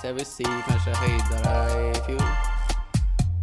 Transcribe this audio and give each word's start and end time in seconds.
Så 0.00 0.06
jeg 0.06 0.14
vil 0.16 0.24
si 0.24 0.44
kanskje 0.64 0.94
høydere 0.96 1.56
i 1.76 1.98
fjor. 2.06 2.28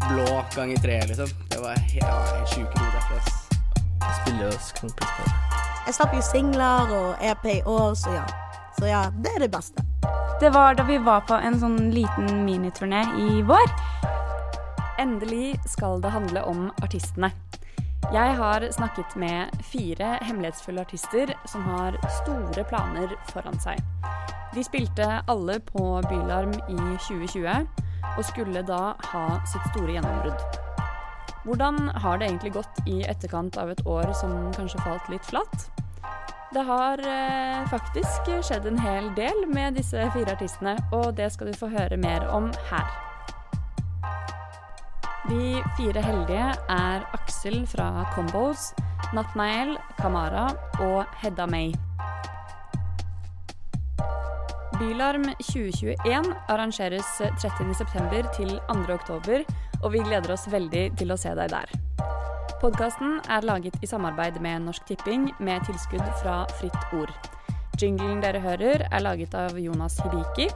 Blå 0.07 0.29
gang 0.55 0.71
i 0.73 0.77
tre, 0.81 0.95
liksom. 1.05 1.29
Det 1.51 1.59
var 1.61 1.77
helt, 1.77 1.99
ja, 2.01 2.15
helt 2.31 2.49
sjuke 2.49 2.79
noter. 2.79 2.95
derfra. 2.95 3.19
Jeg 4.01 4.15
spiller 4.21 4.41
jo 4.47 4.55
skrumpelspill. 4.65 5.35
Jeg 5.85 5.95
slapp 5.99 6.15
jo 6.17 6.23
singler 6.25 6.93
og 6.97 7.21
EP 7.21 7.45
i 7.51 7.61
år, 7.61 7.93
så 7.93 8.15
ja. 8.15 8.23
Så 8.79 8.89
ja, 8.89 9.03
det 9.21 9.35
er 9.35 9.45
det 9.45 9.51
beste. 9.53 9.85
Det 10.41 10.49
var 10.53 10.73
da 10.73 10.83
vi 10.89 10.97
var 10.97 11.21
på 11.29 11.37
en 11.37 11.59
sånn 11.61 11.77
liten 11.93 12.41
miniturné 12.47 13.03
i 13.21 13.43
vår. 13.45 13.69
Endelig 14.97 15.59
skal 15.69 16.01
det 16.01 16.09
handle 16.15 16.41
om 16.49 16.71
artistene. 16.81 17.29
Jeg 18.13 18.33
har 18.41 18.65
snakket 18.73 19.13
med 19.15 19.53
fire 19.69 20.17
hemmelighetsfulle 20.25 20.81
artister 20.81 21.37
som 21.45 21.69
har 21.69 22.01
store 22.23 22.65
planer 22.65 23.13
foran 23.29 23.61
seg. 23.61 23.77
De 24.57 24.63
spilte 24.63 25.05
alle 25.27 25.59
på 25.59 26.01
Bylarm 26.09 26.53
i 26.65 26.77
2020, 27.05 27.67
og 28.17 28.23
skulle 28.25 28.63
da 28.65 28.95
ha 29.11 29.25
sitt 29.45 29.67
store 29.69 29.93
gjennombrudd. 29.93 30.55
Hvordan 31.45 31.77
har 32.01 32.17
det 32.17 32.31
egentlig 32.31 32.55
gått 32.55 32.79
i 32.89 33.03
etterkant 33.05 33.59
av 33.61 33.69
et 33.69 33.83
år 33.85 34.09
som 34.17 34.33
kanskje 34.57 34.81
falt 34.81 35.11
litt 35.13 35.29
flatt? 35.29 35.67
Det 36.55 36.63
har 36.65 37.03
eh, 37.05 37.69
faktisk 37.69 38.31
skjedd 38.49 38.65
en 38.65 38.81
hel 38.81 39.11
del 39.13 39.45
med 39.53 39.77
disse 39.77 40.09
fire 40.15 40.33
artistene, 40.33 40.73
og 40.89 41.11
det 41.19 41.29
skal 41.35 41.51
du 41.51 41.59
få 41.59 41.69
høre 41.69 42.01
mer 42.01 42.25
om 42.33 42.49
her. 42.71 42.89
De 45.29 45.59
fire 45.77 46.01
heldige 46.01 46.49
er 46.73 47.05
Aksel 47.13 47.61
fra 47.69 48.07
Combos, 48.15 48.71
Natnael, 49.13 49.77
Kamara 50.01 50.47
og 50.81 51.05
Hedda 51.21 51.45
May. 51.45 51.77
Bylarm 54.77 55.23
2021 55.41 56.33
arrangeres 56.47 57.05
30.9. 57.21 58.19
til 58.35 58.59
2.10, 58.69 59.45
og 59.81 59.93
vi 59.93 60.03
gleder 60.05 60.33
oss 60.35 60.45
veldig 60.53 60.83
til 60.99 61.13
å 61.13 61.17
se 61.17 61.33
deg 61.33 61.49
der. 61.49 61.73
Podkasten 62.61 63.17
er 63.25 63.45
laget 63.45 63.77
i 63.81 63.89
samarbeid 63.89 64.37
med 64.41 64.67
Norsk 64.67 64.85
Tipping 64.85 65.31
med 65.41 65.65
tilskudd 65.65 66.05
fra 66.21 66.43
Fritt 66.59 66.93
Ord. 66.93 67.13
Jinglen 67.81 68.21
dere 68.21 68.41
hører, 68.41 68.85
er 68.91 69.05
laget 69.05 69.33
av 69.37 69.57
Jonas 69.57 69.97
Hibiki. 70.03 70.49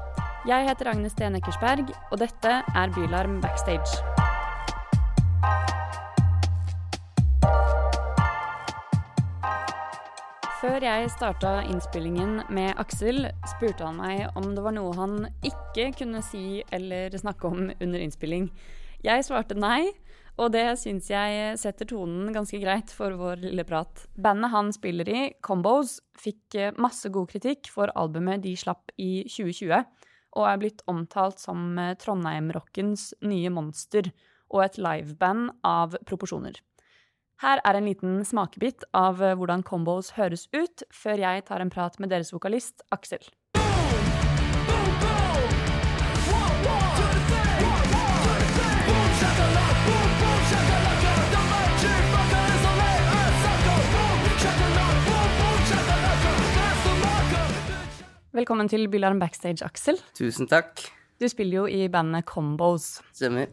Jeg 0.49 0.69
heter 0.69 0.93
Agnes 0.93 1.17
Sten 1.17 1.37
Eckersberg, 1.41 1.89
og 2.11 2.21
dette 2.21 2.59
er 2.61 2.97
Bylarm 2.97 3.41
Backstage. 3.41 4.01
Før 10.61 10.83
jeg 10.85 11.07
starta 11.09 11.63
innspillingen 11.65 12.43
med 12.53 12.77
Aksel, 12.77 13.23
spurte 13.49 13.87
han 13.87 13.95
meg 13.97 14.35
om 14.37 14.51
det 14.53 14.61
var 14.61 14.75
noe 14.75 14.91
han 14.93 15.15
ikke 15.41 15.87
kunne 15.97 16.21
si 16.21 16.61
eller 16.69 17.09
snakke 17.17 17.49
om 17.49 17.63
under 17.71 18.03
innspilling. 18.03 18.45
Jeg 19.01 19.25
svarte 19.25 19.57
nei, 19.57 19.89
og 20.37 20.53
det 20.53 20.67
syns 20.77 21.09
jeg 21.09 21.57
setter 21.57 21.89
tonen 21.89 22.29
ganske 22.35 22.61
greit 22.61 22.93
for 22.93 23.17
vår 23.17 23.41
lille 23.41 23.65
prat. 23.65 24.05
Bandet 24.13 24.53
han 24.53 24.69
spiller 24.77 25.09
i, 25.09 25.23
Combos, 25.41 25.97
fikk 26.13 26.59
masse 26.77 27.09
god 27.09 27.33
kritikk 27.33 27.73
for 27.73 27.89
albumet 27.97 28.45
de 28.45 28.53
slapp 28.53 28.93
i 29.01 29.23
2020, 29.25 29.81
og 30.37 30.45
er 30.45 30.61
blitt 30.61 30.85
omtalt 30.85 31.41
som 31.41 31.73
Trondheim-rockens 32.05 33.15
nye 33.25 33.49
monster 33.49 34.13
og 34.53 34.67
et 34.67 34.77
liveband 34.77 35.55
av 35.65 35.97
proporsjoner. 36.05 36.61
Her 37.41 37.57
er 37.65 37.73
en 37.73 37.87
liten 37.89 38.19
smakebit 38.21 38.83
av 38.93 39.17
hvordan 39.17 39.63
Combos 39.65 40.11
høres 40.13 40.43
ut, 40.53 40.83
før 40.93 41.23
jeg 41.23 41.41
tar 41.47 41.63
en 41.63 41.71
prat 41.73 41.95
med 41.97 42.11
deres 42.13 42.29
vokalist 42.29 42.83
Aksel. 42.93 43.17
Velkommen 58.31 58.69
til 58.69 58.85
Bylarm 58.85 59.17
Backstage, 59.17 59.65
Aksel. 59.65 59.97
Tusen 60.13 60.45
takk. 60.45 60.85
Du 61.17 61.25
spiller 61.25 61.63
jo 61.63 61.65
i 61.65 61.89
bandet 61.89 62.29
Combos. 62.29 62.99
Stemmer. 63.17 63.49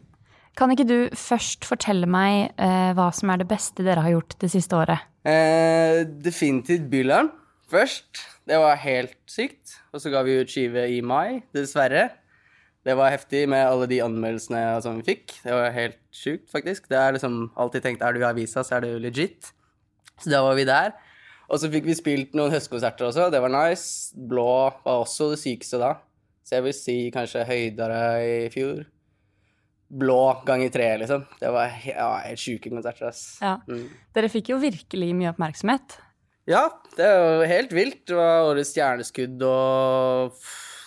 Kan 0.57 0.73
ikke 0.73 0.87
du 0.87 0.97
først 1.15 1.67
fortelle 1.67 2.07
meg 2.09 2.53
eh, 2.59 2.91
hva 2.97 3.09
som 3.15 3.31
er 3.31 3.41
det 3.41 3.49
beste 3.49 3.85
dere 3.85 4.03
har 4.05 4.15
gjort 4.15 4.37
det 4.41 4.49
siste 4.51 4.75
året? 4.75 5.05
Eh, 5.27 6.01
definitivt 6.23 6.89
Bylarm 6.91 7.31
først. 7.69 8.23
Det 8.49 8.57
var 8.59 8.79
helt 8.81 9.17
sykt. 9.29 9.77
Og 9.93 10.01
så 10.01 10.11
ga 10.13 10.23
vi 10.25 10.39
ut 10.41 10.49
skive 10.51 10.87
i 10.89 10.99
mai, 11.05 11.43
dessverre. 11.55 12.09
Det 12.85 12.95
var 12.97 13.11
heftig 13.13 13.43
med 13.51 13.67
alle 13.67 13.89
de 13.91 13.99
anmeldelsene 14.01 14.63
som 14.81 14.97
vi 14.97 15.05
fikk. 15.11 15.35
Det 15.43 15.53
var 15.53 15.75
helt 15.75 15.99
sjukt, 16.15 16.47
faktisk. 16.51 16.87
Det 16.89 16.97
er 16.97 17.13
liksom 17.15 17.49
alltid 17.59 17.85
tenkt 17.85 18.03
er 18.05 18.15
du 18.15 18.23
i 18.23 18.27
avisa, 18.29 18.63
så 18.63 18.77
er 18.77 18.87
det 18.87 18.93
legit. 19.03 19.51
Så 20.19 20.31
da 20.31 20.41
var 20.45 20.57
vi 20.57 20.65
der. 20.67 20.95
Og 21.49 21.59
så 21.61 21.69
fikk 21.71 21.87
vi 21.89 21.97
spilt 21.97 22.35
noen 22.37 22.53
høstkonserter 22.53 23.09
også. 23.09 23.29
Det 23.33 23.41
var 23.41 23.51
nice. 23.53 24.15
Blå 24.15 24.47
var 24.85 25.01
også 25.01 25.31
det 25.33 25.41
sykeste 25.41 25.81
da. 25.81 25.95
Så 26.45 26.57
jeg 26.57 26.65
vil 26.65 26.75
si 26.77 26.97
kanskje 27.13 27.45
høydere 27.45 28.01
i 28.25 28.49
fjor. 28.53 28.85
Blå 29.89 30.19
ganger 30.45 30.69
tre, 30.69 30.87
liksom. 31.01 31.23
Det 31.39 31.49
var 31.49 31.71
ja, 31.85 32.09
helt 32.27 32.39
sjuke 32.41 32.69
konserter, 32.69 33.07
ass. 33.09 33.23
Ja. 33.41 33.55
Mm. 33.67 33.87
Dere 34.13 34.29
fikk 34.29 34.51
jo 34.53 34.59
virkelig 34.61 35.09
mye 35.17 35.31
oppmerksomhet. 35.33 35.97
Ja, 36.49 36.67
det 36.97 37.05
er 37.05 37.17
jo 37.41 37.47
helt 37.49 37.73
vilt. 37.73 38.03
Det 38.09 38.17
var 38.17 38.47
årets 38.51 38.71
stjerneskudd 38.73 39.41
og 39.45 40.37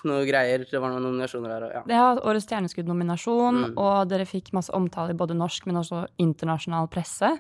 noe 0.07 0.25
greier. 0.27 0.65
Det 0.71 0.81
var 0.83 0.91
noen 0.95 1.05
nominasjoner 1.07 1.53
der 1.55 1.67
og 1.69 1.75
ja. 1.77 1.83
Det 1.87 1.99
har 1.99 2.21
Årets 2.27 2.47
stjerneskudd-nominasjon, 2.49 3.61
Mm. 3.73 3.75
og 3.79 4.09
dere 4.11 4.27
fikk 4.27 4.53
masse 4.53 4.73
omtale 4.75 5.15
i 5.15 5.19
både 5.19 5.35
norsk, 5.39 5.67
men 5.67 5.79
også 5.83 6.07
internasjonal 6.19 6.89
presse. 6.91 7.31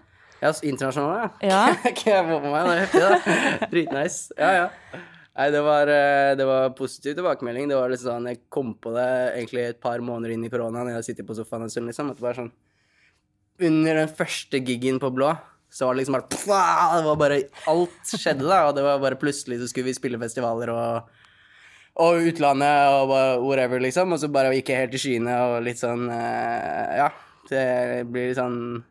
Ja, 0.43 0.51
internasjonal, 0.51 0.71
internasjonale, 0.71 1.31
ja. 1.43 1.49
Ja. 1.49 1.93
Jeg 2.07 2.27
på 2.27 2.39
meg, 2.51 2.67
det 2.67 2.75
er 2.75 2.81
heftig, 2.83 3.03
da. 3.03 3.67
Dritnice. 3.71 4.33
Ja, 4.39 4.53
ja. 4.53 5.03
Nei, 5.33 5.47
det 5.49 5.63
var, 5.65 5.89
eh, 5.89 6.35
det 6.37 6.45
var 6.45 6.75
positiv 6.77 7.15
tilbakemelding. 7.17 7.71
Det 7.71 7.77
var 7.79 7.89
litt 7.89 8.03
sånn, 8.03 8.29
Jeg 8.29 8.43
kom 8.53 8.75
på 8.75 8.93
det 8.93 9.09
egentlig 9.39 9.65
et 9.69 9.81
par 9.81 9.99
måneder 9.99 10.35
inn 10.35 10.45
i 10.45 10.51
koronaen. 10.53 10.91
Jeg 10.93 11.05
sittet 11.05 11.27
på 11.27 11.37
sofaen 11.37 11.63
en 11.65 11.71
stund, 11.73 11.89
liksom. 11.89 12.11
At 12.11 12.17
det 12.21 12.27
var 12.27 12.35
sånn 12.35 12.53
Under 13.63 13.95
den 13.95 14.09
første 14.09 14.61
gigen 14.65 14.99
på 14.99 15.13
Blå, 15.15 15.39
så 15.71 15.87
var 15.87 15.95
det 15.95 16.03
liksom 16.03 16.17
bare 16.17 16.29
pff, 16.29 16.47
Det 16.47 17.05
var 17.07 17.17
bare 17.17 17.43
Alt 17.69 18.13
skjedde, 18.13 18.45
da. 18.45 18.69
Og 18.69 18.75
det 18.77 18.83
var 18.83 18.99
bare 18.99 19.17
plutselig 19.17 19.61
så 19.61 19.69
skulle 19.69 19.89
vi 19.89 19.95
spille 19.95 20.21
festivaler 20.21 20.69
og 20.71 21.09
og 22.01 22.25
utlandet 22.25 22.89
og 22.89 23.09
bare 23.11 23.41
whatever, 23.43 23.81
liksom. 23.81 24.13
Og 24.13 24.19
så 24.19 24.29
bare 24.33 24.55
gikk 24.57 24.71
jeg 24.73 24.81
helt 24.81 24.95
i 24.97 25.01
skyene 25.01 25.35
og 25.45 25.63
litt 25.65 25.81
sånn 25.81 26.09
eh, 26.11 26.97
Ja. 26.97 27.11
Det 27.49 28.07
blir 28.09 28.31
litt 28.31 28.39
sånn 28.39 28.83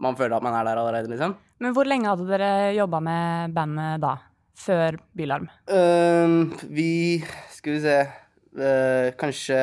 Man 0.00 0.16
føler 0.16 0.38
at 0.38 0.42
man 0.42 0.54
er 0.54 0.64
der 0.64 0.80
allerede, 0.80 1.10
liksom. 1.12 1.36
Men 1.60 1.74
hvor 1.74 1.84
lenge 1.84 2.08
hadde 2.08 2.26
dere 2.26 2.72
jobba 2.74 3.00
med 3.04 3.54
bandet 3.54 4.00
da? 4.00 4.16
Før 4.60 4.98
Bylarm? 5.16 5.48
Um, 5.72 6.52
vi 6.68 7.22
Skal 7.54 7.76
vi 7.76 7.80
se 7.84 7.96
uh, 8.04 9.08
Kanskje 9.20 9.56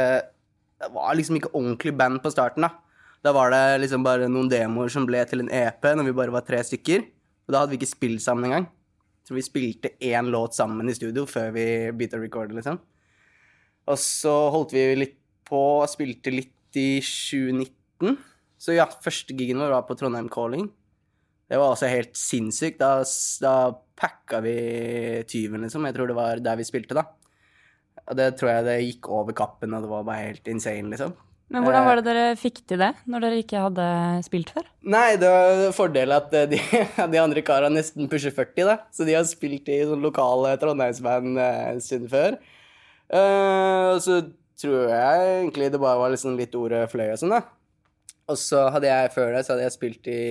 Det 0.81 0.89
var 0.95 1.17
liksom 1.17 1.37
ikke 1.37 1.53
ordentlig 1.53 1.93
band 1.97 2.21
på 2.23 2.31
starten, 2.33 2.65
da. 2.65 2.71
Da 3.25 3.33
var 3.35 3.51
det 3.53 3.81
liksom 3.81 4.03
bare 4.05 4.29
noen 4.29 4.49
demoer 4.49 4.91
som 4.93 5.05
ble 5.07 5.23
til 5.27 5.41
en 5.43 5.53
EP 5.53 5.87
når 5.97 6.05
vi 6.09 6.17
bare 6.17 6.33
var 6.33 6.45
tre 6.47 6.59
stykker. 6.63 7.01
Og 7.47 7.53
da 7.53 7.63
hadde 7.63 7.73
vi 7.73 7.79
ikke 7.81 7.89
spilt 7.89 8.21
sammen 8.23 8.45
engang. 8.45 8.67
Så 9.25 9.35
vi 9.35 9.43
spilte 9.43 9.95
én 9.99 10.29
låt 10.31 10.55
sammen 10.55 10.87
i 10.87 10.95
studio 10.95 11.25
før 11.27 11.49
vi 11.55 11.65
begynte 11.91 12.19
å 12.19 12.21
recorde, 12.21 12.55
liksom. 12.55 12.77
Og 13.89 13.97
så 13.99 14.35
holdt 14.53 14.75
vi 14.77 14.85
litt 14.95 15.17
på, 15.49 15.59
og 15.81 15.89
spilte 15.91 16.31
litt 16.31 16.77
i 16.79 17.01
2019. 17.01 18.15
Så 18.61 18.77
ja, 18.77 18.85
første 19.03 19.35
gigen 19.35 19.59
vår 19.59 19.73
var 19.73 19.87
på 19.89 19.97
Trondheim 19.99 20.29
Calling. 20.31 20.69
Det 21.47 21.59
var 21.59 21.71
også 21.73 21.87
helt 21.91 22.17
sinnssykt. 22.19 22.81
Da, 22.81 23.03
da 23.43 23.53
packa 23.97 24.41
vi 24.43 24.55
tyven, 25.29 25.63
liksom. 25.63 25.85
Jeg 25.87 25.95
tror 25.95 26.11
det 26.11 26.17
var 26.17 26.41
der 26.43 26.59
vi 26.59 26.65
spilte, 26.67 26.97
da. 26.97 27.05
Og 28.07 28.15
det 28.19 28.33
tror 28.39 28.51
jeg 28.51 28.65
det 28.67 28.75
gikk 28.83 29.07
over 29.11 29.35
kappen, 29.35 29.73
og 29.75 29.83
det 29.85 29.91
var 29.91 30.05
bare 30.07 30.29
helt 30.29 30.51
insane, 30.51 30.91
liksom. 30.91 31.15
Men 31.47 31.63
hvordan 31.63 31.85
var 31.87 31.99
det 32.01 32.03
dere 32.09 32.23
fikk 32.35 32.57
til 32.67 32.81
det, 32.81 32.89
når 33.07 33.23
dere 33.23 33.37
ikke 33.39 33.61
hadde 33.63 33.83
spilt 34.25 34.49
før? 34.51 34.65
Nei, 34.91 35.13
det 35.19 35.29
var 35.31 35.61
fordelen 35.75 36.15
at 36.17 36.33
eh, 36.35 36.47
de, 36.51 36.59
de 37.13 37.21
andre 37.21 37.43
kara 37.47 37.69
nesten 37.71 38.09
pusher 38.11 38.33
40, 38.35 38.67
da. 38.67 38.75
Så 38.91 39.07
de 39.07 39.15
har 39.15 39.23
spilt 39.27 39.71
i 39.71 39.77
sånn 39.87 40.03
lokale 40.03 40.57
Trondheimsband 40.59 41.39
eh, 41.39 41.61
en 41.71 41.79
stund 41.83 42.09
før. 42.11 42.35
Eh, 43.07 43.85
Og 43.93 44.01
så 44.03 44.19
tror 44.59 44.89
jeg 44.91 45.29
egentlig 45.45 45.71
det 45.71 45.79
bare 45.79 46.01
var 46.01 46.11
liksom 46.11 46.35
litt 46.35 46.55
ordet 46.59 46.83
fløy 46.91 47.05
og 47.13 47.21
sånn, 47.21 47.37
da. 47.37 47.43
Og 48.27 48.39
så 48.41 48.65
hadde 48.73 48.91
jeg 48.91 49.13
før 49.15 49.31
det, 49.37 49.45
så 49.47 49.53
hadde 49.55 49.67
jeg 49.69 49.75
spilt 49.77 50.11
i 50.11 50.21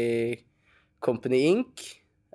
Company 1.07 1.45
Inc., 1.53 1.85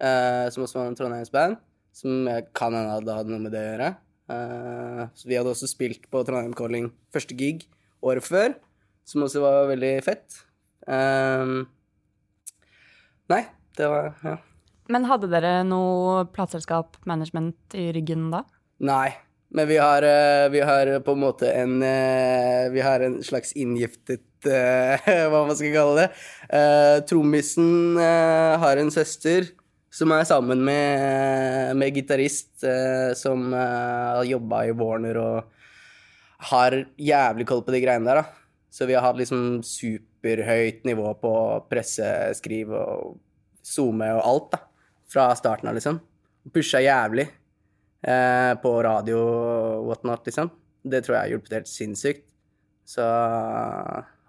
eh, 0.01 0.47
som 0.53 0.65
også 0.65 0.79
var 0.79 0.89
en 0.89 0.97
Trondheimsband. 0.97 1.59
Som 1.95 2.29
jeg 2.29 2.47
kan 2.56 2.73
hende 2.75 2.95
hadde 2.95 3.18
hatt 3.18 3.29
noe 3.29 3.44
med 3.44 3.51
det 3.53 3.62
å 3.62 3.69
gjøre. 3.73 3.89
Eh, 4.31 5.01
så 5.18 5.27
vi 5.27 5.38
hadde 5.38 5.51
også 5.51 5.69
spilt 5.69 6.07
på 6.12 6.23
Trondheim 6.27 6.56
Calling 6.57 6.91
første 7.12 7.35
gig 7.38 7.65
året 8.01 8.25
før, 8.25 8.56
som 9.07 9.25
også 9.25 9.44
var 9.44 9.68
veldig 9.69 9.91
fett. 10.06 10.39
Um, 10.88 11.68
nei, 13.29 13.44
det 13.77 13.89
var 13.91 14.15
Ja. 14.23 14.39
Men 14.91 15.06
hadde 15.07 15.29
dere 15.31 15.62
noe 15.63 16.25
plateselskap, 16.33 16.97
management, 17.07 17.56
i 17.77 17.91
ryggen 17.95 18.31
da? 18.33 18.41
Nei. 18.83 19.13
Men 19.51 19.67
vi 19.67 19.77
har, 19.77 20.03
eh, 20.03 20.50
vi 20.50 20.59
har 20.63 21.00
på 21.03 21.12
en 21.12 21.19
måte 21.19 21.51
en 21.51 21.81
eh, 21.83 22.69
Vi 22.71 22.81
har 22.81 23.03
en 23.03 23.17
slags 23.24 23.51
inngiftet 23.53 24.21
eh, 24.21 24.30
Hva 25.31 25.41
man 25.47 25.57
skal 25.57 25.75
kalle 25.75 26.03
det. 26.03 26.07
Uh, 26.51 26.97
Trommisen 27.09 27.97
uh, 27.99 28.59
har 28.61 28.81
en 28.81 28.93
søster 28.93 29.51
som 29.91 30.11
er 30.15 30.23
sammen 30.27 30.63
med, 30.63 31.75
med 31.75 31.95
gitarist 31.95 32.63
uh, 32.63 33.11
som 33.17 33.51
eh, 33.51 34.11
har 34.15 34.27
jobba 34.27 34.63
i 34.69 34.75
Warner 34.77 35.19
og 35.19 35.57
har 36.51 36.77
jævlig 36.97 37.45
koll 37.49 37.63
på 37.65 37.73
de 37.75 37.81
greiene 37.83 38.07
der, 38.07 38.21
da. 38.21 38.61
Så 38.71 38.88
vi 38.88 38.95
har 38.95 39.03
hatt 39.03 39.19
liksom 39.19 39.59
superhøyt 39.67 40.88
nivå 40.88 41.11
på 41.19 41.33
presseskriv 41.69 42.71
og 42.71 43.19
SoMe 43.67 44.07
og 44.15 44.23
alt, 44.23 44.47
da. 44.55 44.61
Fra 45.11 45.27
starten 45.35 45.69
av, 45.69 45.75
liksom. 45.75 45.99
Pusha 46.55 46.79
jævlig 46.81 47.27
eh, 47.27 48.53
på 48.63 48.71
radio 48.88 49.19
og 49.19 49.89
whatnot, 49.91 50.23
liksom. 50.25 50.49
Det 50.81 51.03
tror 51.03 51.17
jeg 51.17 51.25
har 51.25 51.33
hjulpet 51.35 51.57
helt 51.59 51.69
sinnssykt. 51.69 52.25
Så 52.88 53.03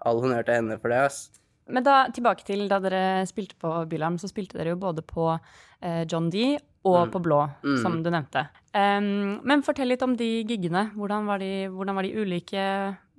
all 0.05 0.21
honnør 0.23 0.45
til 0.47 0.59
henne 0.59 0.77
for 0.81 0.93
det, 0.93 0.99
ass. 1.07 1.23
Men 1.71 1.85
da, 1.85 2.01
tilbake 2.11 2.43
til 2.43 2.65
da 2.67 2.79
dere 2.83 3.23
spilte 3.29 3.55
på 3.61 3.71
Bylarm, 3.87 4.17
så 4.19 4.27
spilte 4.27 4.57
dere 4.59 4.73
jo 4.73 4.79
både 4.81 5.03
på 5.07 5.29
eh, 5.37 6.03
John 6.11 6.27
D 6.33 6.57
og 6.83 7.13
på 7.13 7.21
Blå, 7.23 7.37
som 7.79 8.01
du 8.03 8.09
nevnte. 8.11 8.41
Um, 8.75 9.37
men 9.47 9.61
fortell 9.63 9.87
litt 9.93 10.01
om 10.03 10.17
de 10.19 10.27
giggene. 10.43 10.89
Hvordan 10.97 11.29
var 11.29 11.39
de, 11.39 11.69
hvordan 11.71 11.95
var 11.95 12.03
de 12.03 12.11
ulike? 12.19 12.65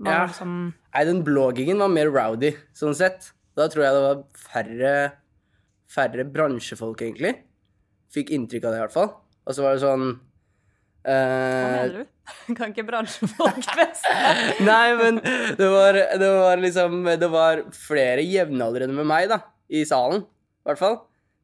Var 0.05 0.13
Ja. 0.13 0.27
som 0.37 0.75
Nei, 0.93 1.05
den 1.09 1.23
blå 1.25 1.47
giggen 1.57 1.79
var 1.81 1.89
mer 1.89 2.11
rowdy, 2.13 2.51
sånn 2.77 2.93
sett. 2.99 3.31
Da 3.57 3.69
tror 3.73 3.85
jeg 3.87 3.95
det 3.97 4.03
var 4.05 4.23
færre, 4.37 4.93
færre 5.89 6.27
bransjefolk, 6.29 7.01
egentlig. 7.07 7.33
Fikk 8.13 8.35
inntrykk 8.35 8.67
av 8.67 8.75
det, 8.75 8.79
i 8.79 8.85
hvert 8.85 8.97
fall. 8.99 9.11
Og 9.47 9.55
så 9.57 9.63
var 9.65 9.79
det 9.79 9.85
sånn 9.87 10.21
Hva 11.05 11.15
eh, 11.15 11.73
mener 11.77 11.97
du? 11.99 12.05
Kan 12.57 12.73
ikke 12.73 12.87
bransjefolk 12.89 13.67
best? 13.79 14.07
Nei, 14.71 14.95
men 15.01 15.21
det 15.59 15.69
var, 15.69 15.99
det 16.21 16.31
var 16.33 16.63
liksom 16.63 17.03
Det 17.21 17.29
var 17.33 17.67
flere 17.77 18.25
jevnaldrende 18.25 18.97
med 18.97 19.09
meg, 19.11 19.29
da, 19.33 19.43
i 19.69 19.85
salen. 19.89 20.25
I 20.65 20.71
hvert 20.71 20.81
fall. 20.81 20.99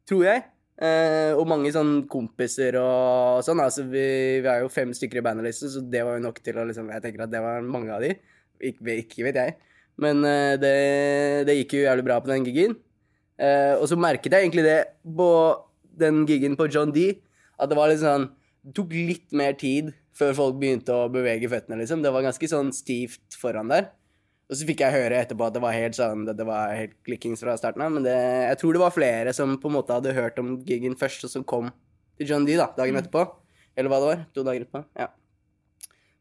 Tror 0.09 0.25
jeg. 0.25 0.45
Eh, 0.81 1.31
og 1.37 1.45
mange 1.45 1.69
sånn 1.73 2.07
kompiser 2.09 2.79
og 2.81 3.43
sånn. 3.45 3.61
Altså, 3.61 3.85
vi, 3.85 4.05
vi 4.41 4.49
er 4.49 4.63
jo 4.63 4.71
fem 4.73 4.93
stykker 4.97 5.21
i 5.21 5.25
bandet, 5.25 5.53
så 5.53 5.83
det 5.85 6.01
var 6.07 6.17
jo 6.17 6.25
nok 6.25 6.41
til 6.41 6.57
å 6.57 6.65
liksom 6.65 6.89
Jeg 6.95 7.05
tenker 7.05 7.27
at 7.27 7.33
det 7.33 7.43
var 7.43 7.61
mange 7.65 7.93
av 7.93 8.01
de. 8.01 8.15
Ikke, 8.61 8.97
ikke 9.03 9.27
vet 9.29 9.37
jeg. 9.43 9.59
Men 10.01 10.25
eh, 10.25 10.55
det, 10.61 10.77
det 11.45 11.59
gikk 11.59 11.77
jo 11.77 11.85
jævlig 11.85 12.07
bra 12.09 12.17
på 12.23 12.33
den 12.33 12.47
gigen. 12.49 12.79
Eh, 13.41 13.75
og 13.77 13.85
så 13.89 13.97
merket 13.99 14.33
jeg 14.33 14.47
egentlig 14.47 14.65
det 14.65 14.79
på 15.05 15.31
den 16.01 16.23
gigen 16.29 16.57
på 16.57 16.69
John 16.71 16.93
D, 16.93 17.11
at 17.61 17.69
det 17.69 17.77
var 17.77 17.91
litt 17.91 18.01
sånn 18.01 18.31
Det 18.61 18.75
tok 18.77 18.93
litt 18.93 19.31
mer 19.33 19.55
tid 19.57 19.89
før 20.17 20.35
folk 20.37 20.59
begynte 20.61 20.93
å 20.93 21.09
bevege 21.11 21.49
føttene, 21.49 21.79
liksom. 21.81 22.03
Det 22.03 22.11
var 22.13 22.25
ganske 22.25 22.49
sånn 22.51 22.71
stivt 22.75 23.37
foran 23.39 23.71
der. 23.71 23.89
Og 24.51 24.59
så 24.59 24.67
fikk 24.67 24.83
jeg 24.83 24.93
høre 24.93 25.21
etterpå 25.23 25.47
at 25.47 25.55
det 25.55 25.61
var 25.63 25.71
helt 25.71 25.95
sånn 25.95 26.25
Det, 26.27 26.43
var 26.43 26.73
helt 26.75 26.97
klikkings 27.07 27.39
fra 27.39 27.53
starten 27.55 27.85
av, 27.85 27.93
men 27.95 28.03
det, 28.03 28.17
jeg 28.49 28.59
tror 28.59 28.75
det 28.75 28.83
var 28.83 28.91
flere 28.91 29.33
som 29.35 29.55
på 29.61 29.71
en 29.71 29.77
måte 29.77 29.95
hadde 29.95 30.15
hørt 30.17 30.41
om 30.43 30.57
gigen 30.67 30.97
først, 30.99 31.23
og 31.27 31.31
som 31.31 31.47
kom 31.47 31.71
til 32.19 32.33
John 32.33 32.45
D 32.45 32.59
da, 32.59 32.67
dagen 32.77 32.99
etterpå. 32.99 33.23
Eller 33.79 33.91
hva 33.91 34.01
det 34.03 34.09
var. 34.11 34.23
To 34.35 34.43
dager 34.45 34.65
etterpå. 34.65 34.83
Ja. 34.99 35.07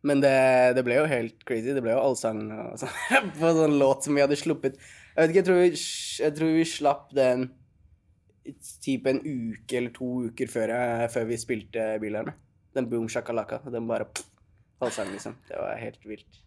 Men 0.07 0.23
det, 0.23 0.33
det 0.79 0.85
ble 0.87 0.97
jo 0.97 1.09
helt 1.11 1.43
crazy. 1.45 1.75
Det 1.77 1.83
ble 1.85 1.93
jo 1.93 2.05
allsang 2.05 2.47
og 2.55 2.79
sånn 2.81 3.33
på 3.41 3.55
sånn 3.59 3.79
låt 3.83 4.07
som 4.07 4.17
vi 4.17 4.25
hadde 4.25 4.39
sluppet. 4.39 4.79
Jeg 5.11 5.19
vet 5.19 5.33
ikke, 5.33 5.41
jeg 5.43 5.49
tror 5.49 5.61
vi, 5.61 5.73
jeg 6.23 6.37
tror 6.39 6.55
vi 6.55 6.69
slapp 6.69 7.11
den 7.19 7.49
typ 8.85 9.09
en 9.11 9.21
uke 9.25 9.79
eller 9.79 9.95
to 9.95 10.11
uker 10.29 10.51
før, 10.51 10.75
jeg, 10.75 11.11
før 11.15 11.27
vi 11.31 11.41
spilte 11.41 11.89
bilerne. 12.03 12.37
Den 12.77 12.87
boom 12.91 13.09
shakalaka. 13.11 13.61
Den 13.71 13.89
bare 13.91 14.09
allsang, 14.81 15.11
liksom. 15.15 15.37
Det 15.49 15.59
var 15.59 15.77
helt 15.81 16.07
vilt. 16.09 16.41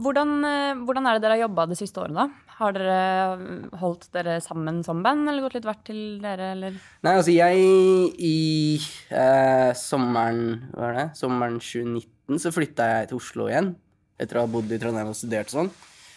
Hvordan, 0.00 0.38
eh, 0.48 0.78
hvordan 0.80 1.06
er 1.06 1.16
det 1.18 1.22
dere 1.26 1.36
har 1.36 1.42
jobba 1.44 1.66
det 1.68 1.76
siste 1.76 2.00
året, 2.00 2.16
da? 2.16 2.30
Har 2.56 2.72
dere 2.72 3.74
holdt 3.82 4.06
dere 4.16 4.38
sammen 4.40 4.80
som 4.86 5.02
band, 5.04 5.28
eller 5.28 5.44
gått 5.44 5.58
litt 5.58 5.66
hvert 5.68 5.82
til 5.84 6.22
dere, 6.22 6.52
eller? 6.54 6.78
Nei, 7.04 7.12
altså 7.12 7.34
jeg 7.34 8.14
i 8.16 8.78
eh, 9.12 9.72
sommeren 9.76 10.70
Hva 10.72 10.88
er 10.88 10.96
det? 10.96 11.06
Sommeren 11.20 11.60
2019 11.60 12.40
så 12.40 12.54
flytta 12.54 12.86
jeg 12.94 13.10
til 13.10 13.20
Oslo 13.20 13.50
igjen. 13.50 13.74
Etter 14.16 14.40
å 14.40 14.46
ha 14.46 14.52
bodd 14.54 14.72
i 14.72 14.80
Trondheim 14.80 15.12
og 15.12 15.18
studert 15.18 15.52
og 15.52 15.58
sånn. 15.58 15.70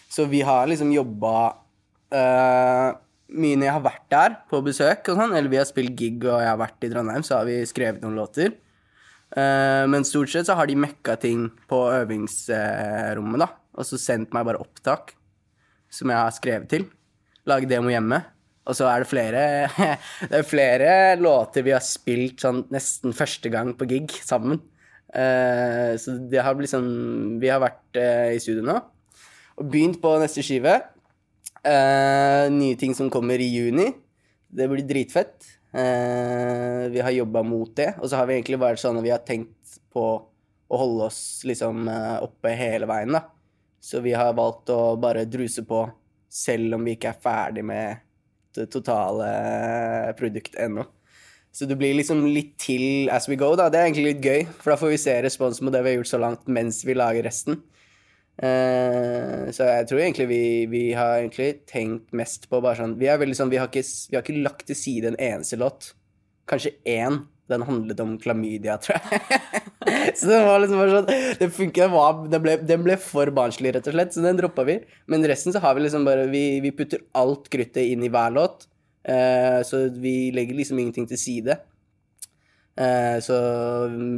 Så 0.07 0.29
vi 0.31 0.39
har 0.47 0.69
liksom 0.71 0.93
jobba 0.95 1.35
eh, 2.15 2.95
mye 3.27 3.57
når 3.57 3.67
jeg 3.67 3.75
har 3.75 3.83
vært 3.85 4.05
der 4.13 4.37
på 4.51 4.61
besøk 4.65 5.11
og 5.11 5.19
sånn. 5.19 5.35
Eller 5.35 5.51
vi 5.51 5.59
har 5.59 5.67
spilt 5.69 5.97
gig 5.99 6.23
og 6.23 6.39
jeg 6.41 6.51
har 6.51 6.61
vært 6.61 6.87
i 6.87 6.91
Trondheim, 6.93 7.25
så 7.25 7.39
har 7.39 7.49
vi 7.49 7.59
skrevet 7.69 8.03
noen 8.03 8.17
låter. 8.19 8.55
Uh, 9.35 9.83
men 9.91 10.07
stort 10.07 10.31
sett 10.31 10.47
så 10.47 10.55
har 10.55 10.69
de 10.69 10.77
mekka 10.79 11.17
ting 11.19 11.49
på 11.67 11.81
øvingsrommet, 11.97 13.43
da. 13.43 13.49
Og 13.77 13.85
så 13.85 13.99
sendt 14.01 14.33
meg 14.33 14.47
bare 14.47 14.61
opptak 14.63 15.13
som 15.93 16.11
jeg 16.11 16.19
har 16.19 16.33
skrevet 16.35 16.71
til. 16.71 16.87
Lage 17.47 17.69
demo 17.69 17.91
hjemme. 17.91 18.21
Og 18.67 18.75
så 18.75 18.87
er 18.91 18.99
det 18.99 19.07
flere 19.07 19.41
Det 20.29 20.41
er 20.41 20.47
flere 20.47 20.89
låter 21.21 21.63
vi 21.63 21.71
har 21.71 21.83
spilt 21.83 22.41
sånn 22.43 22.65
nesten 22.73 23.15
første 23.15 23.51
gang 23.53 23.71
på 23.79 23.87
gig 23.87 24.11
sammen. 24.25 24.59
Uh, 25.07 25.95
så 25.99 26.17
det 26.27 26.41
har 26.43 26.57
blitt 26.57 26.73
sånn 26.73 27.37
Vi 27.39 27.47
har 27.47 27.61
vært 27.63 27.95
uh, 27.95 28.27
i 28.35 28.41
studio 28.43 28.65
nå 28.67 28.75
og 29.57 29.69
begynt 29.73 29.97
på 30.01 30.11
neste 30.21 30.43
skive. 30.45 30.75
Eh, 31.67 32.49
nye 32.51 32.75
ting 32.79 32.95
som 32.95 33.09
kommer 33.09 33.39
i 33.39 33.49
juni. 33.51 33.91
Det 34.47 34.67
blir 34.67 34.87
dritfett. 34.87 35.53
Uh, 35.75 36.87
vi 36.89 37.01
har 37.03 37.11
jobba 37.11 37.43
mot 37.43 37.75
det. 37.75 37.91
Og 37.99 38.09
så 38.09 38.15
har 38.15 38.27
vi 38.29 38.37
egentlig 38.37 38.59
vært 38.61 38.79
sånn 38.81 38.97
at 38.97 39.05
vi 39.05 39.11
har 39.11 39.23
tenkt 39.27 39.77
på 39.93 40.05
å 40.67 40.79
holde 40.79 41.09
oss 41.09 41.19
liksom 41.47 41.89
uh, 41.91 42.23
oppe 42.23 42.53
hele 42.55 42.87
veien, 42.89 43.17
da. 43.17 43.25
Så 43.83 43.99
vi 44.03 44.15
har 44.15 44.35
valgt 44.35 44.71
å 44.73 44.95
bare 44.99 45.27
druse 45.29 45.65
på 45.67 45.83
selv 46.31 46.77
om 46.77 46.87
vi 46.87 46.95
ikke 46.95 47.11
er 47.11 47.21
ferdig 47.23 47.63
med 47.67 48.03
det 48.55 48.67
totale 48.73 49.27
produktet 50.17 50.57
ennå. 50.65 50.87
Så 51.53 51.67
det 51.69 51.77
blir 51.79 51.95
liksom 51.97 52.23
litt 52.29 52.55
til 52.61 53.11
as 53.13 53.27
we 53.29 53.37
go, 53.39 53.51
da. 53.59 53.67
Det 53.69 53.79
er 53.79 53.89
egentlig 53.89 54.07
litt 54.11 54.25
gøy, 54.25 54.47
for 54.59 54.73
da 54.73 54.79
får 54.79 54.93
vi 54.93 55.01
se 55.03 55.15
respons 55.25 55.61
på 55.61 55.73
det 55.73 55.83
vi 55.83 55.93
har 55.93 55.99
gjort 55.99 56.13
så 56.15 56.21
langt 56.23 56.51
mens 56.51 56.83
vi 56.87 56.95
lager 56.97 57.27
resten. 57.27 57.59
Eh, 58.37 59.47
så 59.49 59.65
jeg 59.65 59.87
tror 59.89 60.01
egentlig 60.03 60.27
vi, 60.29 60.41
vi 60.69 60.81
har 60.93 61.17
egentlig 61.17 61.63
tenkt 61.69 62.11
mest 62.13 62.43
på 62.51 62.59
bare 62.61 62.77
sånn 62.77 62.91
Vi 62.99 63.09
sånn, 63.33 63.49
vi 63.49 63.57
har 63.57 63.65
ikke, 63.65 63.81
vi 63.81 64.13
har 64.13 64.21
ikke 64.21 64.43
lagt 64.45 64.67
til 64.69 64.77
side 64.77 65.09
en 65.11 65.17
eneste 65.17 65.57
låt. 65.57 65.93
Kanskje 66.49 66.75
én. 66.85 67.25
Den 67.47 67.63
handlet 67.63 68.01
om 68.03 68.17
klamydia, 68.19 68.75
tror 68.83 68.97
jeg. 68.99 69.21
så 70.19 70.27
den 70.27 70.41
var 70.43 70.59
liksom 70.59 70.81
bare 70.81 70.97
sånn 70.97 71.37
Det 71.39 71.47
funket, 71.55 71.93
den, 71.93 72.25
den, 72.33 72.41
ble, 72.43 72.55
den 72.73 72.83
ble 72.83 72.97
for 72.99 73.31
barnslig, 73.31 73.71
rett 73.75 73.87
og 73.87 73.95
slett, 73.95 74.11
så 74.11 74.25
den 74.25 74.39
droppa 74.39 74.65
vi. 74.67 74.81
Men 75.07 75.23
resten 75.31 75.55
så 75.55 75.61
har 75.63 75.77
vi 75.77 75.85
liksom 75.85 76.03
bare 76.07 76.25
vi 76.63 76.73
putter 76.75 77.05
alt 77.15 77.47
kruttet 77.53 77.87
inn 77.87 78.03
i 78.03 78.11
hver 78.11 78.35
låt. 78.35 78.67
Uh, 79.07 79.63
så 79.63 79.85
vi 79.95 80.33
legger 80.35 80.59
liksom 80.59 80.81
ingenting 80.83 81.07
til 81.07 81.21
side. 81.21 81.55
Eh, 82.77 83.17
så 83.25 83.37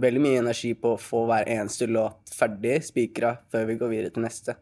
veldig 0.04 0.24
mye 0.24 0.42
energi 0.42 0.74
på 0.76 0.96
å 0.96 1.00
få 1.00 1.24
hver 1.30 1.48
eneste 1.48 1.88
låt 1.88 2.34
ferdig, 2.36 2.82
spikra, 2.84 3.38
før 3.52 3.70
vi 3.70 3.78
går 3.80 3.94
videre 3.94 4.14
til 4.16 4.26
neste. 4.26 4.58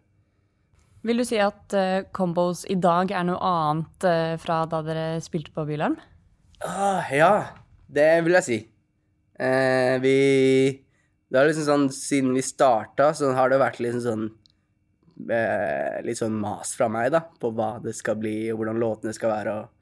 Vil 1.08 1.22
du 1.22 1.26
si 1.26 1.38
at 1.40 1.74
uh, 1.78 2.04
Combos 2.14 2.66
i 2.68 2.76
dag 2.82 3.14
er 3.16 3.24
noe 3.28 3.38
annet 3.40 4.06
uh, 4.06 4.34
fra 4.42 4.64
da 4.70 4.82
dere 4.84 5.06
spilte 5.24 5.54
på 5.56 5.64
Bylarm? 5.70 5.96
Ah, 6.66 7.06
ja, 7.14 7.32
det 7.88 8.10
vil 8.26 8.38
jeg 8.40 8.48
si. 8.48 8.58
Eh, 9.40 10.00
vi 10.02 10.84
Det 11.30 11.38
er 11.38 11.46
liksom 11.46 11.68
sånn 11.68 11.90
Siden 11.94 12.34
vi 12.34 12.42
starta, 12.42 13.12
så 13.14 13.30
har 13.38 13.52
det 13.52 13.60
vært 13.62 13.78
liksom 13.84 14.02
sånn 14.02 14.24
eh, 15.30 16.00
Litt 16.02 16.18
sånn 16.18 16.40
mas 16.42 16.74
fra 16.78 16.88
meg, 16.90 17.12
da, 17.14 17.22
på 17.22 17.52
hva 17.54 17.76
det 17.84 17.94
skal 17.98 18.18
bli, 18.18 18.50
og 18.52 18.62
hvordan 18.62 18.82
låtene 18.82 19.14
skal 19.14 19.36
være. 19.36 19.54
og 19.54 19.77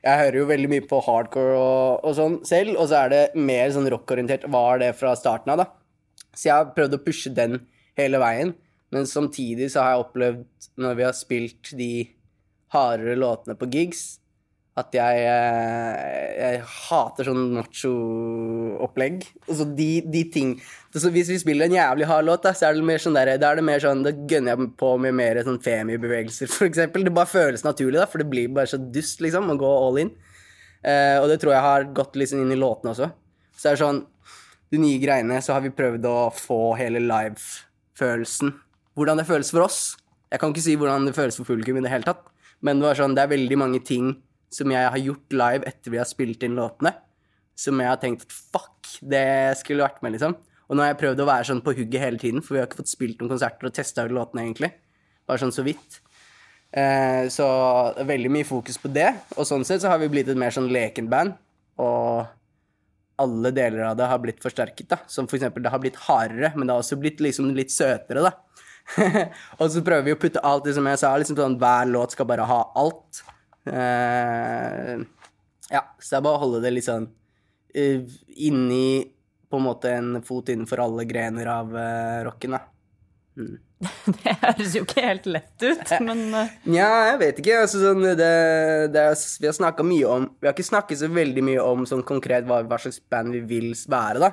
jeg 0.00 0.20
hører 0.22 0.38
jo 0.38 0.46
veldig 0.48 0.70
mye 0.72 0.86
på 0.88 1.00
hardcore 1.04 1.56
og, 1.58 2.06
og 2.08 2.16
sånn 2.16 2.38
selv, 2.48 2.76
og 2.80 2.88
så 2.88 3.02
er 3.02 3.12
det 3.12 3.22
mer 3.36 3.72
sånn 3.74 3.88
rockorientert. 3.92 4.46
Var 4.48 4.80
det 4.80 4.94
fra 4.96 5.12
starten 5.18 5.52
av, 5.52 5.64
da. 5.64 5.66
Så 6.32 6.48
jeg 6.48 6.56
har 6.56 6.72
prøvd 6.76 6.96
å 6.96 7.02
pushe 7.04 7.32
den 7.36 7.58
hele 7.98 8.20
veien. 8.22 8.54
Men 8.90 9.06
samtidig 9.06 9.68
så 9.72 9.84
har 9.84 9.94
jeg 9.94 10.06
opplevd, 10.06 10.70
når 10.80 10.96
vi 10.98 11.06
har 11.06 11.16
spilt 11.16 11.72
de 11.78 11.90
hardere 12.74 13.18
låtene 13.18 13.58
på 13.58 13.68
gigs, 13.70 14.19
at 14.80 14.96
jeg, 14.96 15.24
eh, 15.28 16.28
jeg 16.40 16.60
hater 16.66 17.28
sånn 17.28 17.50
macho-opplegg. 17.54 19.24
Altså 19.46 19.66
de, 19.76 19.90
de 20.08 20.24
ting 20.32 20.54
så 20.90 21.10
Hvis 21.14 21.28
vi 21.30 21.36
spiller 21.38 21.68
en 21.68 21.76
jævlig 21.76 22.06
hard 22.10 22.26
låt, 22.26 22.42
da, 22.42 22.50
så 22.56 22.66
er 22.66 22.74
det 22.74 22.82
mer 22.82 22.98
sånn 22.98 23.14
der, 23.14 23.36
da 23.38 23.52
er 23.52 23.60
det 23.60 23.62
mer 23.62 23.78
sånn, 23.78 24.00
da 24.02 24.10
gønner 24.10 24.56
jeg 24.56 24.70
på 24.80 24.88
med 24.98 25.14
mer 25.14 25.38
sånn 25.46 25.60
femi-bevegelser, 25.62 26.50
eksempel. 26.66 27.04
Det 27.06 27.12
bare 27.14 27.30
føles 27.30 27.62
naturlig, 27.62 28.00
da, 28.00 28.08
for 28.10 28.18
det 28.18 28.26
blir 28.32 28.50
bare 28.56 28.72
så 28.72 28.80
dust, 28.80 29.22
liksom, 29.22 29.52
å 29.52 29.58
gå 29.60 29.70
all 29.70 30.00
in. 30.02 30.10
Eh, 30.82 31.14
og 31.20 31.28
det 31.30 31.36
tror 31.42 31.54
jeg 31.54 31.62
har 31.62 31.86
gått 31.94 32.18
liksom 32.18 32.42
inn 32.42 32.56
i 32.56 32.58
låtene 32.58 32.90
også. 32.90 33.10
Så 33.54 33.68
det 33.68 33.74
er 33.74 33.80
sånn 33.82 34.00
De 34.70 34.78
nye 34.78 35.00
greiene, 35.02 35.40
så 35.42 35.56
har 35.56 35.64
vi 35.64 35.72
prøvd 35.74 36.04
å 36.06 36.30
få 36.30 36.76
hele 36.78 37.00
live-følelsen. 37.02 38.52
Hvordan 38.94 39.18
det 39.18 39.26
føles 39.26 39.50
for 39.50 39.64
oss. 39.64 39.80
Jeg 40.30 40.38
kan 40.38 40.52
ikke 40.54 40.62
si 40.62 40.76
hvordan 40.78 41.08
det 41.08 41.14
føles 41.16 41.38
for 41.40 41.48
publikum 41.48 41.80
i 41.80 41.82
det 41.82 41.90
hele 41.90 42.06
tatt, 42.06 42.22
men 42.62 42.78
det 42.78 42.86
var 42.86 42.98
sånn, 43.00 43.16
det 43.18 43.24
er 43.24 43.32
veldig 43.32 43.58
mange 43.58 43.80
ting 43.82 44.12
som 44.50 44.72
jeg 44.74 44.92
har 44.94 45.00
gjort 45.00 45.36
live 45.36 45.66
etter 45.68 45.94
vi 45.94 46.00
har 46.00 46.08
spilt 46.08 46.42
inn 46.46 46.58
låtene, 46.58 46.92
som 47.58 47.80
jeg 47.80 47.90
har 47.90 48.00
tenkt 48.02 48.26
at 48.26 48.34
fuck, 48.34 48.94
det 49.00 49.58
skulle 49.60 49.84
vært 49.86 50.00
med, 50.02 50.16
liksom. 50.16 50.36
Og 50.70 50.76
nå 50.76 50.84
har 50.84 50.92
jeg 50.92 51.00
prøvd 51.00 51.22
å 51.22 51.28
være 51.28 51.48
sånn 51.48 51.64
på 51.66 51.74
hugget 51.74 52.02
hele 52.02 52.20
tiden, 52.20 52.44
for 52.46 52.54
vi 52.54 52.62
har 52.62 52.68
ikke 52.68 52.80
fått 52.82 52.92
spilt 52.92 53.20
noen 53.20 53.32
konserter 53.32 53.68
og 53.68 53.74
testa 53.74 54.06
ut 54.06 54.14
låtene, 54.14 54.46
egentlig. 54.46 54.70
Bare 55.26 55.42
sånn 55.42 55.54
så 55.54 55.64
vidt. 55.66 56.00
Eh, 56.70 57.26
så 57.34 57.46
veldig 58.06 58.30
mye 58.30 58.46
fokus 58.46 58.78
på 58.78 58.90
det. 58.94 59.08
Og 59.36 59.48
sånn 59.48 59.66
sett 59.66 59.82
så 59.82 59.90
har 59.90 59.98
vi 60.02 60.10
blitt 60.12 60.30
et 60.30 60.38
mer 60.38 60.54
sånn 60.54 60.70
lekenband. 60.70 61.34
Og 61.82 62.28
alle 63.20 63.52
deler 63.54 63.88
av 63.88 63.98
det 63.98 64.08
har 64.12 64.22
blitt 64.22 64.42
forsterket, 64.42 64.88
da. 64.92 65.00
Som 65.10 65.28
for 65.30 65.40
eksempel 65.40 65.66
det 65.66 65.74
har 65.74 65.82
blitt 65.82 65.98
hardere, 66.06 66.52
men 66.54 66.66
det 66.66 66.76
har 66.76 66.84
også 66.84 67.00
blitt 67.00 67.20
liksom 67.22 67.50
litt 67.56 67.74
søtere, 67.74 68.30
da. 68.30 68.32
og 69.60 69.66
så 69.70 69.82
prøver 69.86 70.06
vi 70.06 70.14
å 70.14 70.20
putte 70.20 70.42
alt 70.46 70.64
det 70.66 70.74
som 70.78 70.86
jeg 70.88 70.98
sa, 71.02 71.12
liksom 71.20 71.38
sånn 71.38 71.58
hver 71.60 71.90
låt 71.90 72.16
skal 72.16 72.30
bare 72.30 72.46
ha 72.48 72.62
alt. 72.80 73.22
Eh, 73.68 74.94
ja, 75.70 75.82
så 75.98 76.14
det 76.14 76.18
er 76.18 76.26
bare 76.26 76.38
å 76.38 76.44
holde 76.44 76.62
det 76.64 76.72
litt 76.72 76.88
sånn 76.88 77.08
eh, 77.76 78.04
inni 78.40 79.04
på 79.50 79.58
en 79.58 79.66
måte 79.66 79.90
en 79.92 80.20
fot 80.22 80.48
innenfor 80.52 80.80
alle 80.84 81.04
grener 81.10 81.48
av 81.50 81.72
uh, 81.74 82.20
rocken, 82.26 82.54
da. 82.54 82.60
Det 84.20 84.34
høres 84.42 84.74
jo 84.76 84.82
ikke 84.84 85.02
helt 85.02 85.26
lett 85.30 85.64
ut, 85.64 85.92
men 86.04 86.18
eh, 86.36 86.52
Nja, 86.68 86.88
jeg 87.08 87.18
vet 87.22 87.40
ikke. 87.40 87.56
Altså, 87.64 87.80
sånn, 87.80 88.04
det, 88.04 88.28
det 88.92 89.04
er, 89.08 89.14
vi 89.40 89.48
har 89.48 89.56
snakka 89.56 89.86
mye 89.86 90.10
om 90.12 90.26
Vi 90.36 90.48
har 90.48 90.52
ikke 90.52 90.66
snakket 90.68 91.00
så 91.00 91.08
veldig 91.08 91.44
mye 91.46 91.64
om 91.64 91.86
sånn 91.88 92.04
konkret 92.06 92.44
hva, 92.48 92.60
hva 92.68 92.78
slags 92.82 93.00
band 93.10 93.32
vi 93.38 93.40
vil 93.48 93.72
være, 93.90 94.20
da. 94.20 94.30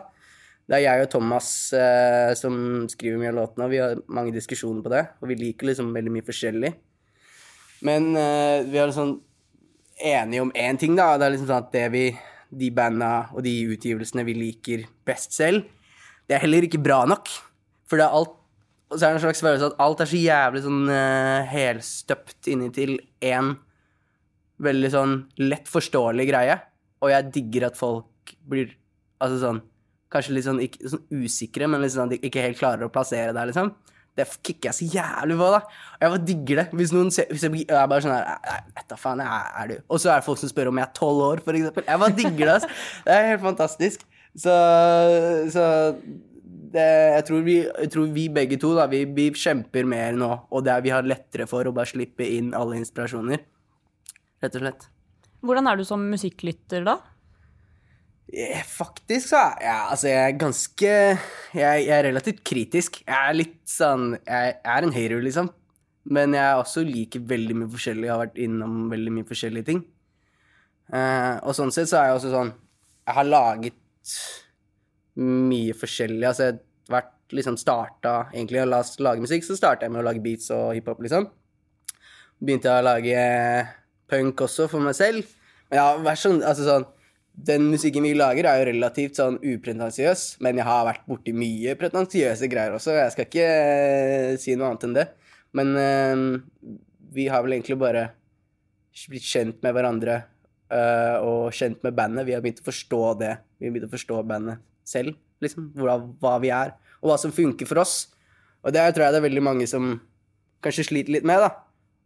Det 0.67 0.75
er 0.75 0.83
jeg 0.83 1.05
og 1.05 1.11
Thomas 1.13 1.49
eh, 1.79 2.33
som 2.35 2.57
skriver 2.91 3.21
mye 3.21 3.31
av 3.31 3.37
låtene, 3.37 3.67
og 3.69 3.71
vi 3.71 3.79
har 3.79 4.01
mange 4.11 4.35
diskusjoner 4.35 4.83
på 4.83 4.91
det. 4.91 5.05
Og 5.23 5.31
vi 5.31 5.39
liker 5.39 5.69
liksom 5.69 5.93
veldig 5.95 6.11
mye 6.17 6.27
forskjellig. 6.27 6.73
Men 7.85 8.09
uh, 8.15 8.63
vi 8.65 8.79
er 8.79 8.89
liksom 8.89 9.17
enige 9.97 10.45
om 10.45 10.53
én 10.55 10.79
ting, 10.79 10.95
da. 10.97 11.15
Det 11.17 11.27
er 11.27 11.35
liksom 11.35 11.49
sånn 11.49 11.65
at 11.65 11.73
det 11.75 11.85
vi, 11.93 12.05
de 12.49 12.71
banda 12.73 13.27
og 13.33 13.43
de 13.45 13.53
utgivelsene 13.73 14.25
vi 14.27 14.37
liker 14.37 14.87
best 15.07 15.35
selv, 15.35 15.67
det 16.27 16.35
er 16.35 16.43
heller 16.43 16.67
ikke 16.67 16.81
bra 16.83 17.03
nok. 17.07 17.29
For 17.87 17.99
det 17.99 18.07
er 18.07 18.17
alt 18.17 18.35
og 18.87 18.95
så 18.95 19.03
er 19.03 19.11
det 19.11 19.17
en 19.17 19.23
slags 19.25 19.43
følelse 19.43 19.67
at 19.67 19.79
alt 19.83 20.01
er 20.01 20.07
så 20.07 20.19
jævlig 20.19 20.61
sånn 20.63 20.83
uh, 20.87 21.47
helstøpt 21.51 22.47
inni 22.53 22.69
én 23.27 23.49
veldig 24.63 24.91
sånn 24.93 25.15
lett 25.43 25.67
forståelig 25.67 26.27
greie. 26.29 26.55
Og 27.03 27.11
jeg 27.11 27.33
digger 27.35 27.67
at 27.67 27.79
folk 27.79 28.31
blir 28.47 28.71
altså 29.23 29.41
sånn 29.43 29.65
Kanskje 30.07 30.37
litt 30.37 30.45
sånn, 30.45 30.59
ikke, 30.63 30.87
sånn 30.87 31.01
usikre, 31.19 31.67
men 31.67 31.81
liksom, 31.83 32.07
de 32.07 32.15
ikke 32.23 32.39
helt 32.39 32.55
klarer 32.55 32.85
å 32.85 32.91
plassere 32.95 33.33
det, 33.35 33.41
liksom. 33.49 33.73
Det 34.17 34.25
kicker 34.41 34.71
jeg 34.71 34.77
så 34.77 34.87
jævlig 34.97 35.37
på, 35.37 35.49
da. 35.53 35.59
Og 35.97 36.05
jeg 36.05 36.13
bare 36.13 36.25
digger 36.25 36.61
det. 36.61 36.67
Hvis 36.79 36.93
noen 36.95 37.11
ser 37.13 37.27
hvis 37.29 37.43
jeg, 37.45 37.65
jeg 37.69 37.91
bare 37.91 38.05
sånn 38.05 38.15
her 38.15 38.85
hva 38.87 38.97
faen, 38.99 39.21
jeg 39.21 39.51
er 39.61 39.71
du. 39.71 39.75
Og 39.93 40.01
så 40.01 40.13
er 40.13 40.21
det 40.21 40.27
folk 40.27 40.41
som 40.41 40.51
spør 40.51 40.71
om 40.71 40.79
jeg 40.81 40.87
er 40.87 40.95
tolv 40.97 41.25
år, 41.27 41.43
for 41.45 41.59
eksempel. 41.59 41.85
Jeg 41.85 42.01
bare 42.03 42.17
digger 42.17 42.43
det, 42.43 42.55
altså. 42.55 42.71
Det 43.05 43.13
er 43.13 43.29
helt 43.31 43.45
fantastisk. 43.45 44.07
Så, 44.37 44.55
så 45.53 45.67
det, 46.73 46.85
jeg, 46.85 47.25
tror 47.29 47.45
vi, 47.45 47.57
jeg 47.65 47.91
tror 47.93 48.09
vi 48.13 48.25
begge 48.33 48.59
to 48.61 48.73
da, 48.77 48.87
vi, 48.91 49.03
vi 49.17 49.29
kjemper 49.37 49.87
mer 49.89 50.17
nå, 50.17 50.29
og 50.49 50.65
det 50.65 50.73
er, 50.73 50.83
vi 50.85 50.93
har 50.93 51.07
lettere 51.07 51.47
for 51.49 51.67
å 51.67 51.73
bare 51.75 51.89
slippe 51.89 52.25
inn 52.25 52.53
alle 52.57 52.79
inspirasjoner. 52.81 53.43
Rett 54.43 54.57
og 54.59 54.65
slett. 54.65 54.89
hvordan 55.41 55.69
er 55.69 55.79
du 55.79 55.85
som 55.87 56.03
musikklytter 56.11 56.85
da? 56.85 56.99
Eh, 58.33 58.63
Faktisk 58.67 59.29
så 59.29 59.39
jeg, 59.61 59.83
altså 59.91 60.09
jeg 60.09 60.19
er 60.19 60.39
ganske 60.39 60.87
jeg, 60.87 61.83
jeg 61.87 61.93
er 61.95 62.03
relativt 62.09 62.43
kritisk. 62.43 62.99
Jeg 63.05 63.15
er 63.15 63.37
litt 63.37 63.61
sånn 63.71 64.17
Jeg 64.19 64.57
er 64.63 64.83
en 64.83 64.95
hater, 64.95 65.21
liksom. 65.23 65.51
Men 66.11 66.35
jeg 66.35 66.59
også 66.59 66.83
liker 66.87 67.23
veldig 67.27 67.55
mye 67.61 67.71
forskjellig. 67.71 68.07
Jeg 68.07 68.13
har 68.13 68.23
vært 68.25 68.41
innom 68.43 68.75
veldig 68.91 69.13
mye 69.15 69.27
forskjellige 69.27 69.67
ting. 69.71 69.81
Uh, 70.87 71.35
og 71.43 71.55
sånn 71.55 71.73
sett 71.75 71.89
så 71.89 71.97
er 71.99 72.05
jeg 72.07 72.19
også 72.21 72.29
sånn 72.31 72.53
Jeg 72.53 73.15
har 73.17 73.27
laget 73.27 74.13
mye 75.17 75.75
forskjellig. 75.75 76.23
Altså 76.27 76.47
jeg 76.47 76.57
har 76.57 76.93
vært 76.93 77.35
liksom 77.35 77.57
starta 77.59 78.13
Egentlig 78.31 78.61
å 78.61 78.69
la 78.69 78.83
lage 79.03 79.23
musikk, 79.23 79.43
så 79.43 79.57
starta 79.59 79.87
jeg 79.87 79.95
med 79.95 80.03
å 80.03 80.07
lage 80.07 80.23
beats 80.23 80.51
og 80.55 80.75
hiphop, 80.75 81.01
liksom. 81.03 81.27
Begynte 82.43 82.71
jeg 82.71 82.83
å 82.83 82.87
lage 82.87 83.23
punk 84.07 84.45
også 84.45 84.67
for 84.71 84.83
meg 84.83 84.95
selv. 84.95 85.27
Men 85.67 85.79
jeg 85.79 85.83
har 85.83 86.05
vært 86.05 86.23
sånn, 86.23 86.39
altså 86.43 86.67
sånn 86.67 86.87
den 87.37 87.67
musikken 87.69 88.05
vi 88.07 88.15
lager, 88.17 88.47
er 88.49 88.59
jo 88.59 88.69
relativt 88.71 89.19
sånn 89.19 89.37
upretensiøs, 89.37 90.39
men 90.41 90.57
jeg 90.57 90.65
har 90.65 90.87
vært 90.87 91.03
borti 91.09 91.33
mye 91.37 91.75
pretensiøse 91.77 92.49
greier 92.49 92.73
også. 92.73 92.95
Jeg 92.97 93.13
skal 93.13 93.27
ikke 93.27 93.49
uh, 93.51 94.31
si 94.41 94.55
noe 94.57 94.71
annet 94.71 94.85
enn 94.87 94.95
det. 94.95 95.05
Men 95.57 95.75
uh, 95.77 96.71
vi 97.13 97.27
har 97.29 97.45
vel 97.45 97.57
egentlig 97.57 97.77
bare 97.81 98.07
blitt 99.07 99.27
kjent 99.29 99.61
med 99.61 99.75
hverandre 99.77 100.17
uh, 100.73 101.21
og 101.21 101.53
kjent 101.53 101.83
med 101.85 101.93
bandet. 101.97 102.25
Vi 102.25 102.33
har 102.33 102.41
begynt 102.41 102.63
å 102.63 102.69
forstå 102.71 103.01
det. 103.21 103.35
Vi 103.61 103.69
har 103.69 103.75
begynt 103.75 103.89
å 103.91 103.93
forstå 103.93 104.21
bandet 104.33 104.63
selv, 104.87 105.13
liksom. 105.43 105.69
Hva, 105.77 105.99
hva 106.23 106.33
vi 106.41 106.49
er, 106.53 106.73
og 107.03 107.11
hva 107.11 107.19
som 107.21 107.35
funker 107.35 107.69
for 107.69 107.83
oss. 107.83 108.07
Og 108.65 108.73
det 108.73 108.81
tror 108.95 109.05
jeg 109.05 109.13
det 109.13 109.21
er 109.21 109.27
veldig 109.27 109.45
mange 109.45 109.69
som 109.69 109.93
kanskje 110.65 110.87
sliter 110.89 111.19
litt 111.19 111.27
med, 111.27 111.45
da. 111.45 111.53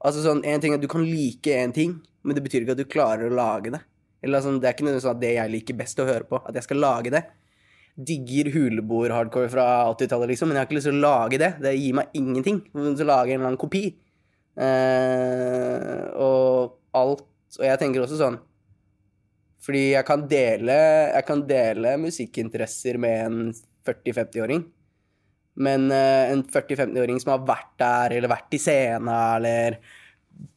Altså 0.04 0.26
sånn, 0.26 0.44
en 0.44 0.60
ting 0.60 0.74
er 0.74 0.82
at 0.82 0.84
Du 0.84 0.92
kan 0.92 1.06
like 1.06 1.56
en 1.56 1.72
ting, 1.72 1.96
men 2.28 2.36
det 2.36 2.44
betyr 2.44 2.66
ikke 2.66 2.76
at 2.76 2.84
du 2.84 2.90
klarer 2.90 3.32
å 3.32 3.38
lage 3.38 3.72
det. 3.78 3.82
Eller 4.22 4.44
sånn, 4.44 4.60
Det 4.62 4.70
er 4.70 4.76
ikke 4.76 4.86
nødvendigvis 4.86 5.08
sånn 5.08 5.18
at 5.18 5.24
det 5.24 5.34
jeg 5.36 5.52
liker 5.56 5.80
best 5.80 6.02
å 6.02 6.08
høre 6.08 6.28
på, 6.30 6.42
at 6.46 6.58
jeg 6.58 6.68
skal 6.68 6.82
lage 6.84 7.14
det. 7.14 7.24
Digger 7.98 8.52
huleboer-hardcore 8.54 9.50
fra 9.52 9.66
80-tallet, 9.92 10.32
liksom, 10.32 10.50
men 10.50 10.58
jeg 10.58 10.64
har 10.64 10.70
ikke 10.70 10.78
lyst 10.78 10.90
til 10.90 11.00
å 11.00 11.04
lage 11.04 11.40
det. 11.42 11.52
Det 11.62 11.74
gir 11.76 11.98
meg 11.98 12.14
ingenting. 12.18 12.62
Så 12.72 13.08
lager 13.08 13.32
jeg 13.34 13.40
en 13.40 13.42
eller 13.42 13.52
annen 13.52 13.62
kopi? 13.62 13.84
Eh, 14.62 16.04
og 16.22 16.78
alt 16.98 17.24
Og 17.56 17.64
jeg 17.64 17.80
tenker 17.80 18.04
også 18.04 18.18
sånn 18.20 18.36
Fordi 19.64 19.94
jeg 19.94 20.04
kan 20.04 20.26
dele, 20.28 20.76
jeg 21.08 21.24
kan 21.24 21.44
dele 21.48 21.94
musikkinteresser 22.02 23.00
med 23.00 23.22
en 23.24 23.38
40-50-åring. 23.88 24.66
Men 25.62 25.88
eh, 25.94 26.32
en 26.34 26.44
40-50-åring 26.44 27.20
som 27.22 27.34
har 27.36 27.46
vært 27.48 27.74
der, 27.82 28.18
eller 28.18 28.32
vært 28.32 28.58
i 28.58 28.60
scena, 28.62 29.18
eller 29.38 29.78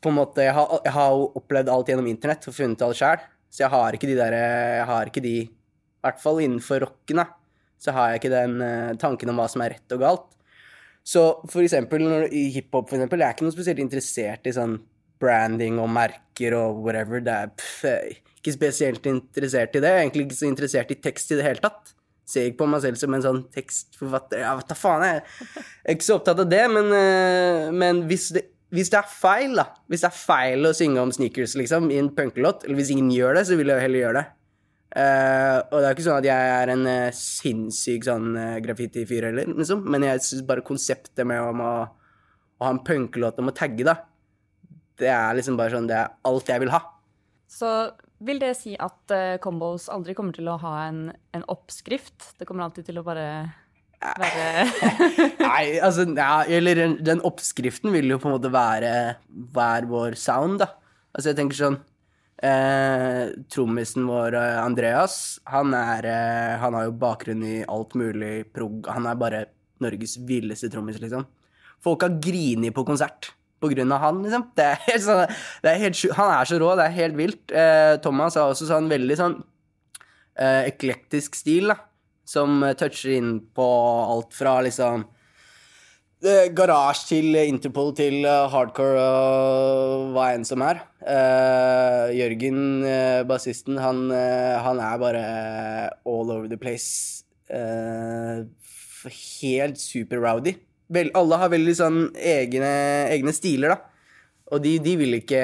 på 0.00 0.11
en 0.11 0.18
måte, 0.18 0.44
jeg 0.47 0.54
har, 0.54 1.09
jo 1.12 1.30
opplevd 1.40 1.71
alt 1.73 1.90
gjennom 1.90 2.09
internett 2.09 2.47
og 2.49 2.56
funnet 2.56 2.85
alt 2.87 2.99
sjøl. 3.00 3.25
Så 3.54 3.62
jeg 3.62 3.70
har 3.70 3.94
ikke 3.94 4.11
de 4.11 4.18
der 4.18 4.34
Jeg 4.34 4.87
har 4.90 5.11
ikke 5.11 5.23
de 5.23 5.34
I 5.44 5.49
hvert 6.04 6.23
fall 6.23 6.42
innenfor 6.42 6.82
rocken, 6.82 7.23
da. 7.23 7.28
Så 7.78 7.92
har 7.94 8.11
jeg 8.11 8.23
ikke 8.23 8.32
den 8.32 8.58
uh, 8.64 8.96
tanken 9.00 9.30
om 9.30 9.38
hva 9.38 9.46
som 9.50 9.62
er 9.64 9.76
rett 9.76 9.94
og 9.94 10.02
galt. 10.02 10.26
Så 11.04 11.23
for 11.52 11.61
eksempel 11.61 12.06
i 12.32 12.46
hiphop, 12.54 12.88
for 12.88 12.96
eksempel, 12.96 13.20
jeg 13.20 13.28
er 13.28 13.37
ikke 13.37 13.46
noe 13.46 13.54
spesielt 13.54 13.82
interessert 13.82 14.49
i 14.49 14.54
sånn 14.56 14.78
branding 15.20 15.76
og 15.82 15.90
merker 15.92 16.56
og 16.56 16.80
whatever. 16.84 17.20
Det 17.25 17.34
er 17.34 17.52
pff, 17.52 17.82
ikke 18.40 18.54
spesielt 18.56 19.08
interessert 19.08 19.76
i 19.76 19.82
det. 19.84 19.90
Jeg 19.90 20.00
er 20.00 20.06
egentlig 20.06 20.26
ikke 20.28 20.40
så 20.40 20.49
interessert 20.49 20.92
i 20.92 21.00
tekst 21.06 21.32
i 21.32 21.38
det 21.40 21.46
hele 21.46 21.64
tatt. 21.64 21.92
Ser 22.28 22.49
ikke 22.49 22.62
på 22.62 22.70
meg 22.73 22.80
selv 22.84 22.96
som 23.00 23.16
en 23.16 23.25
sånn 23.25 23.42
tekstforfatter. 23.52 24.40
Ja, 24.40 24.54
hva 24.56 24.76
faen, 24.78 25.04
jeg 25.04 25.23
er 25.84 25.96
ikke 25.96 26.08
så 26.08 26.18
opptatt 26.18 26.40
av 26.40 26.49
det, 26.49 26.62
men, 26.73 26.88
eh, 26.96 27.68
men 27.76 28.04
hvis, 28.08 28.30
det, 28.37 28.46
hvis 28.75 28.90
det 28.93 28.99
er 29.00 29.11
feil, 29.11 29.54
da 29.59 29.69
Hvis 29.90 30.02
det 30.04 30.09
er 30.11 30.16
feil 30.19 30.66
å 30.69 30.75
synge 30.76 31.02
om 31.02 31.12
sneakers 31.14 31.54
liksom, 31.59 31.90
i 31.95 32.00
en 32.00 32.11
punkelåt, 32.14 32.64
eller 32.64 32.78
hvis 32.81 32.93
ingen 32.95 33.12
gjør 33.14 33.38
det, 33.38 33.45
så 33.49 33.59
vil 33.59 33.71
jeg 33.73 33.85
heller 33.85 34.02
gjøre 34.02 34.23
det. 34.23 34.31
Uh, 34.95 35.59
og 35.73 35.81
det 35.81 35.87
er 35.88 35.97
ikke 35.97 36.07
sånn 36.07 36.21
at 36.21 36.26
jeg 36.28 36.50
er 36.54 36.71
en 36.71 36.85
uh, 36.87 37.16
sinnssyk 37.19 38.04
sånn 38.07 38.28
uh, 38.38 38.61
graffiti-fyr 38.62 39.26
heller, 39.26 39.49
liksom. 39.50 39.83
Men 39.90 40.07
jeg 40.07 40.23
syns 40.23 40.45
bare 40.47 40.62
konseptet 40.66 41.26
med 41.26 41.43
om 41.43 41.62
å, 41.64 41.73
å 42.61 42.66
ha 42.66 42.71
en 42.71 42.83
punkelåt 42.87 43.40
om 43.43 43.50
å 43.50 43.57
tagge, 43.57 43.87
da, 43.87 43.97
det 45.02 45.11
er 45.11 45.35
liksom 45.35 45.57
bare 45.59 45.75
sånn 45.75 45.88
Det 45.90 45.97
er 45.99 46.12
alt 46.31 46.52
jeg 46.52 46.62
vil 46.62 46.71
ha. 46.71 46.81
Så 47.50 47.71
vil 48.25 48.38
det 48.43 48.52
si 48.61 48.76
at 48.78 49.14
uh, 49.14 49.35
Combos 49.43 49.88
aldri 49.93 50.14
kommer 50.14 50.37
til 50.37 50.47
å 50.50 50.61
ha 50.62 50.76
en, 50.87 51.09
en 51.35 51.47
oppskrift? 51.50 52.37
Det 52.38 52.47
kommer 52.47 52.69
alltid 52.69 52.87
til 52.93 53.02
å 53.02 53.07
bare 53.07 53.26
være 54.20 54.46
Nei, 55.49 55.64
altså 55.82 56.06
ja, 56.11 56.44
Eller 56.50 56.80
den, 57.00 57.23
oppskriften 57.25 57.92
vil 57.94 58.12
jo 58.12 58.20
på 58.20 58.30
en 58.30 58.37
måte 58.37 58.52
være 58.52 58.92
hver 59.54 59.88
vår 59.90 60.18
sound, 60.20 60.61
da. 60.62 60.70
Altså, 61.14 61.30
jeg 61.30 61.38
tenker 61.38 61.58
sånn 61.58 61.78
eh, 62.44 63.34
Trommisen 63.52 64.08
vår, 64.08 64.37
eh, 64.40 64.58
Andreas, 64.62 65.38
han 65.50 65.75
er 65.78 66.11
eh, 66.11 66.56
Han 66.62 66.76
har 66.78 66.88
jo 66.88 66.99
bakgrunn 67.04 67.44
i 67.46 67.56
alt 67.70 67.96
mulig 67.99 68.34
prog. 68.54 68.90
Han 68.90 69.08
er 69.11 69.20
bare 69.20 69.46
Norges 69.84 70.18
villeste 70.26 70.70
trommis, 70.73 71.00
liksom. 71.02 71.26
Folk 71.84 72.04
har 72.06 72.20
grini 72.23 72.70
på 72.75 72.84
konsert 72.87 73.32
på 73.64 73.70
grunn 73.73 73.92
av 73.94 74.02
han, 74.04 74.20
liksom. 74.25 74.46
Det 74.56 74.68
er 74.68 74.84
helt 74.88 75.06
sånn, 75.06 75.25
er 75.64 75.80
helt, 75.80 76.04
han 76.18 76.37
er 76.37 76.49
så 76.49 76.61
rå, 76.61 76.70
det 76.78 76.87
er 76.88 76.96
helt 76.99 77.18
vilt. 77.18 77.42
Eh, 77.52 77.96
Thomas 78.04 78.38
har 78.38 78.52
også 78.52 78.68
sånn 78.68 78.90
veldig 78.92 79.18
sånn 79.20 79.37
eh, 80.37 80.70
eklektisk 80.70 81.38
stil, 81.38 81.73
da. 81.73 81.78
Som 82.25 82.62
eh, 82.64 82.75
toucher 82.78 83.16
inn 83.19 83.37
på 83.54 83.66
alt 84.14 84.35
fra 84.37 84.57
liksom 84.64 85.04
eh, 86.25 86.49
garasje 86.57 87.11
til 87.11 87.37
Interpol 87.43 87.93
til 87.97 88.25
eh, 88.25 88.49
hardcore 88.52 89.04
og 89.04 90.12
hva 90.16 90.31
enn 90.35 90.47
som 90.49 90.64
er. 90.64 90.81
Uh, 91.04 92.09
Jørgen, 92.16 92.61
uh, 92.87 93.21
bassisten, 93.28 93.76
han, 93.76 94.07
uh, 94.09 94.57
han 94.64 94.81
er 94.81 95.00
bare 95.02 95.25
all 96.09 96.33
over 96.33 96.49
the 96.49 96.57
place. 96.61 97.25
Helt 99.45 99.76
super 99.81 100.23
rowdy. 100.25 100.57
Vel, 100.95 101.11
alle 101.16 101.37
har 101.40 101.52
veldig 101.52 101.75
sånn 101.76 101.99
egne, 102.16 102.71
egne 103.12 103.33
stiler, 103.37 103.75
da. 103.75 103.90
Og 104.52 104.61
de, 104.64 104.75
de 104.85 104.93
vil 105.00 105.16
ikke 105.16 105.40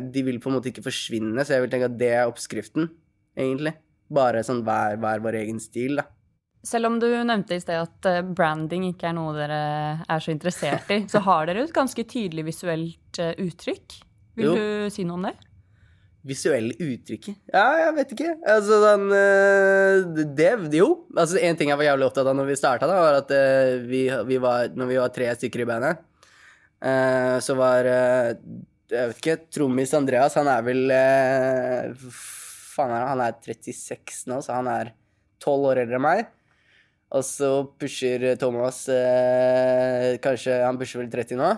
De 0.00 0.22
vil 0.24 0.38
på 0.40 0.48
en 0.48 0.56
måte 0.56 0.70
ikke 0.70 0.84
forsvinne, 0.86 1.44
så 1.44 1.56
jeg 1.56 1.66
vil 1.66 1.72
tenke 1.72 1.90
at 1.90 1.98
det 2.00 2.12
er 2.16 2.28
oppskriften, 2.28 2.88
egentlig. 3.36 3.74
Bare 4.10 4.40
sånn 4.46 4.64
hver, 4.66 4.96
hver 4.98 5.20
vår 5.22 5.36
egen 5.44 5.60
stil, 5.62 6.00
da. 6.00 6.06
Selv 6.66 6.90
om 6.90 6.98
du 7.00 7.06
nevnte 7.24 7.56
i 7.56 7.60
sted 7.62 7.78
at 7.80 8.06
eh, 8.10 8.18
branding 8.36 8.82
ikke 8.90 9.06
er 9.08 9.14
noe 9.16 9.30
dere 9.32 9.60
er 10.04 10.20
så 10.20 10.32
interessert 10.34 10.90
i, 10.92 10.98
så 11.08 11.22
har 11.24 11.46
dere 11.48 11.62
et 11.64 11.72
ganske 11.72 12.02
tydelig 12.04 12.44
visuelt 12.50 13.20
eh, 13.22 13.30
uttrykk. 13.46 13.94
Vil 14.36 14.44
Jo. 14.50 14.56
du 14.58 14.90
si 14.92 15.06
noe 15.08 15.16
om 15.16 15.24
det? 15.30 15.32
Visuelle 16.28 16.74
uttrykket? 16.76 17.38
Ja, 17.48 17.62
jeg 17.86 17.94
vet 17.96 18.12
ikke. 18.12 18.34
Altså, 18.44 18.76
den 18.84 19.06
eh, 19.16 20.26
Det 20.36 20.50
Jo. 20.76 20.90
Altså, 21.16 21.38
en 21.40 21.56
ting 21.56 21.72
jeg 21.72 21.80
var 21.80 21.86
jævlig 21.88 22.10
opptatt 22.10 22.28
av 22.28 22.36
når 22.36 22.50
vi 22.50 22.58
starta, 22.60 22.90
da, 22.90 22.98
var 23.06 23.16
at 23.22 23.32
vi, 23.88 24.02
vi 24.28 24.36
var 24.42 24.68
Når 24.76 24.90
vi 24.90 24.98
var 25.00 25.14
tre 25.16 25.30
stykker 25.38 25.64
i 25.64 25.68
bandet, 25.70 26.02
så 27.40 27.56
var 27.56 27.88
Jeg 27.88 29.06
vet 29.14 29.16
ikke, 29.22 29.38
trommis 29.52 29.96
Andreas, 29.96 30.36
han 30.36 30.48
er 30.52 30.62
vel 30.68 30.92
Faen, 32.80 32.92
er 32.96 33.04
han? 33.04 33.10
han 33.12 33.24
er 33.28 33.36
36 33.44 34.26
nå, 34.30 34.40
så 34.44 34.56
han 34.56 34.70
er 34.72 34.94
12 35.44 35.66
år 35.70 35.82
eldre 35.84 36.00
enn 36.00 36.06
meg. 36.06 36.28
Og 37.10 37.24
så 37.26 37.48
pusher 37.80 38.22
Thomas 38.38 38.84
eh, 38.92 40.14
Kanskje 40.22 40.60
han 40.62 40.78
pusher 40.78 41.02
vel 41.02 41.10
30 41.10 41.40
nå. 41.40 41.50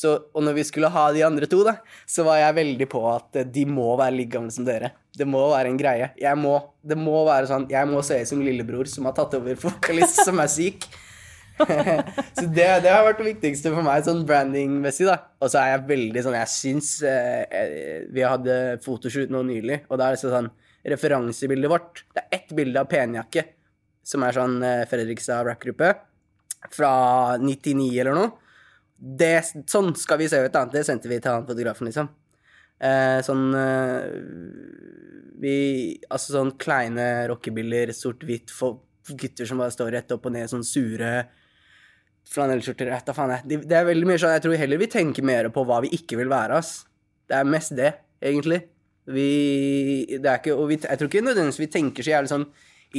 Så, 0.00 0.14
og 0.32 0.44
når 0.46 0.54
vi 0.56 0.62
skulle 0.64 0.88
ha 0.88 1.02
de 1.12 1.24
andre 1.26 1.44
to, 1.50 1.58
da, 1.66 1.74
så 2.08 2.24
var 2.24 2.38
jeg 2.40 2.56
veldig 2.56 2.86
på 2.88 3.02
at 3.10 3.42
de 3.52 3.66
må 3.68 3.90
være 4.00 4.14
like 4.16 4.32
gamle 4.32 4.54
som 4.54 4.64
dere. 4.64 4.94
Det 5.12 5.26
må 5.28 5.42
være 5.50 5.68
en 5.68 5.76
greie. 5.76 6.06
Jeg 6.16 6.40
må, 6.40 6.54
det 6.80 6.96
må 6.96 7.18
være 7.26 7.50
sånn, 7.50 7.66
jeg 7.68 7.90
må 7.90 8.00
se 8.06 8.16
ut 8.22 8.30
som 8.30 8.40
lillebror 8.40 8.88
som 8.88 9.10
har 9.10 9.16
tatt 9.18 9.36
over 9.36 9.58
for 9.60 9.74
vokalist 9.74 10.22
som 10.24 10.40
er 10.40 10.48
syk. 10.48 10.88
så 12.38 12.46
det, 12.46 12.68
det 12.86 12.88
har 12.88 13.04
vært 13.04 13.20
det 13.20 13.26
viktigste 13.34 13.74
for 13.74 13.84
meg, 13.84 14.06
sånn 14.06 14.24
branding-messig, 14.24 15.04
da. 15.10 15.18
Og 15.42 15.52
så 15.52 15.60
er 15.60 15.74
jeg 15.74 15.84
veldig 15.90 16.22
sånn 16.24 16.38
Jeg 16.38 16.50
syns 16.54 16.88
eh, 17.04 17.42
eh, 17.44 18.06
Vi 18.08 18.24
hadde 18.24 18.56
fotoshoot 18.84 19.32
nå 19.34 19.42
nylig, 19.50 19.82
og 19.90 20.00
da 20.00 20.08
er 20.08 20.16
det 20.16 20.22
sånn 20.22 20.48
Referansebildet 20.82 21.70
vårt 21.70 22.04
Det 22.14 22.22
er 22.22 22.38
ett 22.38 22.52
bilde 22.56 22.80
av 22.80 22.88
penjakke, 22.88 23.44
som 24.06 24.24
er 24.24 24.36
sånn 24.36 24.62
eh, 24.64 24.86
Fredrikstad 24.88 25.44
rap-gruppe, 25.46 25.90
fra 26.72 26.92
99 27.40 27.90
eller 28.00 28.16
noe. 28.16 28.30
Det, 29.00 29.34
sånn 29.68 29.94
skal 29.96 30.20
vi 30.20 30.28
se 30.28 30.40
ut, 30.44 30.52
da. 30.52 30.66
Det 30.68 30.84
sendte 30.84 31.08
vi 31.08 31.20
til 31.20 31.32
han 31.32 31.46
fotografen, 31.48 31.88
liksom. 31.88 32.08
Eh, 32.80 33.18
sånn 33.24 33.42
eh, 33.56 34.04
Vi 35.40 35.56
Altså 36.08 36.32
sånn 36.32 36.54
kleine 36.60 37.26
rockebilder, 37.28 37.92
sort-hvitt, 37.96 38.52
gutter 39.10 39.48
som 39.48 39.60
bare 39.60 39.74
står 39.74 39.92
rett 39.96 40.12
opp 40.16 40.28
og 40.28 40.34
ned, 40.36 40.48
sånn 40.48 40.64
sure 40.64 41.12
flanellskjorter. 42.30 42.90
vet 42.92 43.06
da 43.08 43.14
faen 43.16 43.34
jeg. 43.34 43.60
Det 43.68 43.76
er 43.76 43.88
veldig 43.88 44.08
mye 44.08 44.20
sånn 44.20 44.36
Jeg 44.36 44.44
tror 44.44 44.60
heller 44.60 44.80
vi 44.80 44.90
tenker 44.92 45.26
mer 45.26 45.48
på 45.52 45.64
hva 45.66 45.80
vi 45.84 45.92
ikke 45.96 46.20
vil 46.20 46.30
være, 46.30 46.60
ass. 46.60 46.84
Det 47.28 47.38
er 47.38 47.48
mest 47.48 47.74
det, 47.76 47.94
egentlig. 48.22 48.62
Vi 49.10 50.18
Det 50.20 50.26
er 50.26 50.38
ikke 50.38 50.54
Og 50.56 50.68
vi, 50.70 50.76
jeg 50.82 50.98
tror 50.98 51.08
ikke 51.10 51.24
nødvendigvis 51.26 51.60
vi 51.60 51.66
tenker 51.72 52.06
så 52.06 52.12
jævlig 52.14 52.30
sånn 52.32 52.46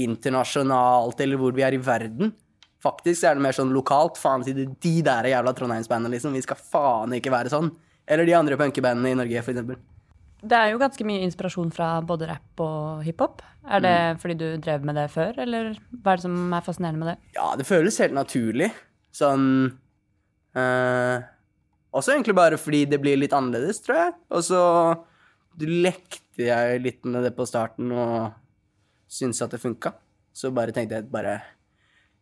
internasjonalt, 0.02 1.20
eller 1.24 1.40
hvor 1.40 1.54
vi 1.56 1.64
er 1.68 1.76
i 1.76 1.82
verden. 1.84 2.34
Faktisk 2.82 3.26
er 3.28 3.36
det 3.38 3.44
mer 3.44 3.56
sånn 3.56 3.74
lokalt. 3.76 4.18
Faen, 4.18 4.44
si 4.46 4.54
det, 4.58 4.68
de 4.82 4.94
der 5.06 5.28
jævla 5.30 5.54
Trondheimsbandene, 5.58 6.14
liksom. 6.16 6.34
Vi 6.34 6.42
skal 6.46 6.58
faen 6.58 7.14
ikke 7.18 7.34
være 7.34 7.52
sånn. 7.54 7.70
Eller 8.08 8.26
de 8.26 8.34
andre 8.38 8.58
punkebandene 8.58 9.12
i 9.12 9.18
Norge, 9.20 9.44
f.eks. 9.44 9.60
Det 10.42 10.58
er 10.58 10.72
jo 10.72 10.80
ganske 10.82 11.06
mye 11.06 11.22
inspirasjon 11.28 11.70
fra 11.76 11.92
både 12.02 12.32
rapp 12.32 12.64
og 12.66 13.04
hiphop. 13.06 13.44
Er 13.70 13.80
det 13.84 13.92
Mm. 14.16 14.20
fordi 14.24 14.38
du 14.40 14.58
drev 14.58 14.84
med 14.84 14.96
det 14.96 15.12
før, 15.12 15.38
eller 15.38 15.76
hva 16.02 16.14
er 16.14 16.16
det 16.18 16.24
som 16.24 16.54
er 16.54 16.62
fascinerende 16.66 16.98
med 17.04 17.08
det? 17.12 17.18
Ja, 17.36 17.56
det 17.56 17.68
føles 17.68 18.00
helt 18.00 18.14
naturlig. 18.14 18.72
Sånn 19.14 19.78
øh, 20.56 21.22
Også 21.94 22.14
egentlig 22.16 22.34
bare 22.34 22.58
fordi 22.58 22.86
det 22.90 23.02
blir 23.02 23.18
litt 23.20 23.34
annerledes, 23.36 23.82
tror 23.84 23.96
jeg. 23.98 24.14
Og 24.32 24.42
så 24.48 24.62
lekte 25.60 26.48
jeg 26.48 26.82
litt 26.82 27.06
med 27.06 27.26
det 27.26 27.34
på 27.36 27.48
starten 27.50 27.92
og 27.92 28.32
syntes 29.12 29.42
at 29.44 29.52
det 29.56 29.62
funka. 29.62 29.94
Så 30.34 30.54
bare 30.56 30.72
tenkte 30.72 31.00
jeg 31.00 31.10
bare 31.12 31.42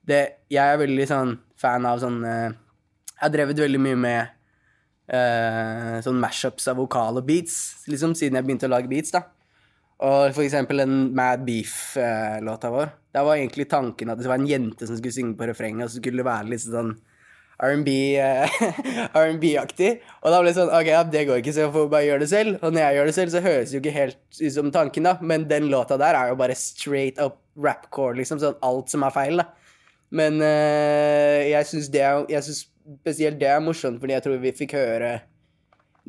det, 0.01 0.41
Jeg 0.49 0.65
er 0.65 0.79
veldig 0.81 1.05
sånn 1.05 1.35
fan 1.59 1.85
av 1.85 1.99
sånn 2.01 2.23
eh, 2.25 2.49
Jeg 2.49 3.21
har 3.21 3.33
drevet 3.35 3.61
veldig 3.61 3.81
mye 3.83 3.99
med 3.99 4.31
uh, 5.13 5.99
sånn 6.01 6.17
mashups 6.21 6.69
av 6.71 6.79
vokal 6.79 7.19
og 7.19 7.27
beats, 7.27 7.83
liksom 7.89 8.15
siden 8.17 8.39
jeg 8.39 8.47
begynte 8.47 8.69
å 8.69 8.71
lage 8.71 8.89
beats, 8.89 9.11
da. 9.13 9.25
Og 10.07 10.31
for 10.31 10.45
eksempel 10.45 10.79
den 10.79 11.09
Mad 11.17 11.43
Beef-låta 11.43 12.71
vår. 12.71 12.93
Der 13.11 13.25
var 13.27 13.35
egentlig 13.35 13.67
tanken 13.67 14.13
at 14.13 14.21
det 14.21 14.29
var 14.31 14.39
en 14.39 14.47
jente 14.47 14.87
som 14.87 14.95
skulle 14.95 15.15
synge 15.15 15.35
på 15.35 15.49
refrenget, 15.49 15.83
og 15.85 15.91
så 15.91 15.99
skulle 15.99 16.21
det 16.21 16.29
være 16.29 16.53
litt 16.53 16.63
sånn 16.63 16.93
eh, 16.95 17.08
R&B-aktig. 17.59 19.91
Og 20.23 20.31
da 20.31 20.39
ble 20.39 20.49
det 20.49 20.57
sånn 20.57 20.71
Ok, 20.71 20.87
ja, 20.91 21.03
det 21.03 21.27
går 21.27 21.37
ikke, 21.41 21.53
så 21.55 21.61
jeg 21.65 21.73
får 21.75 21.85
bare 21.91 22.07
gjøre 22.07 22.23
det 22.23 22.31
selv. 22.31 22.51
Og 22.63 22.69
når 22.73 22.81
jeg 22.85 22.93
gjør 22.97 23.07
det 23.09 23.17
selv, 23.17 23.31
så 23.33 23.45
høres 23.45 23.69
det 23.69 23.75
jo 23.75 23.81
ikke 23.83 23.97
helt 23.97 24.19
ut 24.39 24.55
som 24.55 24.67
tanken, 24.75 25.03
da. 25.09 25.13
Men 25.21 25.39
den 25.49 25.65
låta 25.71 25.95
der 25.99 26.13
er 26.17 26.25
jo 26.31 26.39
bare 26.39 26.55
straight 26.59 27.17
up 27.21 27.35
rapcore, 27.59 28.17
liksom. 28.21 28.37
Sånn 28.41 28.61
alt 28.65 28.87
som 28.93 29.01
er 29.03 29.15
feil, 29.15 29.35
da. 29.43 29.47
Men 30.15 30.33
uh, 30.41 31.39
jeg 31.45 31.63
syns 31.69 31.87
det 31.93 32.01
er 32.01 32.23
Jeg 32.33 32.41
synes 32.47 32.61
spesielt 33.03 33.37
det 33.41 33.49
er 33.51 33.59
morsomt, 33.61 33.99
fordi 34.01 34.15
jeg 34.15 34.23
tror 34.25 34.37
vi 34.41 34.57
fikk 34.57 34.73
høre 34.79 35.11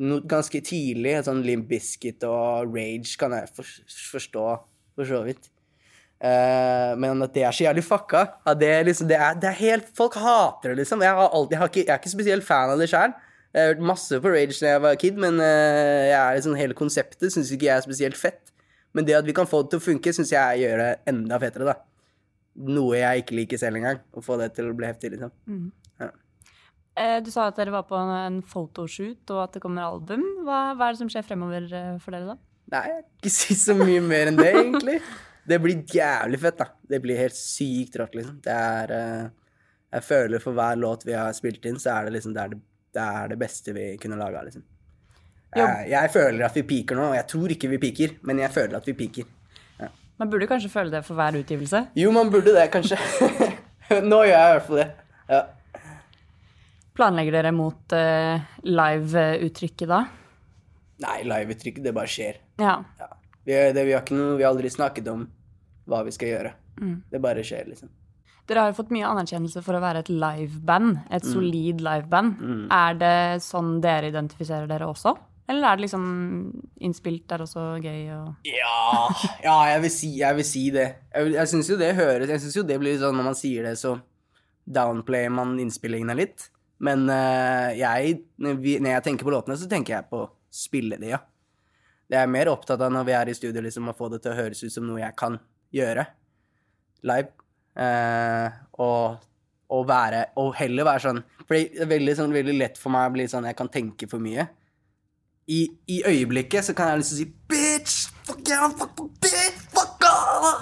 noe 0.01 0.23
ganske 0.25 0.57
tidlig 0.65 1.13
sånn 1.27 1.43
Limp 1.45 1.67
Bizkit 1.69 2.23
og 2.25 2.73
Rage 2.73 3.13
kan 3.21 3.31
jeg 3.35 3.45
for, 3.53 3.65
forstå, 4.15 4.45
for 4.97 5.05
så 5.05 5.19
vidt. 5.27 5.50
Eh, 6.21 6.91
men 7.01 7.25
at 7.25 7.33
det 7.33 7.43
er 7.47 7.55
så 7.55 7.65
jævlig 7.65 7.83
fucka. 7.87 8.27
Det, 8.59 8.69
liksom, 8.85 9.09
det, 9.09 9.17
er, 9.17 9.37
det 9.41 9.49
er 9.49 9.57
helt 9.57 9.87
Folk 9.97 10.19
hater 10.21 10.71
det, 10.75 10.83
liksom. 10.83 11.01
Jeg, 11.01 11.17
har 11.17 11.33
alltid, 11.33 11.55
jeg, 11.55 11.61
har 11.63 11.71
ikke, 11.71 11.83
jeg 11.87 11.93
er 11.95 12.01
ikke 12.03 12.13
spesielt 12.13 12.45
fan 12.45 12.73
av 12.73 12.81
det 12.81 12.89
sjøl. 12.91 13.15
Jeg 13.51 13.65
har 13.65 13.73
hørt 13.73 13.83
masse 13.89 14.19
på 14.23 14.31
Rage 14.31 14.55
da 14.61 14.69
jeg 14.75 14.81
var 14.85 14.99
kid, 15.01 15.17
men 15.19 15.41
er 15.43 16.37
liksom, 16.37 16.53
hele 16.55 16.77
konseptet 16.77 17.33
syns 17.33 17.49
ikke 17.51 17.67
jeg 17.67 17.81
er 17.81 17.87
spesielt 17.87 18.19
fett. 18.19 18.53
Men 18.95 19.07
det 19.07 19.17
at 19.17 19.27
vi 19.27 19.35
kan 19.35 19.49
få 19.49 19.63
det 19.63 19.73
til 19.73 19.81
å 19.81 19.85
funke, 19.87 20.13
syns 20.15 20.31
jeg 20.31 20.61
gjør 20.61 20.83
det 20.83 20.91
enda 21.09 21.39
fetere, 21.41 21.73
da. 21.73 21.75
Noe 22.67 22.99
jeg 22.99 23.23
ikke 23.23 23.37
liker 23.39 23.59
selv 23.59 23.79
engang. 23.79 23.99
Å 24.13 24.23
få 24.23 24.37
det 24.39 24.51
til 24.57 24.69
å 24.69 24.75
bli 24.77 24.87
heftig, 24.87 25.13
liksom. 25.15 25.33
Eh, 26.99 27.17
Du 27.23 27.31
sa 27.31 27.47
at 27.47 27.57
dere 27.57 27.73
var 27.73 27.87
på 27.87 27.97
en, 27.97 28.41
photoshoot, 28.43 29.23
og 29.31 29.43
at 29.47 29.57
det 29.57 29.63
kommer 29.63 29.87
album. 29.87 30.23
Hva, 30.45 30.61
hva 30.75 30.89
er 30.89 30.95
det 30.95 31.01
som 31.01 31.11
skjer 31.11 31.25
fremover 31.27 31.67
for 32.03 32.13
dere, 32.13 32.35
da? 32.35 32.39
Nei, 32.71 32.85
jeg 32.87 33.03
kan 33.03 33.19
ikke 33.19 33.33
si 33.35 33.57
så 33.59 33.75
mye 33.75 34.03
mer 34.03 34.31
enn 34.31 34.39
det, 34.39 34.51
egentlig. 34.53 35.01
Det 35.47 35.57
blir 35.59 35.83
jævlig 35.89 36.39
fett, 36.41 36.57
da. 36.59 36.67
Det 36.89 36.99
blir 37.03 37.19
helt 37.19 37.37
sykt 37.37 37.95
rått, 37.99 38.17
liksom. 38.19 38.39
Det 38.45 38.55
er 38.55 38.93
uh, 38.93 39.29
Jeg 39.91 40.05
føler 40.07 40.43
for 40.43 40.55
hver 40.55 40.77
låt 40.79 41.05
vi 41.07 41.17
har 41.17 41.33
spilt 41.35 41.65
inn, 41.65 41.79
så 41.81 41.97
er 41.97 42.07
det 42.07 42.17
liksom 42.17 42.35
det 42.35 42.43
er 42.43 42.53
det, 42.53 42.61
det, 42.93 43.07
er 43.07 43.33
det 43.33 43.39
beste 43.41 43.75
vi 43.75 43.87
kunne 44.01 44.19
laga, 44.19 44.45
liksom. 44.47 44.63
Jeg, 45.51 45.89
jeg 45.91 46.11
føler 46.13 46.45
at 46.47 46.55
vi 46.55 46.63
piker 46.63 46.95
nå, 46.95 47.09
og 47.11 47.17
jeg 47.17 47.27
tror 47.27 47.51
ikke 47.51 47.69
vi 47.73 47.79
piker, 47.81 48.13
men 48.27 48.39
jeg 48.39 48.53
føler 48.55 48.77
at 48.77 48.85
vi 48.87 48.95
piker. 48.95 49.27
Man 50.21 50.29
burde 50.29 50.45
kanskje 50.45 50.69
føle 50.69 50.93
det 50.93 51.01
for 51.01 51.17
hver 51.17 51.33
utgivelse. 51.39 51.79
Jo, 51.97 52.11
man 52.13 52.29
burde 52.29 52.53
det, 52.53 52.67
kanskje. 52.69 52.97
nå 54.11 54.19
gjør 54.21 54.35
jeg 54.35 54.51
i 54.51 54.53
hvert 54.53 54.67
fall 54.67 54.79
det. 54.79 54.89
Ja. 55.31 55.39
Planlegger 56.93 57.37
dere 57.39 57.53
mot 57.55 57.95
uh, 57.97 58.51
live-uttrykket 58.67 59.89
da? 59.89 60.03
Nei, 61.01 61.15
live-uttrykket, 61.25 61.81
det 61.87 61.95
bare 61.97 62.11
skjer. 62.13 62.37
Ja. 62.61 62.75
Ja. 63.01 63.09
Vi, 63.47 63.55
det, 63.73 63.85
vi 63.87 63.95
har 63.95 64.05
noe 64.13 64.35
Vi 64.37 64.45
har 64.45 64.51
aldri 64.53 64.69
snakket 64.69 65.07
om 65.11 65.25
hva 65.89 66.03
vi 66.05 66.13
skal 66.13 66.29
gjøre. 66.29 66.53
Det 67.11 67.19
bare 67.21 67.43
skjer, 67.45 67.65
liksom. 67.71 67.89
Dere 68.49 68.63
har 68.63 68.71
jo 68.71 68.77
fått 68.77 68.91
mye 68.93 69.07
anerkjennelse 69.07 69.61
for 69.63 69.77
å 69.77 69.81
være 69.83 70.01
et 70.03 70.09
liveband. 70.11 71.01
Et 71.13 71.25
solid 71.25 71.81
liveband. 71.83 72.39
Er 72.73 72.97
det 72.99 73.43
sånn 73.45 73.75
dere 73.83 74.09
identifiserer 74.11 74.69
dere 74.69 74.89
også? 74.89 75.15
Eller 75.51 75.67
er 75.67 75.77
det 75.77 75.83
liksom 75.83 76.03
innspilt 76.85 77.25
der 77.27 77.43
også 77.43 77.63
gøy 77.81 78.05
og 78.15 78.47
Ja, 78.47 79.09
ja 79.43 79.55
jeg, 79.73 79.81
vil 79.83 79.93
si, 79.93 80.11
jeg 80.21 80.37
vil 80.37 80.47
si 80.47 80.63
det. 80.71 80.87
Jeg, 81.11 81.33
jeg 81.35 81.51
syns 81.51 81.71
jo 81.73 81.77
det 81.81 81.89
høres 81.97 82.31
Jeg 82.31 82.43
synes 82.43 82.55
jo 82.55 82.63
det 82.67 82.77
blir 82.79 82.99
sånn 83.01 83.17
når 83.19 83.27
man 83.31 83.37
sier 83.37 83.67
det, 83.67 83.73
så 83.81 83.97
downplayer 84.63 85.33
man 85.33 85.57
innspillingene 85.59 86.15
litt. 86.15 86.47
Men 86.81 87.03
uh, 87.09 87.69
jeg, 87.77 88.21
når, 88.41 88.61
jeg 88.63 89.05
tenker 89.05 89.27
på 89.27 89.33
låtene, 89.33 89.57
så 89.59 89.67
tenker 89.69 89.97
jeg 89.97 90.09
på 90.11 90.23
spille 90.51 90.97
de, 91.01 91.11
ja. 91.13 91.21
Jeg 92.11 92.19
er 92.19 92.31
mer 92.31 92.49
opptatt 92.51 92.81
av 92.83 92.91
når 92.91 93.05
vi 93.07 93.13
er 93.15 93.29
i 93.31 93.35
studio, 93.37 93.61
liksom, 93.63 93.87
å 93.87 93.95
få 93.95 94.09
det 94.11 94.21
til 94.23 94.33
å 94.33 94.37
høres 94.37 94.61
ut 94.65 94.73
som 94.73 94.83
noe 94.87 94.99
jeg 94.99 95.15
kan 95.19 95.37
gjøre 95.71 96.03
live. 97.07 97.31
Eh, 97.79 98.57
og, 98.83 99.21
og 99.71 99.85
være 99.87 100.25
Og 100.41 100.49
heller 100.59 100.83
være 100.83 100.99
sånn 101.05 101.21
For 101.47 101.55
det 101.55 101.79
er 101.79 101.87
veldig, 101.87 102.15
sånn, 102.19 102.33
veldig 102.35 102.55
lett 102.57 102.75
for 102.77 102.91
meg 102.91 103.05
å 103.07 103.13
bli 103.15 103.23
sånn 103.31 103.45
Jeg 103.47 103.55
kan 103.55 103.69
tenke 103.71 104.09
for 104.11 104.19
mye. 104.19 104.43
I, 105.47 105.61
I 105.87 106.01
øyeblikket 106.09 106.67
så 106.67 106.75
kan 106.75 106.91
jeg 106.91 106.99
liksom 106.99 107.21
si 107.21 107.27
Bitch! 107.47 108.09
Fuck 108.27 108.43
yeah, 108.51 108.67
fuck 108.75 108.99
bitch! 109.23 109.63
Fuck 109.71 110.03
ah! 110.09 110.59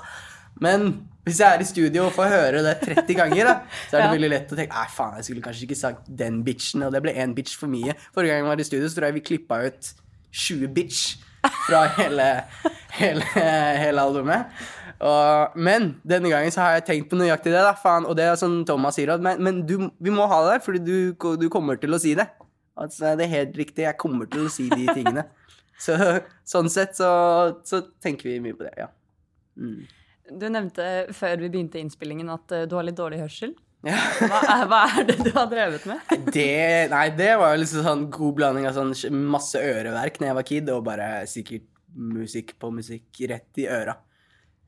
Men 0.62 0.86
hvis 1.26 1.42
jeg 1.42 1.58
er 1.58 1.64
i 1.66 1.68
studio 1.68 2.06
og 2.08 2.14
får 2.16 2.30
høre 2.32 2.62
det 2.66 2.76
30 2.86 3.18
ganger, 3.18 3.50
da, 3.50 3.56
så 3.90 3.98
er 3.98 4.04
det 4.04 4.06
Ja. 4.08 4.14
veldig 4.16 4.30
lett 4.36 4.54
å 4.54 4.60
tenke 4.62 4.78
Nei, 4.78 4.92
faen, 4.94 5.18
jeg 5.20 5.28
skulle 5.28 5.44
kanskje 5.46 5.66
ikke 5.66 5.80
sagt 5.82 6.08
den 6.22 6.40
bitchen, 6.46 6.86
og 6.86 6.94
det 6.94 7.02
ble 7.06 7.14
én 7.22 7.34
bitch 7.38 7.58
for 7.60 7.70
mye. 7.74 7.94
Forrige 8.16 8.34
gang 8.38 8.44
jeg 8.46 8.48
var 8.52 8.62
i 8.64 8.68
studio, 8.70 8.86
så 8.90 8.98
tror 9.00 9.10
jeg 9.10 9.18
vi 9.18 9.26
klippa 9.34 9.60
ut 9.66 9.92
20 10.46 10.72
bitch 10.78 11.02
fra 11.68 11.86
hele, 12.00 12.28
hele, 12.98 13.26
hele 13.34 14.04
albumet. 14.04 14.52
Og, 15.00 15.56
men 15.56 15.94
denne 16.08 16.32
gangen 16.32 16.52
så 16.52 16.66
har 16.66 16.78
jeg 16.78 16.88
tenkt 16.90 17.10
på 17.12 17.20
nøyaktig 17.20 17.54
det, 17.54 17.64
da, 17.64 17.74
faen. 17.80 18.08
Og 18.10 18.18
det 18.20 18.28
er 18.28 18.40
sånn 18.40 18.62
Thomas 18.68 18.98
sier, 19.00 19.14
òg. 19.14 19.24
men, 19.24 19.40
men 19.44 19.62
du, 19.68 19.78
vi 20.00 20.14
må 20.14 20.28
ha 20.28 20.42
det, 20.50 20.60
fordi 20.66 20.84
du, 20.84 20.96
du 21.40 21.48
kommer 21.52 21.80
til 21.80 21.96
å 21.96 22.02
si 22.02 22.16
det. 22.20 22.28
Altså, 22.80 23.14
det 23.20 23.28
er 23.28 23.36
helt 23.38 23.60
riktig, 23.60 23.86
jeg 23.88 24.00
kommer 24.00 24.28
til 24.32 24.48
å 24.48 24.52
si 24.54 24.70
de 24.72 24.88
tingene. 24.92 25.28
Så, 25.80 25.94
sånn 26.44 26.68
sett 26.68 26.98
så, 27.00 27.10
så 27.64 27.78
tenker 28.04 28.28
vi 28.28 28.34
mye 28.44 28.52
på 28.52 28.66
det, 28.66 28.74
ja. 28.82 28.90
Du 29.56 30.44
nevnte 30.52 30.84
før 31.16 31.40
vi 31.40 31.48
begynte 31.54 31.80
innspillingen 31.80 32.28
at 32.34 32.52
eh, 32.52 32.66
du 32.68 32.76
har 32.76 32.84
litt 32.84 32.98
dårlig 32.98 33.22
hørsel. 33.22 33.54
Ja. 33.88 33.96
Hva 34.20 34.40
er, 34.44 34.64
hva 34.68 34.80
er 34.92 35.06
det 35.08 35.16
du 35.24 35.30
har 35.32 35.48
drevet 35.48 35.86
med? 35.88 36.14
Det, 36.36 36.90
nei, 36.92 37.06
det 37.16 37.30
var 37.40 37.54
jo 37.54 37.62
liksom 37.62 37.86
sånn 37.86 38.06
god 38.12 38.36
blanding 38.36 38.68
av 38.68 38.76
sånn 38.76 39.22
masse 39.32 39.62
øreverk 39.64 40.20
når 40.20 40.30
jeg 40.30 40.38
var 40.40 40.48
kid, 40.50 40.72
og 40.74 40.86
bare 40.88 41.10
sikkert 41.32 41.68
musikk 41.96 42.58
på 42.60 42.72
musikk 42.76 43.22
rett 43.32 43.62
i 43.64 43.70
øra. 43.72 43.96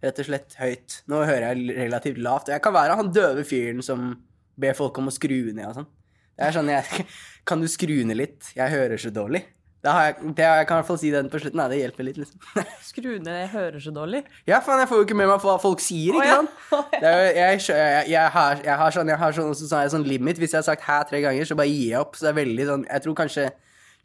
Rett 0.02 0.22
og 0.24 0.30
slett 0.30 0.56
høyt. 0.58 1.02
Nå 1.12 1.22
hører 1.28 1.52
jeg 1.52 1.76
relativt 1.78 2.22
lavt. 2.24 2.50
Og 2.50 2.56
jeg 2.56 2.64
kan 2.64 2.74
være 2.74 2.96
han 2.98 3.12
døve 3.14 3.44
fyren 3.46 3.84
som 3.86 4.14
ber 4.62 4.78
folk 4.78 4.98
om 5.02 5.12
å 5.12 5.14
skru 5.14 5.52
ned 5.52 5.68
og 5.68 5.82
sånn. 5.82 5.90
Det 6.32 6.48
er 6.48 6.56
sånn 6.56 6.72
jeg 6.72 7.06
Kan 7.50 7.62
du 7.62 7.68
skru 7.70 8.00
ned 8.08 8.18
litt? 8.18 8.54
Jeg 8.56 8.74
hører 8.74 9.02
så 9.02 9.12
dårlig. 9.14 9.44
Det, 9.82 9.90
har 9.90 10.04
jeg, 10.06 10.34
det 10.38 10.46
har 10.46 10.60
jeg 10.60 10.68
kan 10.70 10.78
i 10.78 10.82
hvert 10.82 10.90
fall 10.92 11.00
si 11.02 11.10
den 11.14 11.30
på 11.34 11.40
slutten. 11.42 11.58
Nei, 11.58 11.66
det 11.72 11.80
hjelper 11.80 12.06
litt, 12.06 12.20
liksom. 12.22 12.44
Skru 12.92 13.10
ned, 13.18 13.32
jeg 13.40 13.50
hører 13.56 13.82
så 13.82 13.94
dårlig. 13.96 14.22
Ja, 14.46 14.60
faen, 14.62 14.84
jeg 14.84 14.92
får 14.92 15.02
jo 15.02 15.08
ikke 15.08 15.18
med 15.18 15.32
meg 15.32 15.42
hva 15.42 15.56
folk 15.64 15.82
sier, 15.82 16.20
ikke 16.20 16.28
ja. 16.28 16.38
sant? 16.38 16.94
Det 17.02 17.10
er 17.10 17.24
jeg, 17.40 17.64
jeg, 17.72 18.06
jeg, 18.14 18.28
har, 18.36 18.62
jeg 18.68 18.78
har 18.84 18.96
sånn, 18.98 19.10
jeg 19.10 19.22
har 19.24 19.36
sånn, 19.40 19.56
så 19.58 19.74
har 19.80 19.88
jeg 19.88 19.96
sånn 19.96 20.06
limit. 20.06 20.38
Hvis 20.42 20.54
jeg 20.54 20.62
har 20.62 20.70
sagt 20.70 20.86
'hæ' 20.86 21.02
tre 21.10 21.24
ganger, 21.26 21.50
så 21.50 21.58
bare 21.58 21.74
gir 21.74 21.96
jeg 21.96 22.04
opp. 22.04 22.16
Så 22.16 22.28
det 22.28 22.34
er 22.36 22.40
veldig 22.44 22.70
sånn 22.70 22.86
Jeg 22.92 23.06
tror 23.08 23.18
kanskje 23.24 23.50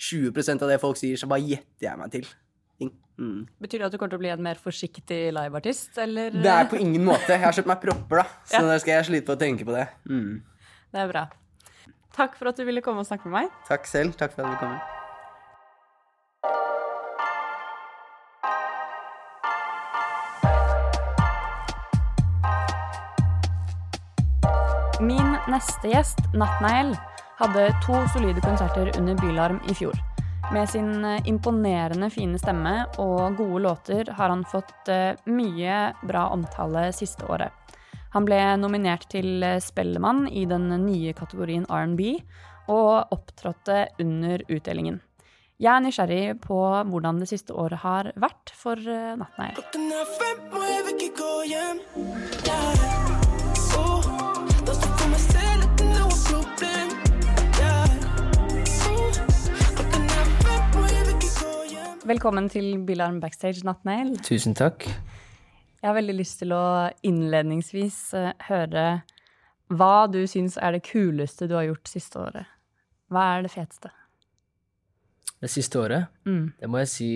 20% 0.01 0.65
av 0.65 0.73
det 0.73 0.81
folk 0.81 0.97
sier, 1.01 1.21
så 1.21 1.29
bare 1.29 1.45
gjetter 1.45 1.89
jeg 1.91 2.01
meg 2.01 2.13
til. 2.17 2.27
Mm. 3.17 3.47
Betyr 3.65 3.81
det 3.81 3.87
at 3.87 3.95
du 3.95 3.97
kommer 3.97 4.13
til 4.13 4.19
å 4.21 4.25
bli 4.25 4.33
en 4.33 4.43
mer 4.45 4.59
forsiktig 4.61 5.21
liveartist, 5.33 5.97
eller? 6.03 6.35
Det 6.37 6.53
er 6.53 6.69
på 6.69 6.81
ingen 6.81 7.05
måte. 7.05 7.33
Jeg 7.33 7.41
har 7.47 7.57
kjøpt 7.57 7.71
meg 7.73 7.81
propper, 7.81 8.23
da. 8.23 8.27
Så 8.51 8.61
Ja. 8.61 8.67
da 8.69 8.77
skal 8.83 8.99
jeg 8.99 9.09
slite 9.09 9.29
på 9.31 9.37
å 9.37 9.41
tenke 9.41 9.65
på 9.65 9.73
det. 9.77 9.87
Mm. 10.09 10.43
Det 10.93 11.01
er 11.01 11.09
bra. 11.13 11.25
Takk 12.17 12.37
for 12.37 12.49
at 12.53 12.61
du 12.61 12.65
ville 12.69 12.85
komme 12.85 13.05
og 13.05 13.09
snakke 13.09 13.29
med 13.29 13.43
meg. 13.43 13.57
Takk 13.69 13.89
selv. 13.89 14.17
Takk 14.21 14.37
for 14.37 14.45
at 14.45 14.57
du 14.57 14.61
kom. 14.61 14.96
Min 25.01 25.37
neste 25.49 25.89
gjest, 25.93 26.19
Nattneil, 26.33 26.95
hadde 27.37 27.67
to 27.85 27.99
solide 28.15 28.41
konserter 28.41 28.89
under 28.99 29.15
Bylarm 29.21 29.59
i 29.69 29.75
fjor. 29.75 29.93
Med 30.53 30.69
sin 30.71 31.05
eh, 31.05 31.21
imponerende 31.29 32.09
fine 32.11 32.39
stemme 32.41 32.87
og 33.03 33.37
gode 33.37 33.61
låter 33.67 34.09
har 34.17 34.33
han 34.33 34.45
fått 34.49 34.89
eh, 34.89 35.19
mye 35.29 35.93
bra 36.07 36.29
omtale 36.33 36.93
siste 36.97 37.29
året. 37.29 37.53
Han 38.15 38.25
ble 38.25 38.39
nominert 38.57 39.05
til 39.13 39.45
eh, 39.45 39.61
Spellemann 39.61 40.31
i 40.33 40.47
den 40.49 40.71
nye 40.87 41.13
kategorien 41.19 41.67
R&B, 41.69 42.17
og 42.73 43.13
opptrådte 43.13 43.89
under 44.01 44.43
utdelingen. 44.49 45.03
Jeg 45.61 45.73
er 45.75 45.85
nysgjerrig 45.85 46.41
på 46.41 46.57
hvordan 46.89 47.21
det 47.21 47.29
siste 47.29 47.53
året 47.53 47.85
har 47.85 48.13
vært 48.17 48.53
for 48.57 48.81
Nattneil. 48.81 49.61
Klokken. 49.61 49.93
Velkommen 62.07 62.47
til 62.53 62.77
Bilarm 62.87 63.19
Backstage, 63.21 63.65
NattNail. 63.67 64.13
Tusen 64.27 64.55
takk. 64.57 64.85
Jeg 64.87 65.89
har 65.91 65.97
veldig 65.97 66.15
lyst 66.19 66.39
til 66.43 66.53
å 66.55 66.63
innledningsvis 67.07 67.99
eh, 68.19 68.33
høre 68.49 68.85
hva 69.75 70.07
du 70.11 70.21
syns 70.31 70.55
er 70.63 70.77
det 70.77 70.85
kuleste 70.87 71.49
du 71.51 71.57
har 71.59 71.67
gjort 71.67 71.91
siste 71.91 72.21
året. 72.23 72.47
Hva 73.11 73.25
er 73.37 73.47
det 73.47 73.53
feteste? 73.55 73.91
Det 75.43 75.51
siste 75.53 75.79
året, 75.83 76.07
Mm. 76.27 76.53
det 76.61 76.69
må 76.71 76.79
jeg 76.83 76.89
si 76.89 77.11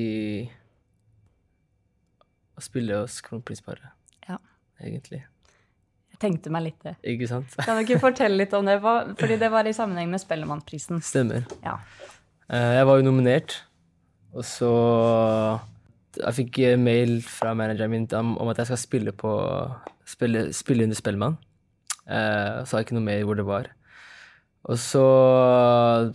Å 2.58 2.60
spille 2.62 2.98
hos 3.00 3.20
kronprinsparet, 3.24 3.88
Ja, 4.28 4.36
egentlig. 4.84 5.22
jeg 6.10 6.18
tenkte 6.20 6.50
meg 6.52 6.62
litt 6.66 6.82
det. 6.84 6.96
Ikke 7.02 7.26
sant? 7.28 7.54
Kan 7.64 7.78
du 7.78 7.86
ikke 7.86 8.00
fortelle 8.02 8.36
litt 8.36 8.52
om 8.52 8.66
det? 8.66 8.80
Fordi 8.82 9.38
det 9.40 9.48
var 9.50 9.64
i 9.64 9.72
sammenheng 9.72 10.10
med 10.10 10.20
Spellemannprisen. 10.20 11.00
Stemmer. 11.00 11.46
Ja. 11.64 11.78
Eh, 12.50 12.74
Jeg 12.76 12.86
var 12.86 12.98
jo 13.00 13.02
nominert, 13.10 13.62
og 14.34 14.44
så 14.46 14.72
Jeg 16.16 16.36
fikk 16.36 16.58
mail 16.78 17.20
fra 17.22 17.54
manageren 17.54 17.90
min 17.90 18.06
om, 18.14 18.48
at 18.50 18.58
jeg 18.58 18.70
skal 18.70 18.78
spille 18.78 19.12
på 19.12 19.32
Spille, 20.10 20.48
spille 20.50 20.82
under 20.82 20.98
Spellemann. 20.98 21.36
Eh, 22.10 22.64
sa 22.66 22.80
ikke 22.82 22.96
noe 22.96 23.04
mer 23.06 23.20
hvor 23.22 23.36
det 23.38 23.44
var. 23.46 23.68
Og 24.66 24.74
så 24.74 25.04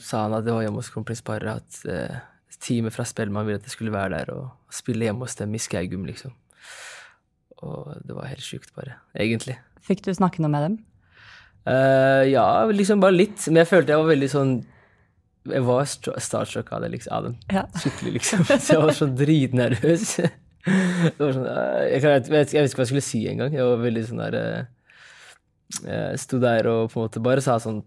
sa 0.04 0.26
han 0.26 0.36
at 0.36 0.44
det 0.44 0.52
var 0.52 0.66
hjemme 0.66 0.82
hos 0.82 0.92
kronprinsparet 0.92 1.62
at 1.62 1.86
eh, 1.88 2.18
teamet 2.60 2.94
fra 2.94 3.06
Spellemann 3.08 3.48
ville 3.48 3.62
at 3.62 3.70
jeg 3.70 3.76
skulle 3.78 3.94
være 3.96 4.18
der 4.20 4.34
og 4.36 4.74
spille 4.74 5.08
hjemme 5.08 5.24
hos 5.24 5.38
dem 5.40 5.56
i 5.56 5.62
Skaugum, 5.62 6.04
liksom. 6.10 6.36
Og 7.64 7.96
det 8.04 8.18
var 8.18 8.30
helt 8.30 8.44
sjukt, 8.44 8.74
bare. 8.76 9.00
Egentlig. 9.16 9.56
Fikk 9.86 10.04
du 10.06 10.12
snakke 10.14 10.44
noe 10.44 10.52
med 10.52 10.68
dem? 10.68 10.78
Uh, 11.66 12.22
ja, 12.28 12.46
liksom 12.70 13.02
bare 13.02 13.16
litt. 13.16 13.40
Men 13.50 13.64
jeg 13.64 13.72
følte 13.72 13.96
jeg 13.96 14.04
var 14.04 14.12
veldig 14.12 14.32
sånn 14.32 14.56
Jeg 15.46 15.62
var 15.68 15.84
str- 15.90 16.16
starstruck 16.22 16.72
av 16.74 16.82
det, 16.86 16.90
liksom. 16.96 17.14
Av 17.14 17.24
den. 17.28 17.36
Ja. 17.54 17.66
Skikkelig, 17.82 18.14
liksom. 18.20 18.46
Så 18.50 18.74
jeg 18.74 18.82
var 18.82 18.96
så 18.98 19.08
dritnervøs. 19.22 20.08
Det 20.66 21.20
var 21.22 21.36
sånn, 21.36 21.46
eh, 21.46 21.82
jeg, 21.92 22.00
kan, 22.02 22.14
jeg, 22.16 22.24
vet, 22.34 22.54
jeg 22.56 22.64
vet 22.66 22.72
ikke 22.72 22.80
hva 22.80 22.86
jeg 22.88 22.90
skulle 22.90 23.06
si 23.06 23.20
engang. 23.30 23.54
Jeg 23.54 23.68
var 23.70 23.84
veldig 23.84 24.02
sånn 24.08 24.22
der 24.24 24.38
eh, 24.40 24.64
Jeg 25.86 26.22
sto 26.24 26.40
der 26.42 26.66
og 26.72 26.88
på 26.90 26.98
en 26.98 27.06
måte 27.06 27.22
bare 27.22 27.44
sa 27.46 27.60
sånn 27.62 27.84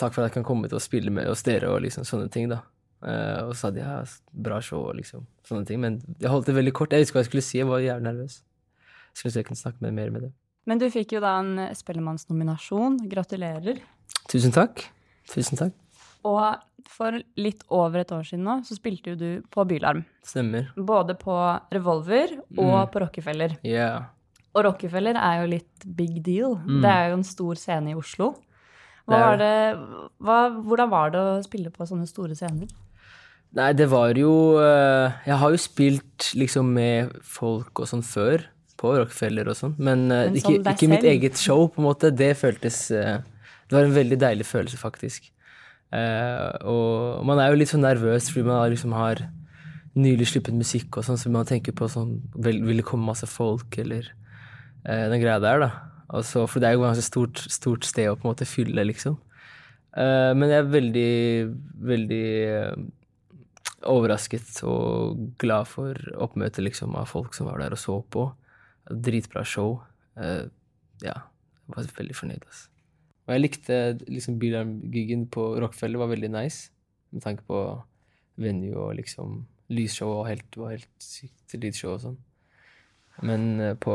Takk 0.00 0.12
for 0.12 0.20
at 0.24 0.28
jeg 0.30 0.34
kan 0.38 0.44
komme 0.48 0.68
til 0.68 0.76
å 0.76 0.82
spille 0.82 1.12
med 1.14 1.28
hos 1.30 1.44
dere 1.46 1.68
og 1.72 1.82
liksom 1.84 2.04
sånne 2.08 2.28
ting, 2.32 2.48
da. 2.52 2.58
Eh, 3.04 3.40
og 3.46 3.52
så 3.56 3.68
hadde 3.70 3.80
jeg 3.82 4.12
bra 4.44 4.58
show 4.64 4.86
og 4.88 4.96
liksom 4.98 5.24
sånne 5.48 5.68
ting. 5.68 5.80
Men 5.84 5.98
jeg 6.20 6.30
holdt 6.32 6.48
det 6.48 6.54
veldig 6.56 6.72
kort. 6.76 6.92
Jeg 6.96 7.04
visste 7.04 7.12
ikke 7.12 7.18
hva 7.20 7.24
jeg 7.24 7.30
skulle 7.30 7.44
si. 7.48 7.58
Jeg 7.60 7.68
var 7.68 7.82
jævlig 7.84 8.06
nervøs. 8.08 8.38
Jeg 9.12 9.20
skulle 9.20 9.34
jeg 9.42 9.48
kunne 9.50 9.60
snakke 9.62 9.92
mer 9.92 10.10
med 10.14 10.26
dem. 10.26 10.32
Men 10.68 10.80
du 10.80 10.86
fikk 10.94 11.12
jo 11.16 11.20
da 11.24 11.34
en 11.42 11.52
Spellemannsnominasjon. 11.76 13.00
Gratulerer. 13.12 13.80
Tusen 14.32 14.52
takk. 14.54 14.84
Tusen 15.32 15.60
takk. 15.60 15.76
Og 16.24 16.86
for 16.86 17.16
litt 17.36 17.62
over 17.70 18.02
et 18.02 18.12
år 18.14 18.22
siden 18.26 18.44
nå, 18.46 18.58
så 18.66 18.76
spilte 18.76 19.12
jo 19.12 19.16
du 19.18 19.42
på 19.50 19.64
Bylarm. 19.66 20.04
Stemmer. 20.26 20.68
Både 20.76 21.14
på 21.18 21.34
Revolver 21.72 22.36
og 22.58 22.88
Mm. 22.88 22.90
på 22.92 23.00
Rockefeller. 23.00 23.56
Yeah. 23.64 24.04
Og 24.54 24.64
Rockefeller 24.66 25.16
er 25.16 25.40
jo 25.42 25.50
litt 25.50 25.86
big 25.96 26.22
deal. 26.22 26.56
Mm. 26.56 26.80
Det 26.82 26.90
er 26.90 27.08
jo 27.10 27.16
en 27.16 27.24
stor 27.24 27.54
scene 27.56 27.90
i 27.90 27.94
Oslo. 27.98 28.34
Var 29.08 29.36
det, 29.36 29.54
hva, 30.22 30.36
hvordan 30.62 30.88
var 30.92 31.10
det 31.10 31.18
å 31.18 31.42
spille 31.42 31.70
på 31.74 31.86
sånne 31.88 32.06
store 32.06 32.36
scener? 32.38 32.68
Nei, 33.52 33.72
det 33.76 33.88
var 33.90 34.14
jo 34.16 34.56
eh, 34.62 35.12
Jeg 35.26 35.36
har 35.36 35.50
jo 35.50 35.58
spilt 35.60 36.30
liksom 36.38 36.70
med 36.72 37.10
folk 37.22 37.82
og 37.82 37.88
sånn 37.90 38.04
før, 38.06 38.44
på 38.80 38.94
Rockefeller 38.96 39.50
og 39.50 39.56
sånn, 39.58 39.74
men, 39.78 40.06
eh, 40.10 40.30
Men 40.30 40.38
ikke, 40.38 40.62
ikke 40.72 40.88
mitt 40.88 41.04
eget 41.04 41.36
show, 41.36 41.66
på 41.68 41.82
en 41.82 41.88
måte. 41.90 42.10
Det 42.14 42.30
føltes 42.38 42.90
eh, 42.90 43.18
Det 43.68 43.76
var 43.76 43.84
en 43.84 43.94
veldig 43.94 44.18
deilig 44.22 44.46
følelse, 44.46 44.78
faktisk. 44.78 45.30
Eh, 45.92 46.50
og 46.64 47.22
man 47.28 47.40
er 47.42 47.52
jo 47.52 47.60
litt 47.60 47.70
sånn 47.72 47.84
nervøs 47.84 48.30
fordi 48.32 48.46
man 48.48 48.62
liksom 48.72 48.94
har 48.96 49.20
nylig 49.92 50.30
sluppet 50.30 50.56
musikk 50.56 50.96
og 50.96 51.04
sånn, 51.04 51.20
så 51.20 51.32
man 51.32 51.48
tenker 51.48 51.74
på 51.76 51.88
sånn 51.92 52.14
vil, 52.32 52.62
vil 52.64 52.80
det 52.80 52.86
komme 52.88 53.10
masse 53.10 53.28
folk, 53.28 53.76
eller 53.82 54.08
eh, 54.86 55.04
den 55.12 55.20
greia 55.20 55.40
der, 55.42 55.66
da. 55.66 55.70
Altså, 56.12 56.46
for 56.48 56.60
det 56.60 56.70
er 56.70 56.76
jo 56.76 56.84
ganske 56.84 57.04
stort, 57.04 57.44
stort 57.52 57.86
sted 57.88 58.08
å 58.08 58.16
på 58.16 58.26
en 58.26 58.32
måte 58.32 58.48
fylle, 58.48 58.84
liksom. 58.88 59.18
Eh, 59.92 60.32
men 60.36 60.48
jeg 60.48 60.62
er 60.62 60.72
veldig, 60.72 61.12
veldig 61.92 62.24
eh, 62.48 62.82
overrasket 63.92 64.62
og 64.68 65.20
glad 65.42 65.68
for 65.68 65.98
oppmøtet 66.24 66.64
liksom, 66.64 66.96
av 66.96 67.10
folk 67.12 67.36
som 67.36 67.50
var 67.50 67.60
der 67.60 67.76
og 67.76 67.80
så 67.80 67.98
på. 68.16 68.26
Dritbra 68.88 69.44
show. 69.48 69.80
Eh, 70.16 70.48
ja, 71.04 71.18
jeg 71.20 71.76
var 71.76 71.96
veldig 72.00 72.16
fornøyd. 72.16 72.46
Altså. 72.48 72.71
Og 73.26 73.34
jeg 73.34 73.42
likte 73.44 73.78
liksom 74.08 74.38
Bylarm-gigen 74.42 75.28
på 75.30 75.52
Rockefeller 75.62 76.02
var 76.02 76.10
veldig 76.10 76.32
nice, 76.34 76.72
med 77.14 77.22
tanke 77.22 77.44
på 77.46 77.62
venue 78.40 78.74
og 78.74 78.96
liksom 78.98 79.42
lysshow 79.72 80.18
og 80.18 80.28
helt, 80.28 80.58
var 80.58 80.74
helt 80.74 81.04
sykt 81.04 81.54
lydshow 81.56 81.94
og 81.94 82.02
sånn. 82.02 82.18
Men 83.22 83.46
eh, 83.60 83.76
på, 83.78 83.94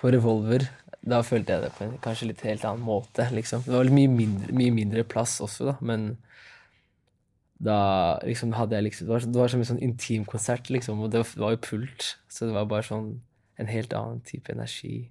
på 0.00 0.12
Revolver, 0.12 0.66
da 1.04 1.20
følte 1.26 1.54
jeg 1.54 1.66
det 1.66 1.72
på 1.76 1.84
en 1.84 1.96
kanskje 2.04 2.30
litt 2.30 2.44
helt 2.46 2.64
annen 2.66 2.84
måte, 2.84 3.28
liksom. 3.36 3.64
Det 3.66 3.74
var 3.76 3.92
mye 3.92 4.10
mindre, 4.10 4.54
mye 4.56 4.74
mindre 4.74 5.04
plass 5.06 5.36
også, 5.44 5.68
da, 5.68 5.76
men 5.84 6.14
da 7.64 7.78
liksom 8.26 8.52
hadde 8.58 8.76
jeg 8.76 8.84
liksom 8.88 9.06
Det 9.06 9.12
var, 9.12 9.26
det 9.30 9.40
var 9.40 9.52
som 9.52 9.60
en 9.62 9.68
sånn 9.68 9.84
intimkonsert, 9.84 10.70
liksom, 10.72 11.04
og 11.04 11.12
det 11.12 11.22
var, 11.22 11.34
det 11.36 11.44
var 11.44 11.54
jo 11.54 11.64
pult, 11.68 12.08
så 12.28 12.48
det 12.48 12.56
var 12.56 12.70
bare 12.72 12.88
sånn 12.88 13.12
en 13.60 13.70
helt 13.70 13.94
annen 13.94 14.24
type 14.26 14.50
energi, 14.50 15.10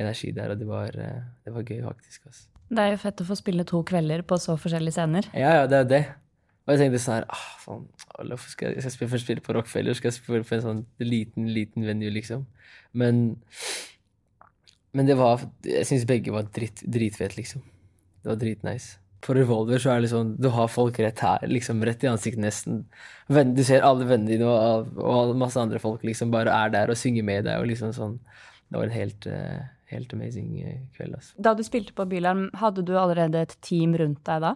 energi 0.00 0.32
der, 0.34 0.50
og 0.54 0.58
det 0.60 0.66
var, 0.68 0.96
eh, 0.98 1.22
det 1.44 1.54
var 1.54 1.62
gøy, 1.62 1.80
faktisk. 1.86 2.26
Altså. 2.26 2.48
Det 2.74 2.82
er 2.82 2.94
jo 2.94 3.00
fett 3.04 3.20
å 3.22 3.26
få 3.28 3.36
spille 3.38 3.64
to 3.68 3.82
kvelder 3.86 4.22
på 4.26 4.38
så 4.42 4.56
forskjellige 4.58 4.96
scener. 4.96 5.28
Ja, 5.36 5.60
ja, 5.60 5.66
det 5.70 5.78
er 5.82 5.90
det. 5.90 6.04
Og 6.64 6.72
jeg 6.72 6.80
tenkte 6.80 6.98
sånn 7.02 7.18
her 7.18 7.26
ah, 7.28 7.44
sånn, 7.60 7.82
skal 8.48 8.70
jeg, 8.70 8.78
jeg 8.78 8.84
skal 8.86 8.92
spille, 8.94 9.10
først 9.12 9.26
spille 9.26 9.44
på 9.44 9.52
Rockefeller, 9.52 9.96
skal 9.98 10.08
jeg 10.08 10.16
spille 10.16 10.46
på 10.48 10.56
en 10.56 10.64
sånn 10.64 10.82
liten, 11.04 11.50
liten 11.52 11.84
venue, 11.84 12.10
liksom. 12.14 12.46
Men 12.96 13.36
Men 14.94 15.06
det 15.10 15.16
var 15.18 15.42
Jeg 15.66 15.86
syns 15.88 16.06
begge 16.06 16.32
var 16.32 16.46
dritt, 16.54 16.80
dritfett, 16.86 17.36
liksom. 17.36 17.62
Det 18.22 18.30
var 18.30 18.38
dritnice. 18.40 18.96
på 19.20 19.34
Revolver 19.34 19.78
så 19.78 19.90
er 19.90 20.00
det 20.00 20.06
liksom 20.06 20.36
Du 20.40 20.48
har 20.52 20.68
folk 20.68 20.98
rett 21.00 21.20
her, 21.20 21.44
liksom 21.48 21.84
rett 21.84 22.04
i 22.04 22.08
ansiktet 22.08 22.40
nesten. 22.44 22.84
Du 23.28 23.62
ser 23.64 23.84
alle 23.84 24.04
vennene 24.08 24.30
dine 24.32 24.48
og, 24.48 24.96
og 24.96 25.36
masse 25.36 25.60
andre 25.60 25.78
folk 25.78 26.02
liksom 26.04 26.30
bare 26.32 26.52
er 26.52 26.70
der 26.70 26.92
og 26.92 26.96
synger 26.96 27.24
med 27.24 27.44
deg 27.44 27.60
og 27.60 27.68
liksom 27.68 27.92
sånn. 27.92 28.18
Det 28.68 28.78
var 28.78 28.88
en 28.88 28.96
helt, 28.96 29.26
eh, 29.26 29.60
helt 29.94 30.12
amazing 30.16 30.54
eh, 30.62 30.80
kveld, 30.96 31.16
altså. 31.18 31.34
Da 31.42 31.54
du 31.56 31.62
spilte 31.66 31.94
på 31.96 32.06
Bylarm, 32.10 32.48
hadde 32.60 32.84
du 32.86 32.94
allerede 32.98 33.44
et 33.46 33.56
team 33.64 33.94
rundt 33.98 34.22
deg 34.26 34.42
da? 34.44 34.54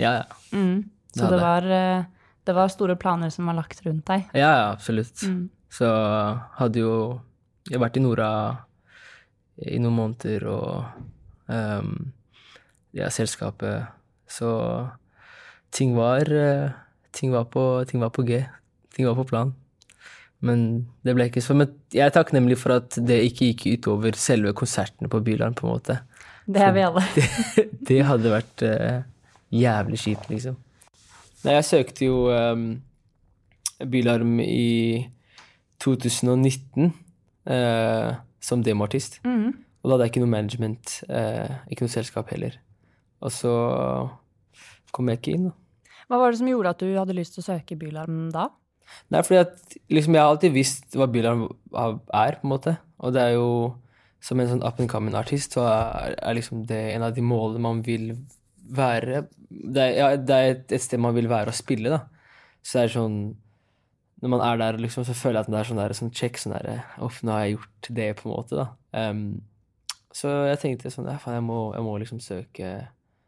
Ja, 0.00 0.12
ja. 0.20 0.26
Mm. 0.52 0.84
Så 1.16 1.24
det 1.24 1.32
det. 1.32 1.40
var, 1.40 1.68
eh, 1.76 2.04
det 2.44 2.54
var 2.56 2.72
store 2.72 2.96
planer 3.00 3.32
som 3.32 3.48
var 3.48 3.58
lagt 3.58 3.82
rundt 3.86 4.06
deg? 4.08 4.26
Ja, 4.36 4.50
ja, 4.50 4.66
absolutt. 4.72 5.22
Mm. 5.26 5.46
Så 5.72 5.88
hadde 6.60 6.80
jo 6.80 6.92
Jeg 7.66 7.80
har 7.80 7.88
vært 7.88 7.96
i 7.98 8.00
Nora 8.04 8.30
i 9.56 9.78
noen 9.80 9.96
måneder, 9.96 10.44
og 10.52 10.84
um, 11.48 12.12
ja, 12.94 13.08
selskapet 13.10 13.88
Så 14.28 14.50
ting 15.74 15.96
var 15.96 16.28
eh, 16.30 16.70
ting 17.16 17.32
var, 17.32 17.48
på, 17.50 17.84
ting 17.88 18.00
var 18.00 18.12
på 18.12 18.22
G. 18.28 18.44
Ting 18.94 19.08
var 19.08 19.16
på 19.16 19.24
plan. 19.24 19.54
Men 20.44 20.60
det 21.06 21.14
ble 21.16 21.28
ikke 21.30 21.42
sånn. 21.44 21.62
Men 21.62 21.72
jeg 21.94 22.04
er 22.06 22.14
takknemlig 22.14 22.58
for 22.60 22.76
at 22.76 22.98
det 23.08 23.22
ikke 23.30 23.50
gikk 23.50 23.66
utover 23.78 24.18
selve 24.20 24.52
konsertene 24.56 25.08
på 25.12 25.22
Bylarm, 25.24 25.56
på 25.56 25.66
en 25.66 25.76
måte. 25.76 25.98
Det 26.46 26.62
er 26.62 26.74
vi 26.76 26.84
alle. 26.86 27.02
Det, 27.16 27.66
det 27.88 28.02
hadde 28.06 28.30
vært 28.30 28.64
uh, 28.66 29.00
jævlig 29.54 29.98
kjipt, 30.02 30.28
liksom. 30.30 30.58
Nei, 31.46 31.56
jeg 31.56 31.66
søkte 31.68 32.08
jo 32.08 32.26
um, 32.30 32.68
Bylarm 33.78 34.38
i 34.42 35.06
2019 35.82 36.92
uh, 37.50 38.12
som 38.42 38.62
demoartist. 38.66 39.20
Mm. 39.26 39.54
Og 39.54 39.88
da 39.88 39.96
hadde 39.96 40.08
jeg 40.08 40.14
ikke 40.14 40.24
noe 40.24 40.34
management, 40.34 40.94
uh, 41.10 41.62
ikke 41.70 41.86
noe 41.86 41.94
selskap 41.96 42.30
heller. 42.34 42.58
Og 43.24 43.32
så 43.32 43.52
kom 44.94 45.10
jeg 45.10 45.22
ikke 45.22 45.36
inn, 45.36 45.48
da. 45.50 45.56
Hva 46.06 46.20
var 46.20 46.30
det 46.30 46.38
som 46.38 46.46
gjorde 46.46 46.70
at 46.70 46.82
du 46.82 46.90
hadde 46.94 47.14
lyst 47.18 47.34
til 47.34 47.42
å 47.42 47.48
søke 47.48 47.78
Bylarm 47.78 48.28
da? 48.34 48.46
Nei, 49.12 49.22
fordi 49.22 49.40
at 49.42 49.76
liksom, 49.92 50.16
jeg 50.16 50.22
har 50.22 50.32
alltid 50.32 50.54
visst 50.54 50.96
hva 50.98 51.08
Bylarm 51.10 51.46
er, 51.76 52.38
på 52.40 52.46
en 52.46 52.52
måte. 52.52 52.76
Og 53.02 53.14
det 53.14 53.22
er 53.22 53.36
jo 53.36 53.48
som 54.26 54.40
en 54.40 54.50
sånn 54.50 54.64
up 54.66 54.80
and 54.82 54.90
coming 54.90 55.16
artist, 55.18 55.54
så 55.56 55.66
er, 55.68 56.16
er 56.18 56.36
liksom 56.38 56.64
det 56.68 56.80
en 56.94 57.04
av 57.06 57.14
de 57.14 57.24
målene 57.24 57.62
man 57.62 57.82
vil 57.86 58.14
være 58.76 59.26
Det 59.46 59.82
er, 59.82 59.92
ja, 59.94 60.06
det 60.18 60.36
er 60.36 60.48
et, 60.54 60.72
et 60.74 60.82
sted 60.82 60.98
man 60.98 61.14
vil 61.14 61.28
være 61.30 61.52
og 61.52 61.58
spille, 61.58 61.92
da. 61.92 62.00
Så 62.66 62.80
det 62.80 62.86
er 62.86 62.94
sånn 62.96 63.18
Når 64.24 64.32
man 64.32 64.42
er 64.42 64.58
der, 64.58 64.80
liksom, 64.82 65.04
så 65.06 65.14
føler 65.14 65.38
jeg 65.38 65.46
at 65.46 65.52
det 65.52 65.60
er 65.60 65.68
sånn 65.68 65.82
der, 65.82 65.94
sånn 65.94 66.14
check, 66.16 66.40
sånn 66.40 66.56
derre 66.56 66.80
Uff, 67.04 67.20
nå 67.22 67.36
har 67.36 67.44
jeg 67.44 67.58
gjort 67.58 67.90
det, 68.00 68.08
på 68.18 68.26
en 68.26 68.34
måte, 68.34 68.58
da. 68.58 68.66
Um, 68.96 69.22
så 70.16 70.32
jeg 70.48 70.62
tenkte 70.62 70.90
sånn 70.90 71.06
Ja, 71.10 71.18
faen, 71.22 71.38
jeg 71.38 71.46
må, 71.46 71.60
jeg 71.76 71.86
må 71.86 71.96
liksom 72.02 72.22
søke 72.24 72.72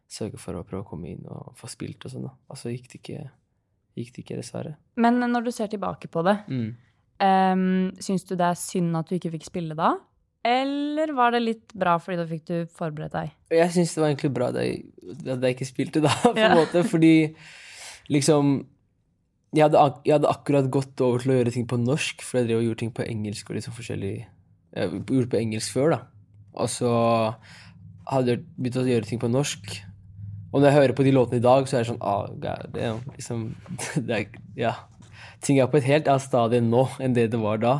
Søke 0.09 0.40
for 0.40 0.57
å 0.57 0.64
prøve 0.64 0.87
å 0.87 0.88
komme 0.88 1.11
inn 1.12 1.27
og 1.29 1.53
få 1.59 1.68
spilt 1.68 2.07
og 2.09 2.14
sånn, 2.14 2.25
da. 2.25 2.33
Og 2.49 2.57
så 2.57 2.73
gikk 2.73 2.87
det 2.88 3.03
ikke, 3.03 3.27
gikk 3.99 4.13
det 4.17 4.25
ikke, 4.25 4.37
dessverre. 4.41 4.77
Men 4.97 5.19
når 5.21 5.45
du 5.49 5.51
ser 5.55 5.69
tilbake 5.73 6.09
på 6.11 6.23
det, 6.27 6.37
Mm. 6.49 6.69
um, 7.21 7.91
syns 8.01 8.25
du 8.29 8.35
det 8.37 8.47
er 8.47 8.55
synd 8.59 8.97
at 8.97 9.09
du 9.11 9.17
ikke 9.19 9.33
fikk 9.37 9.45
spille 9.51 9.75
da? 9.79 9.97
Eller 10.45 11.11
var 11.19 11.33
det 11.35 11.43
litt 11.43 11.75
bra 11.75 11.97
fordi 11.99 12.17
da 12.17 12.27
fikk 12.31 12.45
du 12.47 12.67
forberedt 12.73 13.13
deg? 13.13 13.33
Jeg 13.51 13.71
syns 13.75 13.95
det 13.95 14.01
var 14.01 14.09
egentlig 14.13 14.33
bra 14.37 14.49
at 14.53 14.61
jeg, 14.63 14.85
at 15.27 15.43
jeg 15.43 15.57
ikke 15.57 15.67
spilte 15.69 16.01
da, 16.05 16.09
på 16.23 16.31
en 16.37 16.45
Ja. 16.45 16.55
måte, 16.55 16.85
fordi 16.87 17.35
liksom 18.09 18.67
jeg 19.57 19.65
hadde, 19.65 19.81
jeg 20.05 20.13
hadde 20.19 20.29
akkurat 20.29 20.67
gått 20.71 21.01
over 21.01 21.19
til 21.25 21.33
å 21.33 21.37
gjøre 21.39 21.53
ting 21.55 21.67
på 21.67 21.79
norsk, 21.81 22.21
for 22.23 22.39
jeg 22.39 22.49
drev 22.51 22.59
og 22.61 22.65
gjorde 22.69 22.81
ting 22.83 22.91
på 22.93 23.07
engelsk 23.09 23.49
og 23.51 23.57
liksom 23.57 23.73
forskjellig 23.79 24.27
Jeg 24.77 24.91
gjorde 25.09 25.31
på 25.33 25.39
engelsk 25.41 25.73
før, 25.73 25.91
da. 25.95 26.01
Og 26.55 26.69
så 26.69 26.91
hadde 28.13 28.35
jeg 28.35 28.43
begynt 28.59 28.77
å 28.77 28.89
gjøre 28.89 29.09
ting 29.09 29.19
på 29.23 29.31
norsk. 29.33 29.79
Og 30.49 30.61
når 30.61 30.71
jeg 30.71 30.79
hører 30.79 30.97
på 30.97 31.05
de 31.05 31.13
låtene 31.13 31.41
i 31.41 31.45
dag, 31.45 31.67
så 31.69 31.77
er 31.77 31.85
det 31.85 31.91
sånn 31.91 32.05
oh, 32.05 32.29
god 32.41 32.71
damn, 32.75 33.03
liksom, 33.17 33.49
det 34.09 34.21
er, 34.21 34.39
Ja. 34.59 34.77
Ting 35.45 35.61
er 35.63 35.69
på 35.71 35.79
et 35.79 35.87
helt 35.87 36.09
annet 36.11 36.25
stadium 36.25 36.71
nå 36.73 36.89
enn 36.99 37.15
det 37.15 37.29
det 37.31 37.39
var 37.39 37.61
da. 37.63 37.75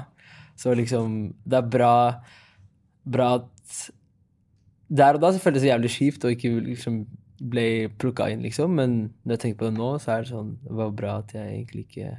Så 0.59 0.75
liksom 0.79 1.33
Det 1.43 1.59
er 1.59 1.71
bra, 1.71 1.95
bra 3.03 3.31
at 3.41 3.79
Der 4.89 5.19
og 5.19 5.23
da 5.23 5.33
så 5.33 5.43
føltes 5.43 5.63
det 5.63 5.69
så 5.69 5.73
jævlig 5.73 5.91
kjipt 5.95 6.25
og 6.25 6.35
ikke 6.35 6.53
liksom 6.69 7.01
ble 7.39 7.89
plukka 7.99 8.29
inn, 8.33 8.43
liksom. 8.43 8.75
Men 8.75 8.99
når 9.23 9.37
jeg 9.37 9.43
tenker 9.45 9.61
på 9.61 9.71
det 9.71 9.79
nå, 9.79 9.91
så 10.03 10.15
er 10.15 10.25
det 10.25 10.33
sånn 10.33 10.57
Det 10.65 10.79
var 10.81 10.95
bra 11.01 11.19
at 11.23 11.35
jeg 11.37 11.51
egentlig 11.55 11.87
ikke 11.89 12.15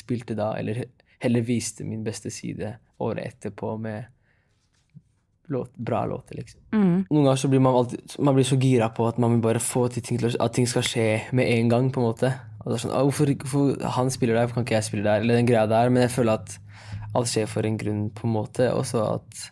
spilte 0.00 0.36
da, 0.38 0.52
eller 0.58 0.84
heller 1.20 1.44
viste 1.44 1.84
min 1.84 2.04
beste 2.06 2.30
side 2.32 2.76
året 3.02 3.34
etterpå 3.34 3.74
med 3.82 4.06
låt, 5.50 5.72
bra 5.76 6.04
låter, 6.06 6.38
liksom. 6.38 6.60
Mm. 6.72 7.06
Noen 7.10 7.24
ganger 7.24 7.40
så 7.42 7.48
blir 7.50 7.60
man, 7.60 7.74
alltid, 7.74 8.14
man 8.18 8.36
blir 8.36 8.46
så 8.46 8.58
gira 8.60 8.88
på 8.94 9.08
at 9.08 9.18
man 9.18 9.34
vil 9.34 9.42
bare 9.44 9.62
få 9.62 9.88
til 9.88 10.04
ting, 10.06 10.20
til 10.20 10.36
at 10.38 10.54
ting 10.54 10.68
skal 10.70 10.86
skje 10.86 11.08
med 11.36 11.50
en 11.50 11.72
gang, 11.72 11.90
på 11.92 12.02
en 12.02 12.06
måte. 12.06 12.32
Og 12.60 12.68
det 12.68 12.76
er 12.76 12.82
sånn, 12.84 12.94
hvorfor, 12.94 13.32
hvorfor 13.42 13.92
han 13.96 14.12
spiller 14.12 14.36
der, 14.36 14.46
hvorfor 14.46 14.60
kan 14.60 14.66
ikke 14.68 14.76
jeg 14.76 14.88
spille 14.90 15.06
der? 15.06 15.24
Eller 15.24 15.40
den 15.40 15.48
greia 15.48 15.66
der. 15.70 15.90
Men 15.92 16.04
jeg 16.04 16.14
føler 16.14 16.38
at 16.38 16.58
alt 17.16 17.30
skjer 17.30 17.48
for 17.50 17.66
en 17.66 17.78
grunn, 17.80 18.04
på 18.14 18.28
en 18.28 18.34
måte. 18.34 18.68
Og 18.76 18.86
så 18.88 19.04
at 19.16 19.50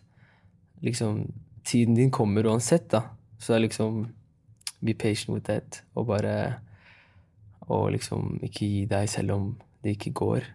liksom 0.85 1.27
Tiden 1.69 1.99
din 1.99 2.09
kommer 2.09 2.47
uansett, 2.49 2.87
da. 2.89 3.03
Så 3.37 3.53
det 3.53 3.57
er 3.57 3.65
liksom 3.67 3.97
Be 4.81 4.95
patient 4.95 5.35
with 5.35 5.45
that. 5.51 5.83
Og 5.95 6.07
bare 6.07 6.61
Og 7.69 7.91
liksom 7.93 8.39
ikke 8.43 8.65
gi 8.65 8.85
deg 8.89 9.09
selv 9.13 9.35
om 9.35 9.51
det 9.85 9.99
ikke 9.99 10.15
går. 10.17 10.47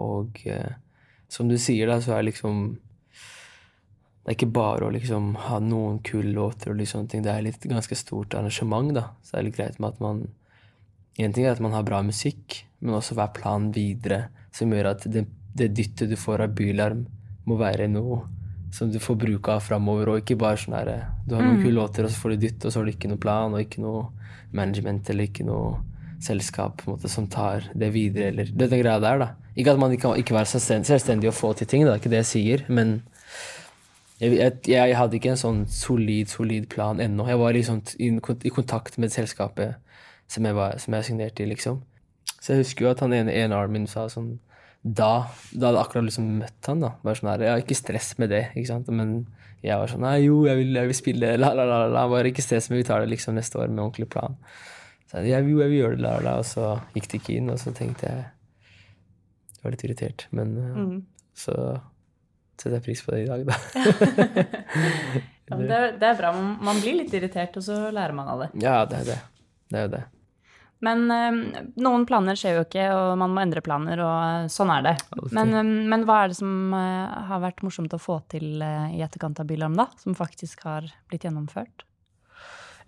Og 0.00 0.40
eh, 0.48 0.72
som 1.28 1.48
du 1.48 1.58
sier, 1.60 1.86
da, 1.88 1.98
så 2.00 2.16
er 2.16 2.24
liksom 2.24 2.78
det 4.22 4.30
er 4.30 4.36
ikke 4.36 4.54
bare 4.54 4.86
å 4.86 4.92
liksom 4.94 5.32
ha 5.48 5.56
noen 5.58 5.98
kule 6.06 6.30
låter 6.30 6.70
og 6.70 6.78
litt 6.78 6.92
sånne 6.92 7.10
ting. 7.10 7.24
Det 7.24 7.32
er 7.32 7.48
et 7.50 7.64
ganske 7.66 7.96
stort 7.98 8.36
arrangement, 8.38 8.92
da. 8.94 9.08
Så 9.22 9.34
det 9.34 9.40
er 9.40 9.46
litt 9.48 9.56
greit 9.58 9.82
med 9.82 9.96
at 9.96 10.04
man 10.04 10.24
En 11.20 11.32
ting 11.36 11.44
er 11.44 11.52
at 11.52 11.60
man 11.60 11.74
har 11.76 11.82
bra 11.84 11.98
musikk, 12.00 12.62
men 12.80 12.94
også 12.96 13.12
hva 13.12 13.26
er 13.26 13.34
planen 13.36 13.66
videre, 13.74 14.30
som 14.48 14.70
gjør 14.72 14.86
at 14.94 15.02
det, 15.12 15.26
det 15.52 15.66
dyttet 15.76 16.08
du 16.08 16.16
får 16.16 16.40
av 16.46 16.54
bylarm, 16.56 17.02
må 17.44 17.58
være 17.60 17.84
noe 17.92 18.22
som 18.72 18.88
du 18.88 18.96
får 18.96 19.18
bruk 19.20 19.50
av 19.52 19.60
framover, 19.60 20.08
og 20.08 20.22
ikke 20.22 20.38
bare 20.40 20.56
sånn 20.56 20.78
herre 20.78 20.96
Du 21.26 21.34
har 21.36 21.44
noen 21.44 21.60
kule 21.60 21.76
låter, 21.76 22.06
og 22.08 22.14
så 22.14 22.22
får 22.22 22.32
du 22.32 22.46
dytt, 22.46 22.64
og 22.64 22.72
så 22.72 22.80
har 22.80 22.88
du 22.88 22.94
ikke 22.94 23.10
noe 23.12 23.20
plan, 23.20 23.52
og 23.52 23.60
ikke 23.60 23.84
noe 23.84 24.06
management 24.56 25.10
eller 25.12 25.28
ikke 25.28 25.44
noe 25.44 25.82
selskap 26.24 26.80
på 26.80 26.88
en 26.88 26.96
måte, 26.96 27.12
som 27.12 27.28
tar 27.28 27.68
det 27.76 27.92
videre, 27.92 28.30
eller 28.32 28.48
det, 28.48 28.70
den 28.72 28.80
greia 28.80 29.02
der, 29.02 29.20
da. 29.20 29.28
Ikke 29.52 29.74
at 29.74 29.82
man 29.84 29.92
ikke 29.92 30.14
kan 30.24 30.38
være 30.38 30.62
selvstendig 30.64 31.28
og 31.28 31.36
få 31.36 31.52
til 31.58 31.68
ting, 31.68 31.84
det 31.84 31.92
er 31.92 32.00
ikke 32.00 32.14
det 32.14 32.22
jeg 32.22 32.30
sier, 32.32 32.64
men 32.72 33.02
jeg, 34.22 34.38
jeg, 34.38 34.52
jeg 34.70 34.96
hadde 34.98 35.18
ikke 35.18 35.32
en 35.32 35.40
sånn 35.40 35.62
solid, 35.70 36.30
solid 36.30 36.68
plan 36.70 37.00
ennå. 37.02 37.26
Jeg 37.26 37.40
var 37.40 37.56
liksom 37.56 37.80
i, 37.98 38.12
i 38.14 38.52
kontakt 38.54 38.98
med 39.02 39.10
selskapet 39.14 39.80
som 40.30 40.46
jeg, 40.46 40.56
var, 40.56 40.78
som 40.80 40.94
jeg 40.94 41.08
signerte 41.08 41.42
i, 41.42 41.48
liksom. 41.50 41.80
Så 42.38 42.54
jeg 42.54 42.62
husker 42.62 42.86
jo 42.86 42.92
at 42.92 43.02
han 43.02 43.14
ene 43.16 43.34
A&R 43.34 43.70
min 43.70 43.88
sa 43.90 44.08
sånn 44.10 44.36
Da 44.82 45.28
da 45.52 45.68
hadde 45.68 45.76
jeg 45.76 45.84
akkurat 45.84 46.06
liksom 46.08 46.30
møtt 46.40 46.70
han, 46.70 46.82
da. 46.82 46.92
Bare 47.02 47.18
sånn 47.18 47.32
her, 47.32 47.44
ja, 47.50 47.58
ikke 47.60 47.78
stress 47.78 48.14
med 48.22 48.32
det, 48.34 48.44
ikke 48.54 48.70
sant. 48.70 48.90
Men 48.94 49.14
jeg 49.62 49.78
var 49.78 49.90
sånn 49.90 50.02
Nei, 50.06 50.16
jo, 50.24 50.42
jeg 50.48 50.58
vil, 50.58 50.74
jeg 50.78 50.90
vil 50.90 50.98
spille, 50.98 51.34
la, 51.38 51.52
la, 51.58 51.66
la, 51.68 51.84
la. 51.90 52.06
Bare 52.10 52.30
ikke 52.30 52.44
stress, 52.44 52.70
men 52.70 52.80
vi 52.80 52.86
tar 52.88 53.02
det 53.02 53.12
liksom 53.12 53.38
neste 53.38 53.58
år 53.58 53.70
med 53.70 53.84
ordentlig 53.84 54.10
plan. 54.14 54.38
Så 55.10 55.22
jeg, 55.26 55.46
jo, 55.50 55.60
jeg 55.60 55.74
vil 55.74 55.80
gjøre 55.82 55.98
det, 55.98 56.04
la, 56.06 56.16
la, 56.18 56.26
la. 56.28 56.38
Og 56.42 56.48
så 56.48 56.76
gikk 56.96 57.10
det 57.10 57.22
ikke 57.22 57.38
inn, 57.38 57.50
og 57.52 57.60
så 57.62 57.74
tenkte 57.76 58.10
jeg 58.10 58.28
Jeg 59.58 59.66
var 59.66 59.74
litt 59.74 59.86
irritert, 59.86 60.26
men 60.34 60.54
mm. 60.58 60.94
så 61.38 61.56
setter 62.58 62.78
jeg 62.78 62.86
pris 62.86 63.04
på 63.04 63.14
det 63.14 63.24
i 63.24 63.28
dag, 63.30 63.46
da. 63.48 63.56
Ja, 65.52 65.58
det, 65.58 65.78
det 66.00 66.08
er 66.08 66.18
bra. 66.18 66.32
Man, 66.38 66.80
blir 66.80 66.98
litt 67.02 67.14
irritert, 67.16 67.56
og 67.58 67.64
så 67.66 67.78
lærer 67.92 68.16
man 68.16 68.30
av 68.32 68.44
det. 68.44 68.50
Ja, 68.62 68.82
det 68.88 69.02
er 69.02 69.08
det. 69.12 69.20
Det 69.72 69.80
er 69.80 69.88
jo 69.88 69.94
det. 69.96 70.02
Men 70.82 71.04
eh, 71.14 71.60
noen 71.82 72.04
planer 72.08 72.38
skjer 72.38 72.56
jo 72.58 72.64
ikke, 72.66 72.88
og 72.90 73.12
man 73.20 73.34
må 73.34 73.42
endre 73.44 73.62
planer, 73.62 74.00
og 74.02 74.16
eh, 74.26 74.48
sånn 74.50 74.72
er 74.74 74.86
det. 74.88 74.94
Men, 75.30 75.54
eh, 75.54 75.72
men 75.92 76.06
hva 76.08 76.24
er 76.24 76.32
det 76.32 76.38
som 76.40 76.74
eh, 76.74 77.20
har 77.28 77.42
vært 77.44 77.62
morsomt 77.62 77.94
å 77.94 78.00
få 78.02 78.18
til 78.32 78.62
eh, 78.64 78.96
i 78.98 79.02
etterkant 79.06 79.38
av 79.42 79.50
Bylarm, 79.50 79.78
da? 79.78 79.86
Som 80.02 80.18
faktisk 80.18 80.64
har 80.66 80.88
blitt 81.10 81.28
gjennomført? 81.28 81.86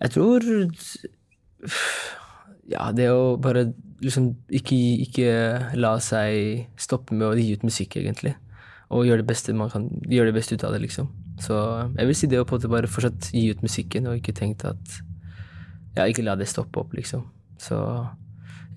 Jeg 0.00 0.10
tror 0.16 0.42
Ja, 2.66 2.88
det 2.96 3.06
å 3.12 3.36
bare 3.38 3.68
liksom 4.02 4.32
ikke, 4.52 4.76
ikke 5.04 5.28
la 5.78 5.94
seg 6.02 6.66
stoppe 6.80 7.14
med 7.14 7.28
å 7.28 7.36
gi 7.38 7.52
ut 7.54 7.66
musikk, 7.66 8.00
egentlig. 8.00 8.34
Og 8.94 9.08
gjøre 9.08 9.22
det 9.24 9.28
beste 9.28 9.54
man 9.56 9.72
kan 9.72 9.88
Gjøre 10.06 10.30
det 10.30 10.36
beste 10.36 10.56
ut 10.56 10.64
av 10.66 10.74
det, 10.74 10.84
liksom. 10.84 11.08
Så 11.42 11.56
jeg 11.96 12.06
vil 12.08 12.18
si 12.18 12.30
det 12.30 12.38
å 12.40 12.46
på 12.46 12.54
en 12.54 12.60
måte 12.60 12.70
bare 12.70 12.90
fortsatt 12.90 13.32
gi 13.34 13.48
ut 13.50 13.64
musikken, 13.64 14.06
og 14.10 14.20
ikke 14.20 14.36
tenkt 14.36 14.66
at 14.68 15.00
Ja, 15.96 16.06
ikke 16.06 16.24
la 16.26 16.36
det 16.38 16.50
stoppe 16.50 16.82
opp, 16.82 16.94
liksom. 16.94 17.26
Så 17.62 17.78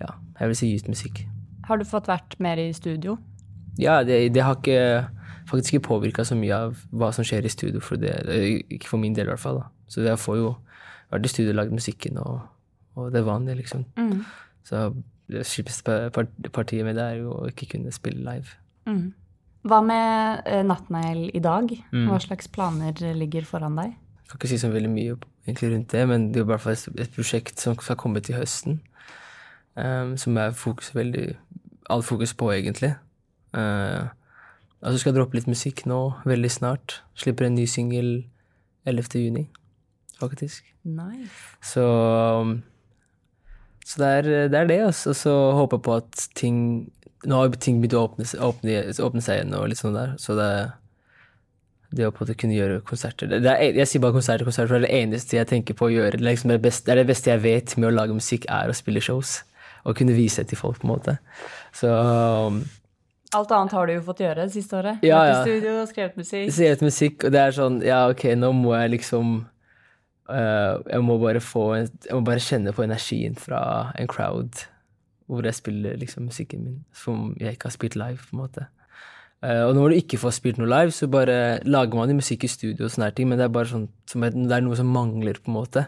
ja, 0.01 0.11
jeg 0.39 0.51
vil 0.51 0.59
si 0.59 0.71
gi 0.71 0.81
ut 0.81 0.91
musikk. 0.93 1.23
Har 1.67 1.79
du 1.79 1.85
fått 1.87 2.07
vært 2.09 2.37
mer 2.43 2.59
i 2.61 2.69
studio? 2.73 3.17
Ja, 3.77 4.03
det, 4.05 4.33
det 4.33 4.43
har 4.45 4.57
ikke 4.57 5.07
faktisk 5.49 5.77
ikke 5.77 5.87
påvirka 5.87 6.25
så 6.27 6.35
mye 6.37 6.55
av 6.67 6.77
hva 6.91 7.09
som 7.15 7.25
skjer 7.25 7.45
i 7.45 7.51
studio, 7.51 7.81
for 7.83 7.99
det, 8.01 8.13
ikke 8.73 8.89
for 8.89 9.01
min 9.01 9.15
del 9.17 9.27
i 9.27 9.33
hvert 9.33 9.43
fall. 9.43 9.61
da. 9.61 9.69
Så 9.87 10.03
jeg 10.05 10.19
får 10.19 10.39
jo 10.39 10.49
vært 11.13 11.27
i 11.27 11.31
studio 11.31 11.53
og 11.53 11.59
lagd 11.61 11.75
musikken, 11.75 12.19
og, 12.21 12.41
og 12.97 13.11
det 13.13 13.21
er 13.21 13.29
vanlig, 13.29 13.57
liksom. 13.61 13.85
Mm. 13.97 14.25
Så 14.67 14.89
det 15.31 15.45
kjipeste 15.47 15.95
partiet 16.55 16.85
med 16.87 16.95
det 16.99 17.05
er 17.05 17.21
jo 17.21 17.33
å 17.35 17.47
ikke 17.49 17.71
kunne 17.75 17.93
spille 17.95 18.23
live. 18.23 18.57
Mm. 18.87 19.13
Hva 19.67 19.81
med 19.85 20.43
uh, 20.47 20.61
Nattnegl 20.65 21.29
i 21.35 21.41
dag? 21.43 21.71
Mm. 21.91 22.07
Hva 22.09 22.19
slags 22.23 22.49
planer 22.51 22.99
ligger 23.17 23.47
foran 23.47 23.79
deg? 23.79 23.95
Jeg 23.95 24.31
kan 24.31 24.39
ikke 24.41 24.51
si 24.51 24.59
så 24.59 24.71
veldig 24.73 24.91
mye 24.91 25.15
egentlig 25.47 25.71
rundt 25.71 25.91
det, 25.91 26.03
men 26.09 26.29
det 26.33 26.41
er 26.41 26.45
i 26.45 26.49
hvert 26.49 26.63
fall 26.63 26.75
et, 26.75 26.87
et 27.05 27.13
prosjekt 27.15 27.61
som 27.63 27.77
skal 27.79 27.99
komme 27.99 28.19
til 28.23 28.35
høsten. 28.35 28.81
Um, 29.77 30.15
som 30.17 30.37
er 30.41 30.55
fokus 30.57 30.95
veldig 30.95 31.35
All 31.87 32.01
fokus 32.03 32.33
på, 32.35 32.49
egentlig. 32.51 32.89
Uh, 33.55 34.11
altså 34.81 34.97
skal 34.99 35.13
jeg 35.13 35.15
droppe 35.21 35.37
litt 35.37 35.47
musikk 35.47 35.85
nå, 35.87 36.01
veldig 36.27 36.49
snart. 36.51 36.97
Slipper 37.15 37.47
en 37.47 37.55
ny 37.55 37.63
singel 37.63 38.09
11. 38.83 39.15
juni, 39.15 39.45
faktisk. 40.19 40.67
Nice. 40.83 41.31
Så 41.63 41.85
um, 42.41 42.57
Så 43.85 44.03
det 44.03 44.09
er 44.17 44.49
det, 44.51 44.59
er 44.59 44.67
det 44.67 44.81
altså. 44.89 45.09
Og 45.09 45.15
så 45.15 45.35
håper 45.61 45.77
jeg 45.77 45.85
på 45.87 45.95
at 45.95 46.27
ting 46.35 46.59
Nå 47.25 47.39
har 47.39 47.55
ting 47.57 47.79
begynt 47.81 47.95
å 47.97 48.03
åpne, 48.05 48.27
åpne, 48.45 48.81
åpne 49.01 49.23
seg 49.25 49.39
igjen 49.39 49.55
og 49.57 49.71
litt 49.71 49.79
sånn 49.81 49.97
der, 49.97 50.13
så 50.21 50.35
det 50.37 50.51
det 51.95 52.03
å 52.03 52.11
på 52.11 52.23
en 52.23 52.27
måte 52.27 52.35
kunne 52.39 52.55
gjøre 52.57 52.81
konserter 52.87 53.29
det 53.31 53.47
er, 53.47 53.77
Jeg 53.77 53.87
sier 53.87 54.01
bare 54.03 54.15
konserter, 54.17 54.43
konserter, 54.47 54.67
for 54.73 54.83
det 54.83 54.89
er 54.89 54.91
det 54.91 55.03
eneste 55.05 55.37
jeg 55.37 55.47
tenker 55.47 55.77
på 55.77 55.87
å 55.87 55.93
gjøre. 55.93 56.19
Det 56.19 56.25
liksom 56.25 56.51
det, 56.51 56.59
beste, 56.63 56.87
det 56.87 56.95
er 56.95 57.01
det 57.01 57.11
beste 57.13 57.31
jeg 57.31 57.43
vet 57.45 57.75
med 57.79 57.89
å 57.89 57.93
lage 57.95 58.17
musikk, 58.17 58.47
er 58.51 58.67
å 58.67 58.75
spille 58.75 59.03
shows. 59.03 59.37
Og 59.87 59.95
kunne 59.95 60.15
vise 60.17 60.43
det 60.43 60.51
til 60.51 60.59
folk, 60.59 60.81
på 60.81 60.87
en 60.87 60.91
måte. 60.91 61.15
Så 61.75 61.87
um, 61.87 62.59
Alt 63.35 63.51
annet 63.55 63.75
har 63.75 63.87
du 63.87 63.93
jo 63.93 64.03
fått 64.03 64.23
gjøre 64.23 64.47
det 64.47 64.55
siste 64.55 64.75
året. 64.79 65.03
Ja, 65.05 65.21
ja. 65.29 65.41
studio, 65.45 65.79
skrevet 65.87 66.19
musikk. 66.19 66.51
Skrevet 66.55 66.83
musikk, 66.83 67.27
og 67.27 67.35
det 67.35 67.43
er 67.43 67.55
sånn 67.55 67.79
Ja, 67.85 68.01
ok, 68.11 68.29
nå 68.39 68.51
må 68.55 68.73
jeg 68.75 68.97
liksom 68.97 69.37
uh, 70.27 70.73
Jeg 70.83 71.03
må 71.07 71.17
bare 71.23 71.43
få 71.43 71.69
Jeg 71.79 72.15
må 72.15 72.21
bare 72.27 72.43
kjenne 72.43 72.75
på 72.75 72.83
energien 72.87 73.35
fra 73.39 73.61
en 73.99 74.11
crowd 74.11 74.67
hvor 75.27 75.45
jeg 75.45 75.57
spiller 75.57 75.99
liksom 75.99 76.29
musikken 76.29 76.63
min 76.63 76.81
som 76.95 77.33
jeg 77.39 77.57
ikke 77.57 77.69
har 77.69 77.75
spilt 77.75 77.97
live, 77.99 78.19
på 78.23 78.35
en 78.35 78.43
måte. 78.45 78.67
Uh, 79.43 79.67
og 79.67 79.75
når 79.77 79.91
du 79.91 79.99
ikke 79.99 80.17
får 80.17 80.33
spilt 80.39 80.57
noe 80.57 80.69
live, 80.71 80.93
så 80.95 81.09
bare 81.11 81.59
lager 81.67 81.99
man 81.99 82.15
musikk 82.17 82.47
i 82.47 82.51
studio 82.51 82.87
og 82.87 82.93
sånne 82.93 83.11
ting, 83.13 83.29
men 83.29 83.37
det 83.37 83.45
er 83.45 83.53
bare 83.53 83.69
sånn 83.69 83.89
det 84.07 84.55
er 84.55 84.65
noe 84.65 84.79
som 84.79 84.89
mangler, 84.89 85.37
på 85.43 85.51
en 85.51 85.59
måte. 85.59 85.87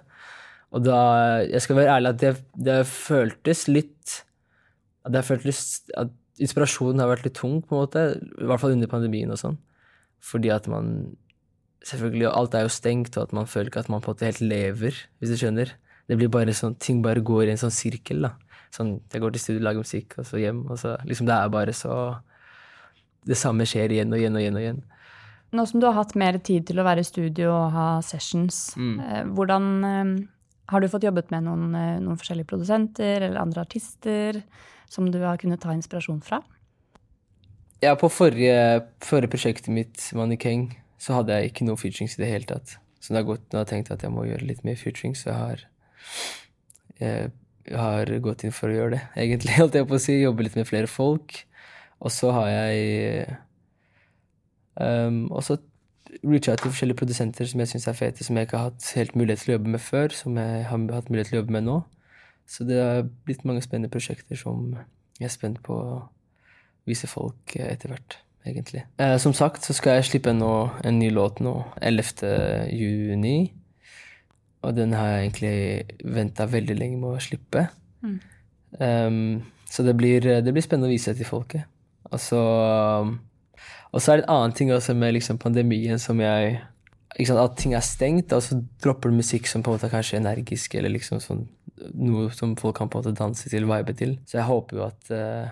Og 0.69 0.83
da 0.85 0.99
Jeg 1.41 1.63
skal 1.65 1.79
være 1.79 1.95
ærlig 1.95 2.09
at 2.13 2.19
det, 2.21 2.33
det 2.53 2.81
føltes 2.85 3.67
litt 3.71 4.19
at 5.07 5.25
føltes 5.25 5.81
at 5.97 6.11
inspirasjonen 6.39 7.01
har 7.01 7.09
vært 7.09 7.25
litt 7.25 7.37
tung, 7.39 7.59
på 7.63 7.75
en 7.75 7.81
måte. 7.83 8.03
I 8.39 8.47
hvert 8.47 8.61
fall 8.61 8.75
under 8.75 8.91
pandemien 8.91 9.31
og 9.31 9.39
sånn. 9.41 9.57
Fordi 10.23 10.53
at 10.53 10.69
man 10.71 11.15
Selvfølgelig, 11.79 12.27
alt 12.27 12.55
er 12.59 12.65
jo 12.65 12.71
stengt, 12.75 13.15
og 13.15 13.23
at 13.23 13.33
man 13.33 13.45
føler 13.47 13.69
ikke 13.69 13.79
at 13.79 13.87
man 13.87 14.01
på 14.03 14.11
en 14.11 14.17
måte 14.17 14.27
helt 14.27 14.41
lever, 14.43 14.97
hvis 15.15 15.29
du 15.31 15.37
skjønner. 15.39 15.69
Det 16.11 16.17
blir 16.19 16.27
bare 16.27 16.51
sånn, 16.51 16.73
Ting 16.75 16.99
bare 17.01 17.23
går 17.23 17.45
i 17.47 17.53
en 17.53 17.61
sånn 17.61 17.71
sirkel, 17.71 18.25
da. 18.25 18.33
Sånn, 18.71 18.99
Jeg 19.11 19.21
går 19.21 19.31
til 19.33 19.41
studio, 19.41 19.63
lager 19.65 19.81
musikk, 19.81 20.17
og 20.19 20.25
så 20.25 20.37
hjem, 20.37 20.63
og 20.69 20.77
så 20.77 20.97
liksom 21.05 21.25
Det 21.25 21.35
er 21.35 21.49
bare 21.49 21.73
så 21.73 21.93
Det 23.25 23.35
samme 23.37 23.65
skjer 23.65 23.89
igjen 23.91 24.13
og 24.13 24.19
igjen 24.19 24.35
og 24.35 24.41
igjen 24.41 24.55
og 24.55 24.61
igjen. 24.61 24.81
Nå 25.51 25.65
som 25.67 25.79
du 25.81 25.87
har 25.87 25.93
hatt 25.97 26.15
mer 26.15 26.37
tid 26.37 26.67
til 26.67 26.77
å 26.79 26.83
være 26.85 26.99
i 27.01 27.07
studio 27.07 27.49
og 27.51 27.71
ha 27.73 27.87
sessions, 28.01 28.75
Mm. 28.77 28.99
eh, 28.99 29.23
hvordan 29.25 29.83
eh, 29.83 30.27
Har 30.69 30.81
du 30.81 30.87
fått 30.87 31.01
jobbet 31.01 31.31
med 31.31 31.43
noen, 31.43 31.73
eh, 31.75 31.99
noen 31.99 32.15
forskjellige 32.17 32.45
produsenter 32.45 33.21
eller 33.25 33.41
andre 33.41 33.61
artister 33.65 34.43
som 34.87 35.09
du 35.09 35.17
har 35.23 35.37
kunnet 35.37 35.59
ta 35.59 35.69
inspirasjon 35.73 36.21
fra? 36.21 36.43
Ja, 37.81 37.95
på 37.95 38.09
forrige, 38.11 38.85
forrige 39.01 39.31
prosjektet 39.31 39.69
mitt, 39.73 39.97
Mannequin, 40.13 40.75
så 40.99 41.15
hadde 41.15 41.29
jeg 41.33 41.51
ikke 41.53 41.65
noe 41.65 41.75
featurings 41.75 42.19
i 42.19 42.21
det 42.23 42.29
hele 42.31 42.45
tatt. 42.45 42.77
Så 43.01 43.09
det 43.13 43.23
har 43.25 43.35
gått, 43.35 43.49
nå 43.49 43.57
har 43.57 43.65
jeg 43.65 43.71
tenkt 43.85 43.91
at 43.91 44.01
jeg 44.03 44.11
må 44.11 44.25
gjøre 44.27 44.45
litt 44.45 44.63
mer 44.63 44.75
featurings, 44.75 45.23
så 45.23 45.31
jeg 45.31 45.35
har 45.39 45.65
jeg 46.99 47.31
har 47.67 48.11
gått 48.23 48.45
inn 48.45 48.55
for 48.55 48.71
å 48.71 48.77
gjøre 48.77 48.97
det, 48.97 49.03
egentlig, 49.23 49.57
holdt 49.59 49.77
jeg 49.79 49.87
på 49.89 49.97
å 49.97 50.03
si. 50.03 50.19
Jobbe 50.21 50.45
litt 50.47 50.57
med 50.59 50.69
flere 50.69 50.89
folk. 50.91 51.41
Og 51.99 52.13
så 52.15 52.31
har 52.31 52.47
jeg 52.47 53.25
um, 54.79 55.25
også 55.35 55.57
reacha 56.23 56.55
til 56.55 56.71
forskjellige 56.71 56.97
produsenter 57.01 57.47
som 57.49 57.61
jeg 57.61 57.71
syns 57.73 57.87
er 57.91 57.97
fete, 57.97 58.23
som 58.23 58.37
jeg 58.37 58.47
ikke 58.47 58.57
har 58.57 58.71
hatt 58.71 58.91
helt 58.95 59.17
mulighet 59.19 59.43
til 59.43 59.51
å 59.51 59.57
jobbe 59.57 59.73
med 59.75 59.83
før, 59.83 60.15
som 60.15 60.37
jeg 60.39 60.63
har 60.69 60.85
hatt 60.95 61.11
mulighet 61.11 61.31
til 61.31 61.37
å 61.37 61.41
jobbe 61.41 61.55
med 61.57 61.67
nå. 61.67 61.75
Så 62.49 62.65
det 62.65 62.79
har 62.81 63.03
blitt 63.27 63.45
mange 63.45 63.61
spennende 63.61 63.91
prosjekter 63.93 64.39
som 64.39 64.71
jeg 65.19 65.27
er 65.27 65.33
spent 65.33 65.61
på 65.65 65.75
å 65.75 65.99
vise 66.89 67.09
folk 67.11 67.53
etter 67.59 67.93
hvert, 67.93 68.17
egentlig. 68.47 68.85
Eh, 68.97 69.17
som 69.21 69.35
sagt 69.37 69.67
så 69.67 69.75
skal 69.77 69.99
jeg 69.99 70.09
slippe 70.09 70.33
nå 70.33 70.53
en 70.87 70.99
ny 71.01 71.11
låt 71.13 71.43
nå, 71.45 71.53
11. 71.77 72.71
juni. 72.73 73.37
Og 74.65 74.75
den 74.75 74.93
har 74.97 75.07
jeg 75.07 75.25
egentlig 75.25 76.09
venta 76.15 76.47
veldig 76.49 76.75
lenge 76.75 76.99
med 76.99 77.15
å 77.15 77.23
slippe. 77.23 77.67
Um, 78.79 79.39
så 79.69 79.85
det 79.85 79.95
blir, 79.97 80.25
det 80.43 80.51
blir 80.51 80.65
spennende 80.65 80.89
å 80.89 80.93
vise 80.93 81.13
det 81.13 81.21
til 81.21 81.29
folket. 81.29 81.69
Og 82.09 82.19
så 82.19 82.43
og 83.89 84.01
så 84.01 84.11
er 84.11 84.19
det 84.19 84.25
en 84.27 84.35
annen 84.35 84.53
ting 84.53 84.71
også 84.73 84.93
med 84.93 85.15
liksom 85.15 85.39
pandemien 85.41 85.99
som 86.01 86.19
jeg 86.21 86.59
sant, 87.25 87.39
At 87.41 87.55
ting 87.57 87.73
er 87.73 87.81
stengt, 87.81 88.33
og 88.33 88.43
så 88.45 88.59
dropper 88.83 89.09
du 89.09 89.17
musikk 89.17 89.47
som 89.49 89.63
på 89.63 89.71
en 89.71 89.79
måte 89.79 89.87
er 89.87 89.95
kanskje 89.95 90.19
energisk, 90.19 90.75
eller 90.77 90.93
liksom 90.93 91.19
sånn 91.23 91.47
noe 91.95 92.27
som 92.35 92.53
folk 92.59 92.77
kan 92.77 92.89
på 92.91 92.99
en 92.99 93.07
måte 93.07 93.17
danse 93.17 93.49
til, 93.49 93.65
vibe 93.65 93.95
til. 93.97 94.17
Så 94.27 94.37
jeg 94.37 94.47
håper 94.47 94.77
jo 94.77 94.85
at 94.85 95.11
eh, 95.15 95.49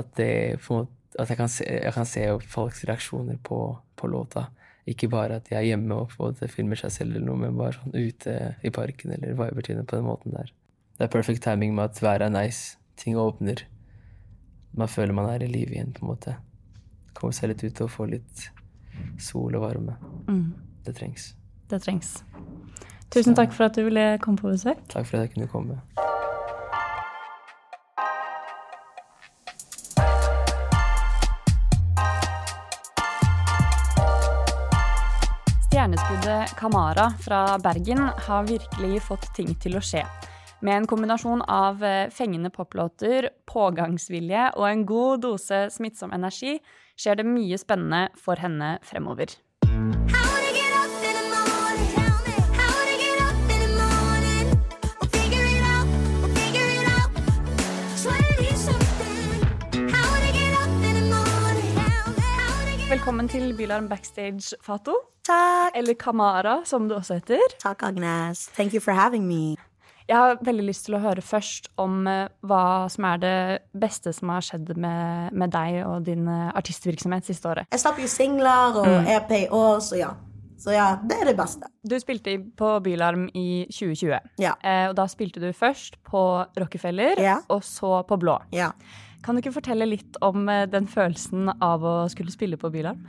at 0.00 0.16
det 0.16 0.32
måte 0.68 0.96
at 1.18 1.28
jeg 1.28 1.36
kan 1.36 1.50
se, 1.50 1.64
jeg 1.66 1.92
kan 1.92 2.06
se 2.06 2.24
folks 2.48 2.84
reaksjoner 2.86 3.40
på, 3.42 3.58
på 3.98 4.06
låta. 4.06 4.44
Ikke 4.90 5.10
bare 5.12 5.38
at 5.38 5.46
de 5.48 5.56
er 5.58 5.68
hjemme 5.68 5.94
og 5.94 6.14
på 6.16 6.30
en 6.30 6.50
filmer 6.50 6.78
seg 6.80 6.92
selv, 6.94 7.14
eller 7.14 7.28
noe, 7.28 7.38
men 7.38 7.58
bare 7.58 7.76
sånn 7.78 7.94
ute 7.94 8.36
i 8.66 8.72
parken 8.74 9.14
eller 9.14 9.36
viber 9.38 9.66
til 9.66 9.78
det 9.78 9.86
på 9.86 10.00
den 10.00 10.08
måten 10.08 10.34
der. 10.34 10.50
Det 10.98 11.06
er 11.06 11.12
perfect 11.12 11.44
timing 11.46 11.74
med 11.76 11.92
at 11.92 12.02
været 12.02 12.26
er 12.26 12.34
nice, 12.34 12.76
ting 13.00 13.18
åpner. 13.18 13.62
Man 14.76 14.90
føler 14.90 15.14
man 15.16 15.30
er 15.30 15.44
i 15.46 15.50
live 15.50 15.76
igjen, 15.76 15.94
på 15.94 16.04
en 16.04 16.12
måte. 16.12 16.36
Komme 17.14 17.34
seg 17.36 17.52
litt 17.52 17.64
ut 17.64 17.84
og 17.86 17.92
få 17.94 18.08
litt 18.10 18.50
sol 19.22 19.56
og 19.56 19.64
varme. 19.64 19.96
Det 20.84 20.96
trengs. 20.98 21.32
Det 21.70 21.80
trengs. 21.82 22.18
Tusen 23.10 23.34
takk 23.34 23.54
for 23.54 23.66
at 23.66 23.78
du 23.78 23.84
ville 23.86 24.18
komme 24.22 24.38
på 24.38 24.52
besøk. 24.52 24.82
Takk 24.92 25.06
for 25.06 25.18
at 25.18 25.28
jeg 25.28 25.34
kunne 25.38 25.50
komme. 25.50 25.80
Kamara 36.58 37.10
fra 37.24 37.58
Bergen 37.62 38.02
har 38.26 38.46
virkelig 38.48 39.02
fått 39.06 39.26
ting 39.36 39.52
til 39.62 39.78
å 39.78 39.82
skje. 39.84 40.04
Med 40.60 40.76
en 40.76 40.88
kombinasjon 40.88 41.42
av 41.48 41.82
eh, 41.84 42.10
fengende 42.12 42.50
poplåter, 42.52 43.30
pågangsvilje 43.48 44.50
og 44.56 44.66
en 44.68 44.86
god 44.88 45.24
dose 45.24 45.62
smittsom 45.72 46.12
energi 46.16 46.58
skjer 47.00 47.20
det 47.20 47.28
mye 47.28 47.58
spennende 47.60 48.08
for 48.20 48.40
henne 48.40 48.74
fremover. 48.84 49.32
Velkommen 63.00 63.30
til 63.32 63.54
Bylarm 63.56 63.86
Backstage, 63.88 64.58
Fato. 64.60 64.92
Takk. 65.24 65.72
Eller 65.78 65.94
Kamara, 65.96 66.58
som 66.68 66.84
du 66.88 66.92
også 66.98 67.16
heter. 67.16 67.40
Takk, 67.62 67.80
Agnes. 67.86 68.42
Thank 68.52 68.74
you 68.76 68.80
for 68.84 68.92
having 68.92 69.24
me. 69.24 69.56
Jeg 70.04 70.18
har 70.20 70.36
veldig 70.44 70.66
lyst 70.68 70.84
til 70.84 70.98
å 70.98 71.00
høre 71.00 71.24
først 71.24 71.70
om 71.80 72.02
eh, 72.10 72.26
hva 72.44 72.60
som 72.92 73.06
er 73.08 73.22
det 73.22 73.32
beste 73.72 74.12
som 74.12 74.28
har 74.34 74.44
skjedd 74.44 74.74
med, 74.76 75.32
med 75.32 75.48
deg 75.56 75.78
og 75.88 76.04
din 76.10 76.28
eh, 76.28 76.50
artistvirksomhet 76.60 77.24
siste 77.24 77.48
året. 77.48 77.70
Jeg 77.72 77.80
slapp 77.86 78.02
jo 78.04 78.10
singler 78.10 78.76
og 78.82 79.08
EP 79.16 79.32
i 79.38 79.42
år, 79.48 79.80
så 79.80 79.96
ja. 80.02 80.12
Så 80.60 80.74
ja, 80.76 80.90
det 81.00 81.16
er 81.22 81.30
det 81.32 81.38
beste. 81.40 81.70
Du 81.88 81.96
spilte 82.04 82.36
på 82.60 82.74
Bylarm 82.84 83.30
i 83.32 83.62
2020. 83.72 84.34
Ja. 84.44 84.58
Eh, 84.60 84.90
og 84.92 84.98
da 85.00 85.08
spilte 85.08 85.40
du 85.40 85.48
først 85.56 85.96
på 86.04 86.20
Rockefeller, 86.60 87.16
Ja. 87.24 87.38
og 87.48 87.64
så 87.64 88.02
på 88.04 88.20
Blå. 88.20 88.36
Ja. 88.52 88.74
Kan 89.24 89.36
du 89.36 89.42
ikke 89.42 89.58
fortelle 89.58 89.88
litt 89.88 90.16
om 90.24 90.48
eh, 90.48 90.66
den 90.70 90.88
følelsen 90.90 91.50
av 91.60 91.84
å 91.84 91.94
skulle 92.12 92.32
spille 92.32 92.58
på 92.60 92.70
Bylarm? 92.72 93.02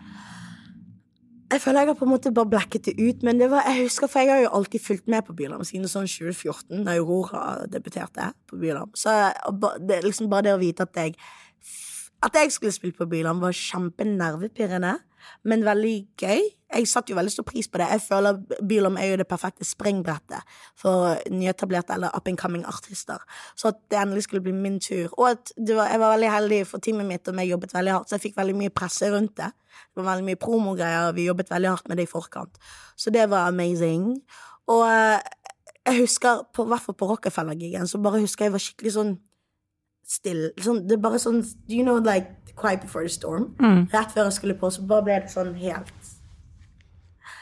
Jeg 1.51 1.59
føler 1.59 1.83
jeg 1.83 1.89
har 1.89 1.97
på 1.99 2.05
en 2.07 2.13
måte 2.13 2.31
bare 2.31 2.47
blacket 2.47 2.85
det 2.87 2.93
ut, 2.95 3.23
men 3.27 3.39
det 3.39 3.49
var, 3.51 3.65
jeg 3.67 3.89
husker, 3.89 4.07
for 4.07 4.23
jeg 4.23 4.31
har 4.31 4.45
jo 4.45 4.53
alltid 4.55 4.83
fulgt 4.85 5.09
med 5.11 5.25
på 5.27 5.35
Bylarm 5.35 5.65
siden 5.67 5.89
sånn 5.91 6.07
2014, 6.07 6.85
da 6.87 6.95
Aurora 6.95 7.41
debuterte 7.67 8.29
på 8.47 8.59
Bylarm. 8.61 8.93
Så 8.95 9.11
det, 9.83 9.99
liksom 10.05 10.29
bare 10.31 10.47
det 10.47 10.53
å 10.55 10.61
vite 10.61 10.87
at 10.87 11.01
jeg 11.03 11.17
At 12.21 12.35
jeg 12.37 12.51
skulle 12.53 12.71
spille 12.71 12.93
på 12.93 13.07
Bylarm, 13.09 13.39
var 13.41 13.55
kjempenervepirrende, 13.57 14.93
men 15.43 15.65
veldig 15.65 15.95
gøy. 16.21 16.41
Jeg 16.71 16.87
satte 16.87 17.11
jo 17.11 17.17
veldig 17.17 17.33
stor 17.33 17.45
pris 17.47 17.67
på 17.67 17.81
det. 17.81 17.87
Jeg 17.91 18.03
føler 18.05 18.37
Bylom 18.67 18.97
er 18.97 19.09
jo 19.11 19.17
det 19.19 19.27
perfekte 19.27 19.67
springbrettet 19.67 20.53
for 20.79 21.17
nyetablerte 21.31 21.97
eller 21.97 22.15
up 22.15 22.29
and 22.31 22.39
coming 22.39 22.63
artister. 22.67 23.19
Så 23.59 23.73
at 23.73 23.81
det 23.91 23.99
endelig 23.99 24.23
skulle 24.27 24.43
bli 24.45 24.53
min 24.55 24.79
tur. 24.79 25.09
Og 25.17 25.29
at 25.33 25.51
var, 25.59 25.89
jeg 25.91 25.99
var 25.99 26.13
veldig 26.15 26.31
heldig, 26.31 26.61
for 26.67 26.83
teamet 26.83 27.09
mitt 27.09 27.27
og 27.27 27.35
vi 27.37 27.49
jobbet 27.49 27.75
veldig 27.75 27.95
hardt, 27.97 28.09
så 28.09 28.15
jeg 28.15 28.27
fikk 28.29 28.39
veldig 28.39 28.55
mye 28.61 28.75
presse 28.75 29.11
rundt 29.11 29.35
det. 29.41 29.51
Det 29.91 29.99
var 29.99 30.13
veldig 30.13 30.29
mye 30.29 30.39
promogreier, 30.39 31.09
og 31.09 31.17
vi 31.19 31.27
jobbet 31.27 31.51
veldig 31.51 31.73
hardt 31.73 31.91
med 31.91 31.99
det 31.99 32.07
i 32.07 32.11
forkant. 32.11 32.61
Så 32.95 33.11
det 33.11 33.27
var 33.29 33.51
amazing. 33.51 34.13
Og 34.71 34.85
eh, 34.87 35.19
jeg 35.85 35.99
husker, 36.03 36.45
på, 36.53 36.65
i 36.65 36.71
hvert 36.71 36.85
fall 36.85 36.95
på 36.95 37.09
Rockefeller-gigen, 37.09 37.87
så 37.87 37.99
bare 37.99 38.21
husker 38.23 38.47
jeg 38.47 38.55
var 38.55 38.63
skikkelig 38.63 38.95
sånn 38.95 39.13
stille. 40.11 40.51
Sånn, 40.61 40.83
det 40.87 40.97
er 40.97 41.03
bare 41.03 41.19
sånn 41.21 41.41
You 41.69 41.85
know, 41.85 41.99
like 42.03 42.40
quiet 42.55 42.81
before 42.81 43.03
the 43.03 43.13
storm. 43.13 43.51
Rett 43.93 44.11
før 44.13 44.29
jeg 44.29 44.39
skulle 44.39 44.57
på, 44.59 44.69
så 44.69 44.83
bare 44.87 45.05
ble 45.07 45.19
det 45.23 45.31
sånn 45.33 45.53
helt 45.59 46.09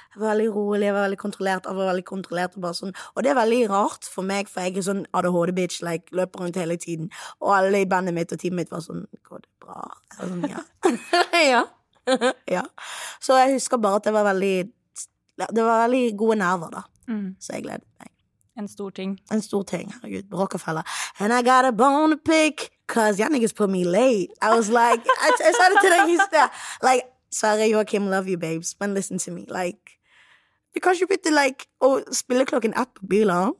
Jeg 0.09 0.21
var 0.21 0.33
veldig 0.33 0.49
rolig, 0.55 0.85
jeg 0.85 0.93
var 0.93 1.05
veldig 1.05 1.19
kontrollert. 1.21 1.67
Jeg 1.69 1.77
var 1.77 1.91
veldig 1.91 2.05
kontrollert 2.05 2.55
og, 2.57 2.61
bare 2.65 2.77
sånn. 2.79 2.93
og 3.15 3.23
det 3.23 3.31
er 3.31 3.37
veldig 3.37 3.59
rart 3.69 4.09
for 4.09 4.25
meg, 4.25 4.49
for 4.51 4.65
jeg 4.65 4.77
er 4.77 4.87
sånn 4.89 5.03
ADHD-bitch, 5.15 5.83
like, 5.85 6.09
løper 6.17 6.43
rundt 6.43 6.59
hele 6.59 6.77
tiden. 6.81 7.11
Og 7.39 7.53
alle 7.55 7.83
i 7.83 7.89
bandet 7.89 8.17
mitt 8.17 8.33
og 8.33 8.41
teamet 8.41 8.65
mitt 8.65 8.73
var 8.73 8.83
sånn 8.83 9.05
Går 9.29 9.45
det 9.45 9.51
bra? 9.63 9.85
Jeg 10.17 10.31
sånn, 10.31 10.47
ja. 10.49 10.63
ja. 11.53 11.63
ja. 12.57 12.65
Så 13.21 13.37
jeg 13.37 13.53
husker 13.53 13.77
bare 13.77 14.01
at 14.01 14.09
det 14.09 14.13
var 14.15 14.25
veldig 14.27 14.55
Det 15.39 15.63
var 15.63 15.85
veldig 15.85 16.17
gode 16.17 16.35
nerver, 16.41 16.73
da. 16.73 16.81
Mm. 17.07 17.35
Så 17.39 17.53
jeg 17.55 17.63
gledet 17.63 17.87
meg. 17.99 18.11
En 18.59 18.67
stor 18.67 18.89
ting. 18.89 19.19
En 19.31 19.41
stor 19.41 19.63
ting, 19.63 19.93
herregud. 19.93 20.33
Rockefeller. 20.33 20.83
And 21.19 21.31
I 21.31 21.41
got 21.41 21.65
a 21.65 21.71
bone 21.71 22.11
to 22.11 22.17
pick, 22.17 22.71
cause 22.89 23.19
y'all 23.19 23.29
niggas 23.29 23.55
put 23.55 23.69
me 23.69 23.85
late. 23.85 24.31
I 24.41 24.55
was 24.57 24.69
like, 24.69 25.01
I, 25.05 25.31
I 25.47 25.51
started 25.53 25.79
til 25.81 25.91
deg 25.93 26.13
i. 26.17 26.49
Like, 26.83 27.05
sorry, 27.29 27.69
Joakim, 27.71 28.09
love 28.09 28.27
you, 28.27 28.37
babes, 28.37 28.73
but 28.73 28.89
listen 28.89 29.17
to 29.19 29.31
me. 29.31 29.45
Like, 29.47 29.99
because 30.73 30.99
you 30.99 31.07
ikke 31.07 31.21
bytte, 31.21 31.35
like, 31.35 31.69
å 31.81 32.01
spille 32.11 32.47
klokken 32.49 32.73
ett 32.75 32.91
på 32.97 33.07
biler 33.09 33.53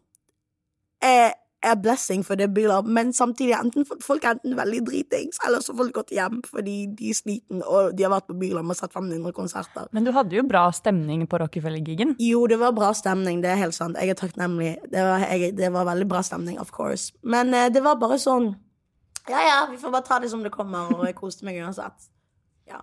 er, 1.06 1.36
er 1.64 1.76
blessing 1.80 2.24
for 2.26 2.40
det 2.40 2.50
biler, 2.56 2.82
men 2.88 3.12
samtidig 3.14 3.54
enten 3.58 3.86
folk 4.04 4.24
er 4.24 4.38
enten 4.38 4.56
veldig 4.58 4.80
dritings, 4.88 5.40
eller 5.46 5.64
så 5.64 5.74
har 5.74 5.82
folk 5.82 5.98
gått 6.00 6.14
hjem 6.16 6.40
fordi 6.48 6.76
de 6.96 7.12
er 7.12 7.18
sliten, 7.18 7.62
og 7.64 7.94
de 7.98 8.06
har 8.06 8.14
vært 8.14 8.30
på 8.32 8.38
biler 8.40 8.64
og 8.64 8.80
sett 8.80 8.96
500 8.96 9.36
konserter. 9.36 9.90
Men 9.96 10.08
du 10.08 10.14
hadde 10.16 10.40
jo 10.40 10.46
bra 10.48 10.66
stemning 10.76 11.28
på 11.30 11.42
Rockefeller-gigen. 11.42 12.16
Jo, 12.24 12.46
det 12.50 12.60
var 12.64 12.74
bra 12.78 12.94
stemning, 12.98 13.44
det 13.44 13.54
er 13.54 13.62
helt 13.62 13.78
sant. 13.78 14.00
Jeg 14.00 14.16
er 14.16 14.20
takknemlig. 14.20 14.78
Det 14.90 15.04
var, 15.04 15.28
jeg, 15.28 15.54
det 15.60 15.72
var 15.76 15.88
veldig 15.92 16.10
bra 16.10 16.24
stemning, 16.26 16.60
of 16.64 16.74
course. 16.76 17.14
Men 17.24 17.54
eh, 17.54 17.70
det 17.74 17.84
var 17.86 18.00
bare 18.02 18.20
sånn 18.22 18.54
Ja, 19.30 19.42
ja, 19.46 19.58
vi 19.72 19.78
får 19.78 19.92
bare 19.92 20.06
ta 20.08 20.20
det 20.20 20.30
som 20.32 20.44
det 20.44 20.52
kommer, 20.54 20.88
og 20.96 21.06
jeg 21.06 21.16
koste 21.18 21.44
meg 21.46 21.60
uansett. 21.62 22.08
Ja. 22.70 22.80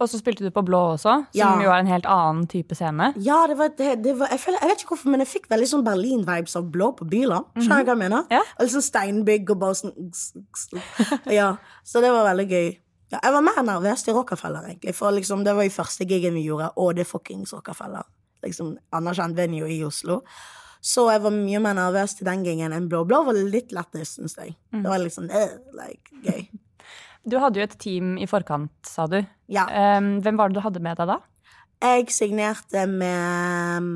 Og 0.00 0.08
så 0.10 0.18
spilte 0.18 0.42
du 0.44 0.50
på 0.50 0.64
Blå 0.66 0.80
også, 0.96 1.12
som 1.30 1.38
Ja. 1.38 1.50
jo 1.62 1.70
er 1.70 1.78
en 1.80 1.86
helt 1.86 2.06
annen 2.06 2.46
type 2.50 2.74
scene. 2.74 3.12
Ja, 3.16 3.46
det 3.46 3.56
var, 3.58 3.68
det, 3.78 4.02
det 4.04 4.16
var 4.18 4.28
jeg, 4.32 4.40
føler, 4.40 4.58
jeg 4.60 4.68
vet 4.72 4.82
ikke 4.82 4.88
hvorfor, 4.96 5.10
men 5.14 5.20
jeg 5.22 5.28
fikk 5.28 5.48
veldig 5.52 5.68
sånn 5.70 5.84
Berlin-vibes 5.86 6.56
av 6.58 6.70
blå 6.74 6.90
på 6.98 7.06
biler. 7.08 7.44
Skjønner 7.56 7.84
du 7.84 7.90
hva 7.92 7.94
jeg 7.94 8.02
mener? 8.02 8.24
Ja. 8.30 8.40
Og 8.58 8.72
sånn 8.72 8.82
steinbygg 8.88 9.50
og 9.54 9.60
bare 9.62 9.74
sånn 9.78 10.12
Ja, 11.30 11.52
så 11.84 12.00
det 12.02 12.10
var 12.12 12.26
veldig 12.32 12.48
gøy. 12.50 12.70
Ja, 13.12 13.18
jeg 13.22 13.32
var 13.34 13.44
mer 13.44 13.62
nervøs 13.62 14.02
til 14.06 14.14
Rockefeller, 14.16 14.64
egentlig, 14.70 14.94
for 14.96 15.12
liksom, 15.12 15.44
det 15.44 15.52
var 15.54 15.66
jo 15.68 15.74
første 15.74 16.06
gigen 16.08 16.34
vi 16.34 16.46
gjorde, 16.48 16.70
og 16.80 16.94
det 16.96 17.04
er 17.04 17.10
fuckings 17.10 17.52
Rockefeller. 17.52 18.06
Liksom 18.42 18.74
anerkjent 18.96 19.36
venue 19.36 19.68
i 19.70 19.82
Oslo. 19.84 20.22
Så 20.82 21.06
jeg 21.12 21.22
var 21.22 21.34
mye 21.34 21.60
mer 21.62 21.76
nervøs 21.78 22.16
til 22.18 22.26
den 22.26 22.42
gangen 22.46 22.74
enn 22.74 22.88
blå. 22.90 23.04
Blå 23.06 23.22
var 23.28 23.38
litt 23.38 23.70
lættis, 23.74 24.16
syns 24.16 24.34
jeg. 24.40 24.56
Det 24.74 24.88
var 24.88 24.98
litt 24.98 25.14
sånn 25.14 25.30
eh, 25.30 25.54
like, 25.78 26.10
gøy. 26.26 26.48
Du 27.22 27.36
hadde 27.38 27.60
jo 27.60 27.62
et 27.62 27.76
team 27.78 28.16
i 28.18 28.26
forkant, 28.26 28.72
sa 28.82 29.04
du. 29.06 29.20
Ja. 29.46 29.68
Um, 29.70 30.16
hvem 30.24 30.40
var 30.40 30.50
det 30.50 30.58
du 30.58 30.64
hadde 30.64 30.80
med 30.82 30.98
deg 30.98 31.06
da? 31.06 31.20
Jeg 31.78 32.08
signerte 32.10 32.82
med 32.90 33.78
um, 33.78 33.92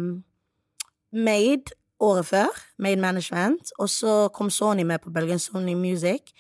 Made 1.11 1.75
året 1.99 2.29
før, 2.29 2.61
Made 2.79 3.03
Management, 3.03 3.73
og 3.83 3.91
så 3.91 4.15
kom 4.35 4.47
Sony 4.51 4.85
med 4.87 5.03
på 5.03 5.11
bølgen 5.11 5.43
Sony 5.43 5.75
Music 5.75 6.31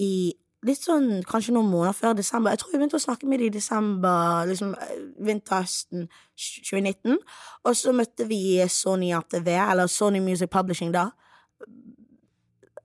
i 0.00 0.32
litt 0.66 0.84
sånn 0.84 1.22
kanskje 1.26 1.54
noen 1.56 1.70
måneder 1.70 1.96
før 1.96 2.14
desember. 2.18 2.54
Jeg 2.54 2.62
tror 2.62 2.74
jeg 2.74 2.80
begynte 2.82 2.98
å 3.00 3.02
snakke 3.02 3.28
med 3.28 3.42
dem 3.42 3.50
i 3.50 3.54
desember, 3.56 4.44
liksom 4.50 4.76
eh, 4.78 4.92
vinterhøsten 5.26 6.06
2019. 6.38 7.18
Og 7.66 7.78
så 7.78 7.94
møtte 7.96 8.28
vi 8.30 8.60
Sony 8.70 9.10
ATV, 9.16 9.50
eller 9.58 9.90
Sony 9.90 10.22
Music 10.22 10.52
Publishing 10.52 10.94
da. 10.94 11.08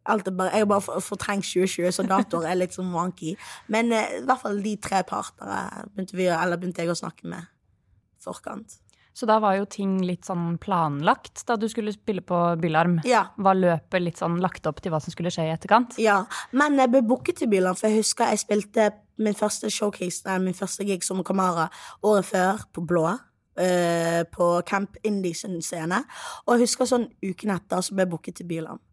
Bare, 0.08 0.54
jeg 0.54 0.64
har 0.64 0.70
bare 0.72 1.02
fortrengt 1.04 1.46
2020, 1.46 1.92
så 1.92 2.06
datoer 2.08 2.48
er 2.48 2.62
litt 2.62 2.76
sånn 2.78 2.94
wonky. 2.96 3.36
Men 3.74 3.92
eh, 3.94 4.20
i 4.22 4.26
hvert 4.26 4.44
fall 4.46 4.62
de 4.64 4.74
tre 4.82 5.04
partene 5.08 5.88
begynte, 5.92 6.18
vi, 6.18 6.30
eller 6.32 6.60
begynte 6.60 6.86
jeg 6.86 6.96
å 6.96 7.00
snakke 7.04 7.30
med 7.30 7.50
forkant. 8.24 8.80
Så 9.18 9.26
da 9.26 9.40
var 9.42 9.56
jo 9.58 9.66
ting 9.66 9.96
litt 10.06 10.28
sånn 10.28 10.60
planlagt 10.62 11.42
da 11.50 11.56
du 11.58 11.66
skulle 11.72 11.94
spille 11.96 12.22
på 12.22 12.38
Bylarm. 12.62 13.00
Ja. 13.08 13.24
Var 13.42 13.58
løpet 13.58 14.04
litt 14.04 14.22
sånn 14.22 14.38
lagt 14.44 14.70
opp 14.70 14.84
til 14.84 14.94
hva 14.94 15.00
som 15.02 15.14
skulle 15.14 15.32
skje 15.34 15.48
i 15.48 15.54
etterkant? 15.56 15.98
Ja, 16.02 16.20
men 16.54 16.78
jeg 16.78 16.94
ble 16.94 17.02
booket 17.08 17.42
til 17.42 17.50
Byland, 17.50 17.80
for 17.80 17.90
jeg 17.90 18.04
husker 18.04 18.30
jeg 18.30 18.44
spilte 18.44 18.92
min 19.18 19.34
første 19.34 19.72
showcase, 19.74 20.22
nei, 20.28 20.38
min 20.46 20.58
første 20.58 20.86
gig 20.86 21.02
som 21.06 21.24
Kamara 21.26 21.66
året 22.06 22.30
før, 22.30 22.62
på 22.74 22.86
Blå. 22.86 23.08
Uh, 23.58 24.22
på 24.30 24.52
Camp 24.70 25.00
Indies 25.02 25.40
scene. 25.66 26.04
Og 26.46 26.52
jeg 26.54 26.68
husker 26.68 26.86
sånn 26.86 27.08
uken 27.26 27.56
etter 27.56 27.82
så 27.82 27.96
ble 27.96 28.06
jeg 28.06 28.12
booket 28.12 28.38
til 28.38 28.46
Byland. 28.52 28.84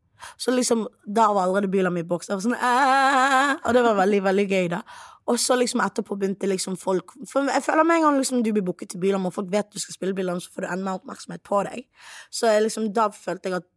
Så 0.41 0.55
liksom, 0.57 0.87
da 1.05 1.27
var 1.33 1.43
allerede 1.43 1.69
Byland 1.69 2.01
i 2.01 2.05
boks. 2.09 2.31
Sånn, 2.33 2.57
Og 2.57 3.75
det 3.77 3.83
var 3.85 3.99
veldig, 3.99 4.23
veldig 4.25 4.47
gøy, 4.49 4.71
da. 4.73 4.81
Og 5.27 5.39
så 5.41 5.57
liksom 5.57 5.81
etterpå 5.81 6.19
begynte 6.21 6.49
liksom 6.49 6.77
folk 6.77 7.15
For 7.31 7.49
jeg 7.49 7.65
føler 7.65 7.87
med 7.89 7.97
en 7.97 8.03
gang 8.09 8.19
liksom 8.19 8.43
du 8.45 8.51
blir 8.53 8.65
booket 8.67 8.91
til 8.93 9.01
Byland, 9.01 9.27
og 9.27 9.33
folk 9.33 9.53
vet 9.53 9.73
du 9.73 9.81
skal 9.81 9.97
spille 9.97 10.17
Byland, 10.17 10.43
så 10.45 10.53
får 10.53 10.67
du 10.67 10.69
enda 10.69 10.85
mer 10.85 10.99
oppmerksomhet 11.01 11.43
på 11.47 11.63
deg. 11.65 11.87
Så 12.31 12.53
jeg 12.53 12.67
liksom, 12.67 12.91
da 12.93 13.09
følte 13.15 13.49
jeg 13.49 13.63
at 13.63 13.69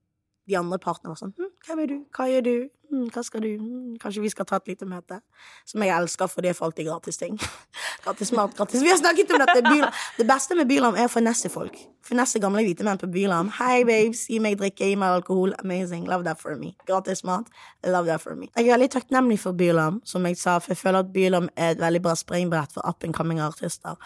de 0.47 0.57
andre 0.57 0.79
partene 0.81 1.11
var 1.11 1.19
sånn 1.19 1.35
hm, 1.35 1.53
Hvem 1.67 1.83
er 1.83 1.89
du? 1.91 1.95
Hva 2.15 2.27
gjør 2.31 2.43
du? 2.45 2.55
Hm, 2.87 3.07
hva 3.11 3.21
skal 3.25 3.43
du? 3.43 3.49
Hm, 3.59 3.95
kanskje 3.99 4.21
vi 4.23 4.29
skal 4.31 4.47
ta 4.47 4.59
et 4.61 4.69
lite 4.71 4.87
møte? 4.87 5.19
Som 5.67 5.83
jeg 5.83 5.91
elsker, 5.91 6.29
for 6.31 6.45
det 6.45 6.53
er 6.53 6.55
for 6.55 6.69
alltid 6.69 6.87
gratis 6.87 7.19
ting. 7.19 7.35
gratis 8.05 8.31
mat, 8.35 8.53
gratis 8.55 8.83
Vi 8.85 8.91
har 8.91 8.99
snakket 9.01 9.33
om 9.35 9.43
dette! 9.43 9.63
Bylam. 9.65 9.91
Det 10.15 10.27
beste 10.29 10.55
med 10.55 10.69
Bylam 10.69 10.95
er 10.95 11.09
å 11.09 11.11
finesse 11.11 11.51
folk. 11.51 11.75
Finesse 12.07 12.39
gamle 12.43 12.63
hvite 12.63 12.87
menn 12.87 13.01
på 13.01 13.09
Bylam. 13.11 13.51
Hei, 13.57 13.81
babes, 13.87 14.23
gi 14.31 14.39
meg 14.43 14.55
drikke, 14.61 14.87
gi 14.87 14.95
meg 14.99 15.17
alkohol. 15.19 15.51
Amazing. 15.65 16.07
Love 16.07 16.23
that 16.29 16.39
for 16.39 16.55
me. 16.55 16.71
Gratis 16.87 17.25
mat. 17.27 17.51
Love 17.83 18.07
that 18.07 18.23
for 18.23 18.39
me. 18.39 18.47
Jeg 18.55 18.69
er 18.69 18.77
veldig 18.77 18.91
takknemlig 18.95 19.41
for 19.43 19.57
Bylam, 19.57 19.99
som 20.07 20.23
jeg 20.29 20.39
sa, 20.39 20.55
for 20.63 20.75
jeg 20.75 20.83
føler 20.85 21.03
at 21.03 21.11
Bylam 21.11 21.51
er 21.57 21.75
et 21.75 21.83
veldig 21.83 22.03
bra 22.07 22.15
springbrett 22.15 22.77
for 22.77 22.87
up 22.87 23.03
and 23.03 23.17
coming 23.17 23.43
artister. 23.43 23.99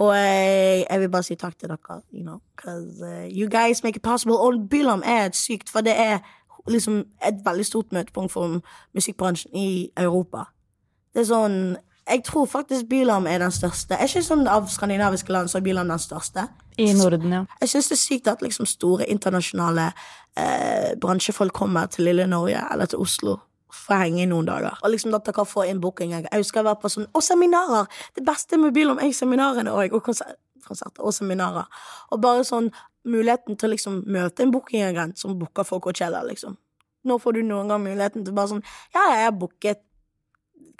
Og 0.00 0.16
jeg, 0.16 1.00
vil 1.00 1.10
bare 1.12 1.22
si 1.22 1.34
takk 1.36 1.58
til 1.60 1.68
dere, 1.68 2.00
you 2.12 2.22
know, 2.22 2.38
because 2.56 3.02
uh, 3.04 3.26
you 3.28 3.48
guys 3.48 3.82
make 3.84 3.96
it 3.96 4.02
possible. 4.02 4.38
Og 4.38 4.68
Bylam 4.70 5.02
er 5.04 5.26
et 5.26 5.36
sykt, 5.36 5.70
for 5.70 5.80
det 5.80 5.92
er 5.96 6.18
liksom 6.68 7.04
et 7.26 7.44
veldig 7.44 7.66
stort 7.66 7.92
møtepunkt 7.92 8.32
for 8.32 8.60
musikkbransjen 8.94 9.50
i 9.54 9.90
Europa. 9.96 10.48
Det 11.14 11.20
er 11.24 11.30
sånn 11.34 11.76
Jeg 12.10 12.24
tror 12.24 12.46
faktisk 12.46 12.88
Bylam 12.88 13.26
er 13.26 13.38
den 13.38 13.52
største. 13.52 13.94
Er 13.94 14.08
ikke 14.08 14.22
sånn 14.24 14.48
Av 14.48 14.66
skandinaviske 14.66 15.32
land 15.32 15.50
så 15.50 15.58
er 15.58 15.62
Bylam 15.62 15.88
den 15.92 15.98
største. 15.98 16.48
I 16.78 16.92
Norden, 16.96 17.32
ja. 17.32 17.44
Jeg 17.60 17.68
syns 17.68 17.88
det 17.88 17.94
er 17.94 18.00
sykt 18.00 18.30
at 18.32 18.42
liksom 18.42 18.66
store 18.66 19.06
internasjonale 19.06 19.90
eh, 20.36 20.96
bransjefolk 21.00 21.52
kommer 21.52 21.86
til 21.86 22.08
lille 22.08 22.26
Norge 22.26 22.64
eller 22.72 22.86
til 22.86 22.98
Oslo 23.04 23.36
for 23.74 24.00
henge 24.00 24.22
i 24.24 24.28
noen 24.30 24.46
dager. 24.48 24.76
Og 24.84 24.90
liksom 24.94 25.14
at 25.16 25.24
dere 25.28 25.44
få 25.48 25.64
inn 25.70 25.80
booking. 25.80 26.12
Jeg 26.16 26.28
husker 26.32 26.60
jeg 26.60 26.68
var 26.70 26.78
på 26.82 26.90
sånn 26.92 27.06
Og 27.14 27.22
seminarer! 27.24 27.86
Det 28.16 28.24
beste 28.26 28.58
med 28.60 28.74
Bylam 28.76 28.98
er 29.02 29.12
seminarene 29.16 29.72
og, 29.72 29.92
og 29.96 30.02
konser- 30.06 30.36
konserter 30.66 31.02
og 31.06 31.14
seminarer. 31.16 31.66
Og 32.12 32.20
bare 32.22 32.44
sånn 32.46 32.70
muligheten 33.08 33.56
til 33.56 33.70
å 33.70 33.74
liksom 33.74 34.02
møte 34.06 34.42
en 34.44 34.50
bookingagent 34.52 35.18
som 35.18 35.38
booker 35.38 35.64
for 35.64 35.80
Coachella, 35.80 36.20
liksom. 36.26 36.56
Nå 37.08 37.16
får 37.18 37.38
du 37.38 37.42
noen 37.48 37.70
gang 37.72 37.80
muligheten 37.82 38.24
til 38.26 38.34
bare 38.36 38.48
sånn 38.52 38.64
Ja, 38.94 39.06
jeg 39.14 39.24
har 39.24 39.32
booket 39.40 39.80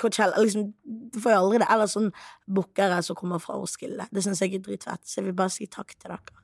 Coachella, 0.01 0.37
liksom, 0.41 0.71
du 0.85 1.19
får 1.21 1.33
jo 1.35 1.39
aldri 1.43 1.59
det. 1.61 1.67
Eller 1.71 1.89
sånn 1.93 2.11
bookere 2.49 3.03
som 3.05 3.17
kommer 3.17 3.41
fra 3.43 3.57
Roskilde. 3.61 4.07
Det 4.13 4.23
syns 4.25 4.41
jeg 4.41 4.55
er 4.57 4.63
dritfett. 4.65 5.03
Så 5.05 5.21
jeg 5.21 5.27
vil 5.29 5.35
bare 5.37 5.53
si 5.53 5.67
takk 5.69 5.93
til 5.97 6.09
dere. 6.15 6.40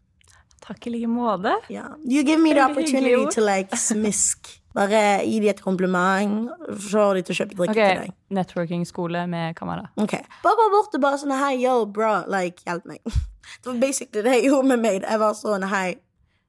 Takk 0.66 0.86
i 0.88 0.90
like 0.90 1.10
måte. 1.10 1.52
Yeah. 1.70 1.94
You 2.04 2.24
give 2.26 2.40
me 2.42 2.52
the 2.54 2.64
opportunity 2.64 3.26
to 3.34 3.44
like 3.44 3.76
smisk. 3.76 4.48
Bare 4.74 5.22
gi 5.24 5.38
dem 5.40 5.48
et 5.48 5.62
kompliment, 5.62 6.50
Få 6.68 7.14
dem 7.14 7.22
de 7.22 7.22
til 7.24 7.32
å 7.32 7.36
kjøpe 7.38 7.54
drikke 7.56 7.72
okay. 7.72 7.92
til 7.92 8.00
deg. 8.02 8.16
Networking-skole 8.36 9.22
med 9.30 9.54
kamera. 9.56 9.86
Ok. 9.96 10.18
Bare 10.42 10.58
gå 10.58 10.66
bort 10.74 10.98
og 10.98 11.04
bare 11.04 11.20
sånn 11.22 11.32
hei, 11.38 11.54
yo, 11.62 11.78
bro, 11.86 12.18
like, 12.28 12.60
hjelp 12.66 12.90
meg. 12.90 13.00
Det 13.62 13.70
var 13.70 13.78
basically 13.78 14.24
det 14.26 14.34
jeg 14.40 14.50
gjorde 14.50 14.68
med 14.72 14.82
Made. 14.82 15.06
Jeg 15.06 15.22
var 15.22 15.34
sånn 15.38 15.64
hei, 15.70 15.86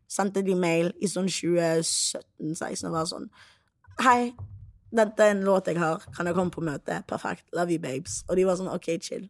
sendte 0.09 0.41
de 0.41 0.55
mail 0.57 0.89
i 0.97 1.07
sånn 1.11 1.29
2017-16 1.29 2.87
og 2.89 2.95
var 2.95 3.05
sånn 3.05 3.27
hei, 4.01 4.31
dette 4.97 5.23
er 5.23 5.35
en 5.35 5.43
låt 5.45 5.67
jeg 5.69 5.79
har, 5.79 6.03
kan 6.15 6.29
jeg 6.29 6.37
komme 6.37 6.53
på 6.53 6.63
møte? 6.65 7.01
Perfekt. 7.09 7.45
Love 7.55 7.75
you, 7.75 7.81
babes. 7.81 8.21
Og 8.29 8.39
de 8.39 8.45
var 8.47 8.57
sånn 8.59 8.71
ok, 8.71 8.95
chill. 9.03 9.27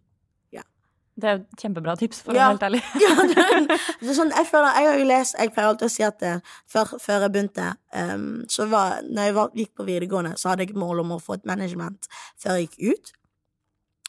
Det 1.17 1.25
er 1.29 1.37
jo 1.39 1.45
kjempebra 1.57 1.95
tips, 1.97 2.19
for 2.21 2.35
Ja. 2.37 2.51
å 2.51 2.53
være 2.53 2.57
helt 2.59 2.65
ærlig. 2.67 2.81
Ja, 3.01 3.13
det, 3.25 4.09
er 4.09 4.13
sånn, 4.13 4.29
jeg 4.37 4.45
føler, 4.51 4.75
jeg 4.77 4.89
har 4.91 4.97
jo 5.01 5.05
lest 5.09 5.37
Jeg 5.39 5.53
pleier 5.55 5.69
alltid 5.71 5.87
å 5.89 5.93
si 5.95 6.03
at 6.05 6.19
det, 6.21 6.33
før, 6.69 6.91
før 7.01 7.23
jeg 7.25 7.31
begynte 7.33 7.69
um, 7.97 8.27
Så 8.53 8.67
var, 8.69 8.99
når 9.07 9.29
jeg 9.31 9.35
var, 9.39 9.49
gikk 9.57 9.71
på 9.79 9.85
videregående 9.87 10.35
Så 10.37 10.51
hadde 10.51 10.67
jeg 10.67 10.77
mål 10.77 11.01
om 11.01 11.15
å 11.17 11.21
få 11.23 11.39
et 11.39 11.47
management 11.49 12.05
Før 12.37 12.59
jeg 12.59 12.67
gikk 12.69 12.93
ut 12.93 13.11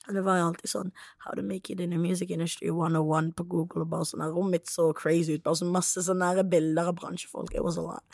Og 0.09 0.15
det 0.19 0.25
var 0.29 0.39
jo 0.43 0.51
alltid 0.51 0.73
sånn 0.75 0.93
How 1.25 1.33
to 1.41 1.43
make 1.49 1.73
it 1.73 1.81
in 1.81 1.97
the 1.97 1.99
music 2.01 2.31
industry 2.37 2.69
101 2.69 3.33
på 3.41 3.49
Google 3.57 3.87
Og 3.87 3.91
bare 3.97 4.05
sånn 4.13 4.27
rommet 4.29 4.59
mitt 4.59 4.69
så 4.69 4.91
crazy 4.97 5.39
ut 5.39 5.47
Bare 5.49 5.63
så 5.63 5.69
masse 5.73 6.05
sånne 6.05 6.29
nære 6.29 6.45
bilder 6.53 6.93
av 6.93 7.01
bransjefolk 7.01 7.57
It 7.57 7.65
was 7.65 7.81
a 7.81 7.87
lot 7.89 8.05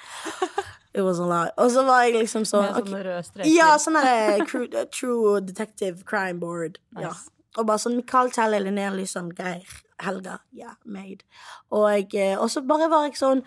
It 0.94 1.02
was 1.02 1.18
a 1.18 1.26
lot 1.26 1.50
Og 1.58 1.70
så 1.74 1.82
var 1.86 2.06
jeg 2.06 2.20
liksom 2.22 2.46
sånn 2.46 2.70
Med 2.70 2.84
sånne 2.86 3.04
røde 3.10 3.26
streker. 3.26 3.50
ja, 3.50 3.72
sånn 3.82 3.98
der 3.98 4.46
true, 4.46 4.68
true 4.94 5.40
detective 5.42 6.06
crime 6.06 6.38
board. 6.38 6.78
Ja. 6.94 7.10
Og 7.58 7.66
bare 7.68 7.78
sånn 7.78 7.96
Mikael 7.98 8.32
Telle, 8.34 8.58
Linnea 8.62 8.90
Lysand, 8.94 9.34
Geir, 9.38 9.68
Helga. 10.02 10.38
Ja, 10.58 10.74
made. 10.84 11.22
Og, 11.70 12.14
eh, 12.14 12.34
og 12.38 12.50
så 12.50 12.64
bare 12.66 12.90
var 12.90 13.06
jeg 13.08 13.18
sånn 13.20 13.44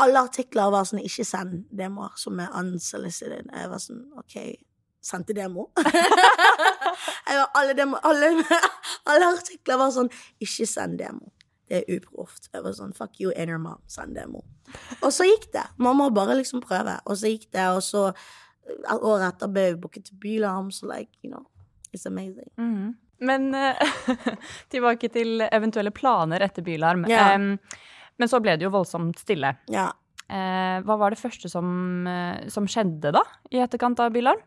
Alle 0.00 0.22
artikler 0.24 0.70
var 0.72 0.86
sånn 0.88 1.02
Ikke 1.04 1.24
send 1.28 1.66
demoer 1.70 2.14
som 2.16 2.40
er 2.40 2.48
unsolicited. 2.58 3.50
Jeg 3.52 3.68
var 3.68 3.82
sånn 3.82 4.06
OK, 4.18 4.38
sendte 5.04 5.36
demo. 5.36 5.68
var, 7.28 7.50
alle, 7.54 7.74
demo 7.76 8.00
alle, 8.02 8.32
alle 9.12 9.28
artikler 9.36 9.80
var 9.82 9.92
sånn 9.94 10.08
Ikke 10.40 10.66
send 10.66 10.98
demo. 11.02 11.28
Det 11.68 11.82
er 11.82 11.98
uproft. 11.98 12.48
Jeg 12.52 12.64
var 12.64 12.74
sånn 12.76 12.96
fuck 12.96 13.20
you, 13.20 13.32
inner 13.36 13.60
mom, 13.60 13.80
send 13.88 14.16
demo. 14.16 14.42
Og 15.00 15.12
så 15.12 15.24
gikk 15.28 15.50
det. 15.54 15.64
Man 15.80 15.96
må 16.00 16.08
bare 16.12 16.34
liksom 16.36 16.60
prøve. 16.64 16.98
Og 17.06 17.16
så 17.20 17.30
gikk 17.32 17.46
det, 17.54 17.68
og 17.72 17.80
så 17.84 18.08
eh, 18.10 18.96
året 18.98 19.28
etter 19.30 19.52
ble 19.52 19.68
vi 19.70 19.78
booket 19.84 20.08
til 20.08 20.18
Bylarm, 20.20 20.68
så 20.72 20.88
like, 20.90 21.12
you 21.22 21.30
know, 21.32 21.46
it's 21.92 22.08
amazing. 22.08 22.50
Mhm. 22.60 22.92
Men 23.22 23.50
eh, 23.54 23.96
tilbake 24.72 25.10
til 25.14 25.44
eventuelle 25.46 25.94
planer 25.94 26.42
etter 26.44 26.64
Bylarm. 26.66 27.06
Ja. 27.10 27.32
Men 27.38 28.30
så 28.30 28.42
ble 28.42 28.56
det 28.58 28.66
jo 28.66 28.72
voldsomt 28.74 29.20
stille. 29.22 29.54
Ja. 29.72 29.88
Eh, 30.32 30.78
hva 30.86 30.96
var 31.00 31.12
det 31.12 31.20
første 31.20 31.50
som, 31.50 32.06
eh, 32.08 32.48
som 32.52 32.66
skjedde 32.70 33.12
da, 33.14 33.22
i 33.52 33.60
etterkant 33.62 34.00
av 34.00 34.12
Bylarm? 34.14 34.40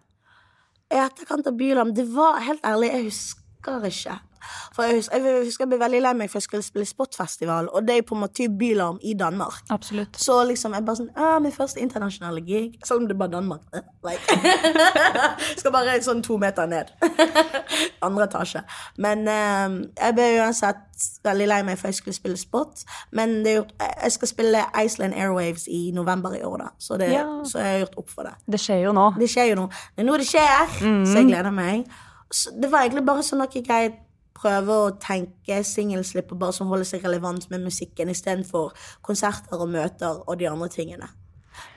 I 0.94 1.02
etterkant 1.02 1.48
av 1.50 1.58
Bylarm, 1.58 1.94
det 1.98 2.06
var 2.14 2.40
helt 2.46 2.66
ærlig, 2.66 2.92
jeg 2.94 3.10
husker 3.10 3.45
ikke. 3.90 4.20
For 4.76 4.84
jeg 4.86 4.96
husker, 5.00 5.18
jeg 5.26 5.46
husker 5.48 5.64
jeg 5.64 5.70
ble 5.72 5.78
veldig 5.82 6.00
lei 6.06 6.10
meg 6.14 6.30
for 6.30 6.38
jeg 6.38 6.44
skulle 6.46 6.64
spille 6.64 6.86
Spotfestival, 6.86 7.66
og 7.74 7.88
det 7.88 7.96
er 7.98 8.04
på 8.06 8.14
en 8.14 8.22
måte 8.22 8.46
Bylarm 8.60 9.00
i 9.02 9.16
Danmark. 9.18 9.64
Absolutt. 9.74 10.20
Så 10.22 10.36
liksom, 10.46 10.76
jeg 10.78 10.86
bare 10.86 11.00
sånn 11.00 11.10
ah, 11.18 11.40
Min 11.42 11.52
første 11.56 11.82
internasjonale 11.82 12.44
gig. 12.46 12.76
Selv 12.86 13.02
om 13.02 13.08
det 13.10 13.16
er 13.16 13.20
bare 13.24 13.34
Danmark. 13.34 13.62
eh, 13.74 13.82
Like. 14.06 14.38
Skal 15.60 15.74
bare 15.74 15.96
sånn 16.06 16.22
to 16.22 16.38
meter 16.38 16.70
ned. 16.70 16.92
Andre 18.06 18.28
etasje. 18.30 18.62
Men 19.02 19.26
eh, 19.28 19.80
jeg 19.98 20.18
ble 20.20 20.30
uansett 20.44 20.84
veldig 21.26 21.48
lei 21.50 21.62
meg 21.66 21.80
for 21.82 21.90
jeg 21.90 21.98
skulle 22.04 22.16
spille 22.22 22.38
spot. 22.38 22.86
Men 23.18 23.40
det 23.44 23.52
er 23.56 23.60
gjort, 23.64 23.74
jeg 23.82 24.12
skal 24.20 24.34
spille 24.36 24.66
Iceland 24.84 25.18
Airwaves 25.18 25.66
i 25.68 25.88
november 25.96 26.38
i 26.38 26.44
år, 26.46 26.58
da. 26.68 26.70
Så, 26.78 26.98
det, 27.02 27.10
Ja. 27.18 27.26
så 27.50 27.60
jeg 27.66 27.72
har 27.72 27.80
gjort 27.88 27.98
opp 28.04 28.14
for 28.14 28.30
det. 28.30 28.36
Det 28.46 28.62
skjer 28.62 28.86
jo 28.86 28.94
nå. 28.94 29.10
Det 29.20 29.30
skjer 29.34 29.56
jo 29.56 29.62
nå. 29.64 29.70
Det 29.96 30.06
er 30.06 30.12
nå 30.12 30.18
det 30.22 30.30
skjer, 30.30 30.78
så 30.86 31.18
jeg 31.24 31.32
gleder 31.34 31.52
meg. 31.56 31.88
Det 32.32 32.72
var 32.72 32.86
egentlig 32.86 33.06
bare 33.06 33.24
sånn 33.26 33.44
at 33.46 33.56
jeg 33.56 33.94
prøver 34.36 34.74
å 34.74 34.96
tenke 35.00 35.62
singelslipp 35.64 36.34
og 36.34 36.42
bare 36.42 36.56
som 36.58 36.68
holder 36.68 36.88
seg 36.90 37.06
relevant 37.06 37.48
med 37.52 37.64
musikken 37.64 38.12
istedenfor 38.12 38.74
konserter 39.06 39.62
og 39.62 39.72
møter 39.72 40.20
og 40.26 40.40
de 40.42 40.50
andre 40.50 40.68
tingene. 40.74 41.08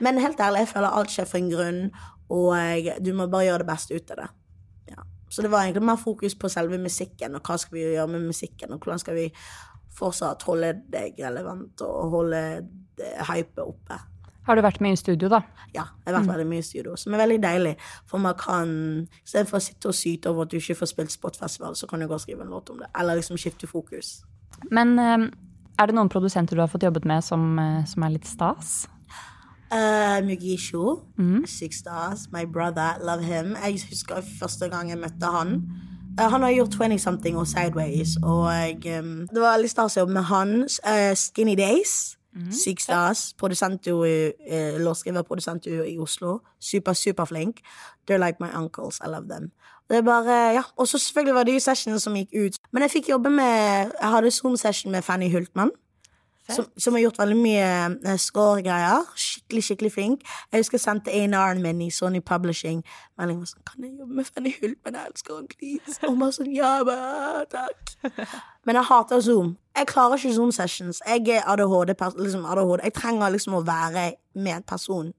Men 0.03 0.19
helt 0.19 0.41
ærlig, 0.43 0.65
jeg 0.65 0.73
føler 0.73 0.97
alt 0.97 1.13
skjer 1.13 1.29
for 1.29 1.39
en 1.39 1.53
grunn, 1.53 1.79
og 2.29 2.89
du 2.99 3.13
må 3.15 3.29
bare 3.31 3.47
gjøre 3.47 3.63
det 3.63 3.69
beste 3.69 3.95
ut 3.95 4.11
av 4.11 4.21
det. 4.23 4.27
Ja. 4.91 5.05
Så 5.31 5.45
det 5.45 5.51
var 5.53 5.63
egentlig 5.63 5.85
mer 5.87 6.01
fokus 6.01 6.35
på 6.35 6.51
selve 6.51 6.81
musikken, 6.81 7.37
og 7.37 7.47
hva 7.47 7.55
skal 7.61 7.77
vi 7.77 7.85
gjøre 7.85 8.11
med 8.11 8.27
musikken, 8.27 8.73
og 8.75 8.83
hvordan 8.83 9.01
skal 9.01 9.15
vi 9.15 9.29
fortsatt 9.99 10.43
holde 10.47 10.73
deg 10.91 11.17
relevant 11.23 11.81
og 11.85 12.15
holde 12.15 12.43
hypet 13.31 13.63
oppe. 13.63 13.99
Har 14.49 14.57
du 14.57 14.63
vært 14.65 14.79
med 14.81 14.95
i 14.95 14.97
studio, 14.97 15.29
da? 15.29 15.43
Ja, 15.75 15.83
jeg 16.07 16.15
har 16.15 16.23
vært 16.25 16.47
med 16.49 16.63
i 16.63 16.65
studio, 16.65 16.95
som 16.97 17.13
er 17.13 17.21
veldig 17.21 17.35
deilig. 17.43 17.75
For 18.09 18.17
man 18.17 18.33
kan, 18.33 18.71
istedenfor 19.21 19.59
å 19.59 19.61
sitte 19.61 19.91
og 19.91 19.93
syte 19.93 20.31
over 20.31 20.47
at 20.47 20.49
du 20.49 20.57
ikke 20.57 20.79
får 20.79 20.89
spilt 20.89 21.13
Spotfestival, 21.13 21.75
så 21.77 21.85
kan 21.85 22.01
du 22.01 22.07
gå 22.09 22.17
og 22.17 22.23
skrive 22.23 22.41
en 22.41 22.49
låt 22.49 22.71
om 22.73 22.79
det. 22.81 22.89
Eller 22.97 23.19
liksom 23.19 23.37
skifte 23.37 23.69
fokus. 23.69 24.23
Men 24.73 24.97
eh, 24.97 25.27
er 25.77 25.91
det 25.91 25.95
noen 25.99 26.09
produsenter 26.09 26.57
du 26.57 26.63
har 26.63 26.71
fått 26.71 26.87
jobbet 26.87 27.05
med 27.05 27.21
som, 27.21 27.45
eh, 27.61 27.85
som 27.85 28.07
er 28.07 28.15
litt 28.15 28.25
stas? 28.25 28.87
Uh, 29.69 30.17
Mugisho, 30.25 30.97
Six 31.45 31.83
Stars, 31.83 32.25
my 32.33 32.47
brother, 32.49 32.97
love 33.05 33.21
him. 33.21 33.53
Jeg 33.53 33.85
husker 33.91 34.25
første 34.39 34.65
gang 34.73 34.89
jeg 34.89 34.97
møtte 34.97 35.29
han. 35.29 35.59
Han 36.17 36.41
har 36.41 36.57
gjort 36.57 36.73
20 36.73 36.97
something 36.97 37.37
og 37.37 37.45
Sideways, 37.47 38.17
og 38.23 38.89
um, 38.97 39.27
det 39.29 39.43
var 39.43 39.61
litt 39.61 39.77
stas 39.77 39.93
å 39.93 40.07
jobbe 40.07 40.17
med 40.17 40.25
han. 40.33 40.55
Uh, 40.81 41.13
Skinny 41.13 41.53
Days. 41.53 42.17
Six 42.51 42.83
Stars, 42.83 43.33
produsentduo, 43.37 44.05
uh, 44.05 44.77
låtskriverprodusentduo 44.79 45.83
i 45.83 45.97
Oslo. 45.99 46.39
Super, 46.59 46.93
superflink. 46.93 47.59
They're 48.07 48.25
like 48.25 48.37
my 48.39 48.49
uncles. 48.55 48.99
I 49.05 49.07
love 49.09 49.27
them. 49.29 49.51
Det 49.89 49.97
er 49.97 50.01
bare, 50.01 50.53
ja. 50.53 50.61
Og 50.77 50.87
så 50.87 50.97
selvfølgelig 50.97 51.35
var 51.35 51.43
det 51.43 51.53
jo 51.53 51.59
sessionen 51.59 51.99
som 51.99 52.13
gikk 52.13 52.29
ut. 52.45 52.57
Men 52.71 52.85
jeg 52.85 52.91
fikk 52.91 53.09
jobbe 53.09 53.29
med 53.29 53.91
Jeg 54.01 54.09
hadde 54.09 54.31
Zoom-session 54.31 54.91
med 54.91 55.01
Fanny 55.01 55.31
Hultmann. 55.31 55.71
Som, 56.55 56.65
som 56.77 56.95
har 56.97 57.03
gjort 57.03 57.19
veldig 57.19 57.37
mye 57.37 57.65
scoregreier. 58.17 58.17
score-greier. 58.17 59.09
Skikkelig, 59.15 59.63
skikkelig 59.67 59.91
flink. 59.93 60.23
Jeg 60.51 60.63
husker 60.63 60.77
jeg 60.77 60.85
sendte 60.85 61.13
A&R-en 61.13 61.61
min 61.61 61.81
i 61.85 61.89
Sony 61.93 62.21
Publishing. 62.25 62.83
Melding 63.19 63.43
sånn 63.45 63.65
Kan 63.67 63.85
jeg 63.85 63.93
jobbe 63.99 64.19
med 64.19 64.29
Fanny 64.29 64.53
Hulpen? 64.57 64.97
Jeg 64.97 65.11
elsker 65.13 65.35
henne, 65.35 65.53
please. 65.53 65.99
Og 66.07 66.17
bare 66.19 66.35
sånn 66.39 66.51
Ja, 66.55 66.71
bare, 66.87 67.45
takk. 67.51 67.95
Men 68.65 68.79
jeg 68.79 68.89
hater 68.89 69.21
Zoom. 69.25 69.55
Jeg 69.77 69.87
klarer 69.93 70.17
ikke 70.19 70.35
Zoom-sessions. 70.35 71.01
Jeg 71.07 71.27
er 71.37 71.47
ADHD, 71.47 71.93
liksom 72.19 72.45
ADHD. 72.45 72.83
Jeg 72.83 72.97
trenger 72.97 73.35
liksom 73.35 73.59
å 73.59 73.63
være 73.65 74.11
med 74.35 74.55
en 74.59 74.67
person. 74.67 75.13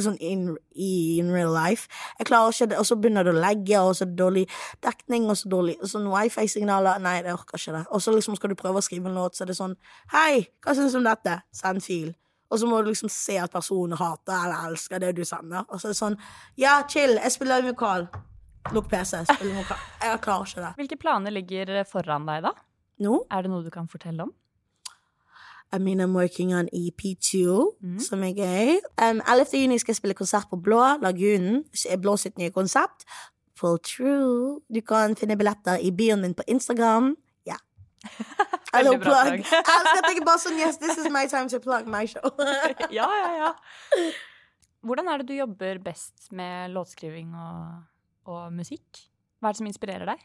Sånn 0.00 0.16
in, 0.18 0.48
i 0.74 1.18
in 1.20 1.30
real 1.30 1.52
life. 1.54 1.86
Jeg 2.18 2.26
klarer 2.26 2.54
ikke 2.54 2.70
det, 2.72 2.78
og 2.80 2.88
så 2.88 2.96
begynner 2.98 3.26
det 3.26 3.34
å 3.34 3.38
legge, 3.38 3.78
og 3.78 3.94
så 3.94 4.06
er 4.06 4.10
det 4.10 4.18
dårlig 4.18 4.44
dekning, 4.82 5.28
og 5.30 5.38
så 5.38 5.52
dårlig 5.52 5.76
sånn 5.86 6.08
wifi-signaler. 6.10 6.98
Nei, 7.04 7.14
jeg 7.20 7.36
orker 7.36 7.60
ikke 7.60 7.76
det. 7.78 7.84
Og 7.94 8.02
så 8.02 8.14
liksom 8.14 8.36
skal 8.38 8.50
du 8.50 8.58
prøve 8.58 8.82
å 8.82 8.84
skrive 8.84 9.10
en 9.10 9.20
låt, 9.20 9.38
så 9.38 9.44
er 9.46 9.52
det 9.52 9.58
sånn 9.60 9.76
Hei, 10.14 10.44
hva 10.64 10.74
syns 10.74 10.96
du 10.96 11.00
om 11.00 11.06
dette? 11.06 11.38
Send 11.54 11.84
fil. 11.86 12.12
Og 12.50 12.60
så 12.60 12.68
må 12.70 12.82
du 12.82 12.90
liksom 12.92 13.10
se 13.10 13.38
at 13.40 13.50
personen 13.54 13.98
hater 13.98 14.34
eller 14.36 14.68
elsker 14.68 15.00
det 15.02 15.14
du 15.16 15.24
sender. 15.26 15.64
Og 15.68 15.80
så 15.80 15.88
er 15.88 15.94
det 15.94 16.00
sånn 16.02 16.18
Ja, 16.60 16.76
chill, 16.90 17.16
jeg 17.18 17.34
spiller 17.34 17.64
vokal. 17.66 18.06
Lukk 18.74 18.88
PC, 18.92 19.24
spiller 19.28 19.58
vokal. 19.58 19.80
Jeg 20.02 20.20
klarer 20.24 20.48
ikke 20.48 20.62
det. 20.62 20.72
Hvilke 20.78 21.00
planer 21.00 21.34
ligger 21.34 21.74
foran 21.88 22.28
deg, 22.28 22.46
da? 22.46 22.54
Nå 23.04 23.24
Er 23.30 23.42
det 23.42 23.50
noe 23.50 23.64
du 23.64 23.72
kan 23.74 23.88
fortelle 23.90 24.28
om? 24.28 24.32
I 25.74 25.78
mean, 25.78 26.00
I'm 26.00 26.14
working 26.14 26.54
on 26.54 26.68
EP2, 26.72 27.46
som 27.98 28.22
er 28.22 28.34
gøy. 28.36 28.76
Um, 29.02 29.20
11. 29.26 29.58
juni 29.58 29.78
skal 29.82 29.90
jeg 29.92 29.96
spille 29.96 30.14
konsert 30.14 30.46
på 30.50 30.56
Blå, 30.62 30.82
Lagunen. 31.02 31.64
Blå 32.02 32.14
sitt 32.16 32.38
nye 32.38 32.52
konsept. 32.54 33.02
Full 33.58 33.80
True. 33.82 34.60
Du 34.74 34.80
kan 34.86 35.16
finne 35.18 35.36
billetter 35.38 35.82
i 35.82 35.90
bioen 35.90 36.22
min 36.22 36.34
på 36.34 36.46
Instagram. 36.46 37.16
Ja. 37.46 37.56
Hello, 38.74 38.92
Veldig 38.94 39.00
bra 39.02 39.22
plug. 39.24 39.42
Jeg 39.50 39.64
elsker 39.64 39.98
at 39.98 40.10
jeg 40.10 40.20
er 40.20 40.28
bare 40.28 40.42
sånn 40.44 40.60
Yes, 40.60 40.78
this 40.82 40.98
is 40.98 41.10
my 41.10 41.24
time 41.30 41.50
to 41.50 41.58
plug 41.62 41.90
my 41.90 42.04
show. 42.06 42.22
ja, 42.98 43.08
ja, 43.08 43.32
ja. 43.40 43.50
Hvordan 44.86 45.08
er 45.08 45.22
det 45.22 45.30
du 45.32 45.34
jobber 45.38 45.80
best 45.82 46.28
med 46.30 46.70
låtskriving 46.74 47.34
og, 47.34 47.82
og 48.30 48.52
musikk? 48.54 49.06
Hva 49.40 49.50
er 49.50 49.56
det 49.56 49.62
som 49.62 49.70
inspirerer 49.70 50.06
deg? 50.12 50.22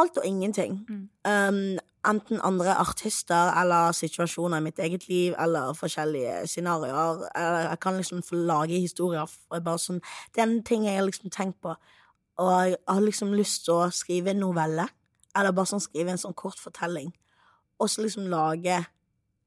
Alt 0.00 0.20
og 0.20 0.26
ingenting. 0.26 0.82
Mm. 0.88 1.06
Um, 1.24 1.78
enten 2.08 2.40
andre 2.40 2.74
artister 2.80 3.52
eller 3.60 3.92
situasjoner 3.92 4.60
i 4.60 4.64
mitt 4.64 4.78
eget 4.78 5.08
liv 5.08 5.34
eller 5.38 5.74
forskjellige 5.76 6.46
scenarioer. 6.48 7.26
Jeg 7.36 7.80
kan 7.80 7.96
liksom 7.96 8.22
få 8.22 8.36
lage 8.36 8.80
historier. 8.80 9.28
Bare 9.50 9.78
sånn, 9.78 10.00
det 10.34 10.42
er 10.42 10.48
en 10.48 10.62
ting 10.64 10.86
jeg 10.86 10.96
har 10.96 11.06
liksom 11.08 11.30
tenkt 11.30 11.60
på. 11.62 11.74
Og 12.40 12.52
jeg 12.70 12.76
har 12.88 13.04
liksom 13.04 13.34
lyst 13.36 13.66
til 13.66 13.76
å 13.76 13.90
skrive 13.92 14.32
en 14.32 14.40
novelle. 14.40 14.88
Eller 15.36 15.54
bare 15.54 15.70
sånn 15.70 15.82
skrive 15.82 16.14
en 16.14 16.22
sånn 16.22 16.34
kort 16.34 16.58
fortelling. 16.58 17.12
Og 17.80 17.90
så 17.90 18.04
liksom 18.04 18.30
lage 18.32 18.80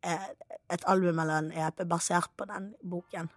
eh, 0.06 0.30
et 0.74 0.86
album 0.90 1.20
eller 1.20 1.42
en 1.42 1.52
EP 1.52 1.84
basert 1.90 2.32
på 2.38 2.48
den 2.50 2.74
boken. 2.82 3.30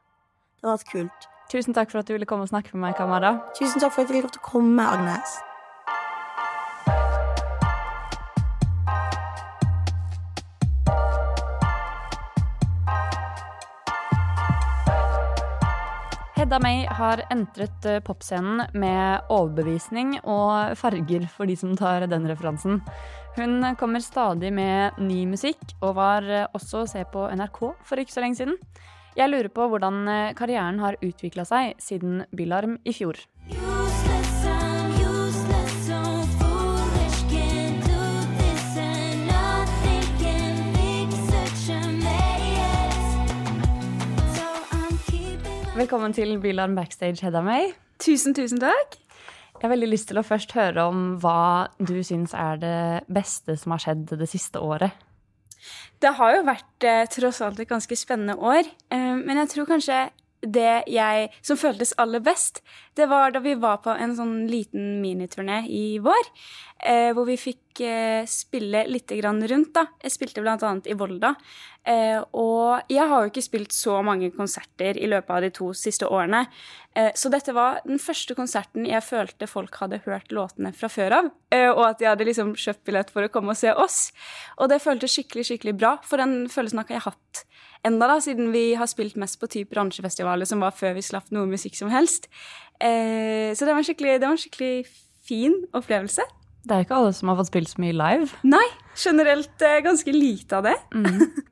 Det 0.60 0.68
har 0.68 0.76
vært 0.76 0.92
kult. 0.92 1.28
Tusen 1.52 1.76
takk 1.76 1.92
for 1.92 2.02
at 2.02 2.08
du 2.08 2.16
ville 2.16 2.26
komme 2.28 2.46
og 2.46 2.50
snakke 2.50 2.74
med 2.74 2.88
meg, 2.88 2.96
Kamara. 2.98 3.36
Tusen 3.58 3.80
takk 3.80 3.94
for 3.94 4.02
at 4.02 4.10
jeg 4.10 4.16
fikk 4.18 4.28
lov 4.28 4.34
til 4.34 4.42
å 4.42 4.48
komme, 4.50 4.88
Agnes. 4.96 5.38
Hedda 16.46 16.60
May 16.62 16.84
har 16.86 17.18
entret 17.34 17.86
eh, 17.90 17.96
popscenen 18.06 18.68
med 18.78 19.32
overbevisning 19.34 20.12
og 20.30 20.76
farger 20.78 21.24
for 21.26 21.50
de 21.50 21.56
som 21.58 21.72
tar 21.74 22.04
den 22.06 22.28
referansen. 22.30 22.76
Hun 23.34 23.66
kommer 23.80 24.04
stadig 24.04 24.52
med 24.54 25.00
ny 25.02 25.24
musikk, 25.26 25.58
og 25.80 25.96
var 25.98 26.28
eh, 26.30 26.46
også 26.54 26.84
å 26.84 26.86
se 26.92 27.02
på 27.10 27.24
NRK 27.34 27.58
for 27.82 27.98
ikke 27.98 28.14
så 28.14 28.22
lenge 28.22 28.38
siden. 28.38 28.54
Jeg 29.18 29.32
lurer 29.32 29.50
på 29.58 29.66
hvordan 29.72 29.98
eh, 30.06 30.34
karrieren 30.38 30.78
har 30.84 31.00
utvikla 31.02 31.42
seg 31.50 31.82
siden 31.82 32.22
Bylarm 32.30 32.78
i 32.86 32.94
fjor. 32.94 33.18
Velkommen 45.76 46.14
til 46.16 46.38
Bylarm 46.40 46.72
backstage, 46.72 47.20
Hedda 47.20 47.42
May. 47.44 47.66
Tusen, 48.00 48.32
tusen 48.32 48.62
takk. 48.62 48.94
Jeg 48.96 49.60
har 49.60 49.68
veldig 49.74 49.90
lyst 49.90 50.06
til 50.08 50.16
å 50.16 50.22
først 50.24 50.54
høre 50.56 50.86
om 50.88 51.02
hva 51.20 51.68
du 51.76 51.98
syns 52.00 52.32
er 52.32 52.62
det 52.62 52.78
beste 53.12 53.58
som 53.60 53.74
har 53.74 53.82
skjedd 53.84 54.14
det 54.16 54.28
siste 54.30 54.62
året. 54.64 54.96
Det 56.00 56.14
har 56.16 56.38
jo 56.38 56.46
vært 56.46 56.86
eh, 56.88 57.02
tross 57.12 57.42
alt 57.44 57.60
et 57.60 57.68
ganske 57.68 57.98
spennende 58.00 58.38
år, 58.40 58.64
eh, 58.88 59.12
men 59.20 59.42
jeg 59.42 59.52
tror 59.52 59.68
kanskje 59.68 59.98
det 60.40 60.78
jeg 60.88 61.28
som 61.44 61.60
føltes 61.60 61.92
aller 62.00 62.24
best, 62.24 62.62
det 62.96 63.10
var 63.12 63.36
da 63.36 63.44
vi 63.44 63.52
var 63.60 63.82
på 63.84 63.92
en 63.92 64.16
sånn 64.16 64.46
liten 64.48 65.02
miniturné 65.04 65.60
i 65.68 65.98
vår, 66.00 66.32
eh, 66.88 67.10
hvor 67.12 67.28
vi 67.28 67.36
fikk 67.36 67.60
fikk 67.76 67.84
eh, 67.86 68.26
spille 68.26 68.86
litt 68.88 69.10
grann 69.10 69.42
rundt, 69.46 69.74
da. 69.74 69.86
Jeg 70.02 70.12
spilte 70.14 70.42
annet 70.42 70.86
i 70.88 70.94
Volda. 70.96 71.34
Eh, 71.86 72.18
og 72.32 72.82
jeg 72.88 73.06
har 73.06 73.22
jo 73.22 73.30
ikke 73.30 73.44
spilt 73.44 73.72
så 73.72 74.02
mange 74.02 74.30
konserter 74.34 74.96
i 74.96 75.06
løpet 75.06 75.30
av 75.30 75.42
de 75.42 75.50
to 75.50 75.72
siste 75.74 76.06
årene. 76.06 76.46
Eh, 76.94 77.12
så 77.14 77.28
dette 77.30 77.52
var 77.52 77.80
den 77.84 77.98
første 77.98 78.34
konserten 78.34 78.86
jeg 78.86 79.02
følte 79.02 79.46
folk 79.46 79.74
hadde 79.76 80.02
hørt 80.06 80.32
låtene 80.32 80.72
fra 80.74 80.88
før 80.88 81.20
av. 81.20 81.30
Og 81.56 81.84
at 81.86 82.00
de 82.00 82.08
hadde 82.08 82.26
liksom 82.26 82.54
kjøpt 82.56 82.84
billett 82.84 83.10
for 83.10 83.24
å 83.24 83.30
komme 83.30 83.54
og 83.54 83.56
se 83.56 83.72
oss. 83.72 84.12
Og 84.58 84.68
det 84.68 84.82
føltes 84.82 85.14
skikkelig, 85.14 85.46
skikkelig 85.46 85.76
bra. 85.78 85.96
For 86.04 86.20
den 86.20 86.48
følelsen 86.50 86.82
har 86.82 86.90
jeg 86.90 87.04
hatt 87.06 87.44
enda 87.86 88.08
da, 88.10 88.18
siden 88.20 88.50
vi 88.52 88.74
har 88.76 88.88
spilt 88.90 89.16
mest 89.20 89.38
på 89.40 89.48
type 89.48 89.70
bransjefestivaler 89.72 90.48
som 90.48 90.60
var 90.64 90.74
før 90.74 90.96
vi 90.96 91.04
slapp 91.06 91.30
noe 91.32 91.46
musikk 91.48 91.78
som 91.78 91.92
helst. 91.92 92.26
Så 92.76 93.62
det 93.62 93.70
var, 93.70 93.78
en 93.78 93.86
skikkelig, 93.86 94.18
det 94.18 94.26
var 94.26 94.34
en 94.34 94.42
skikkelig 94.42 94.72
fin 95.24 95.54
opplevelse. 95.76 96.26
Det 96.66 96.74
er 96.74 96.82
ikke 96.82 96.96
alle 96.98 97.12
som 97.14 97.30
har 97.30 97.36
fått 97.38 97.50
spilt 97.52 97.70
så 97.70 97.78
mye 97.78 97.94
live. 97.94 98.26
Nei, 98.48 98.64
generelt 98.98 99.62
eh, 99.62 99.76
ganske 99.86 100.10
lite 100.14 100.58
av 100.58 100.64
det. 100.66 100.74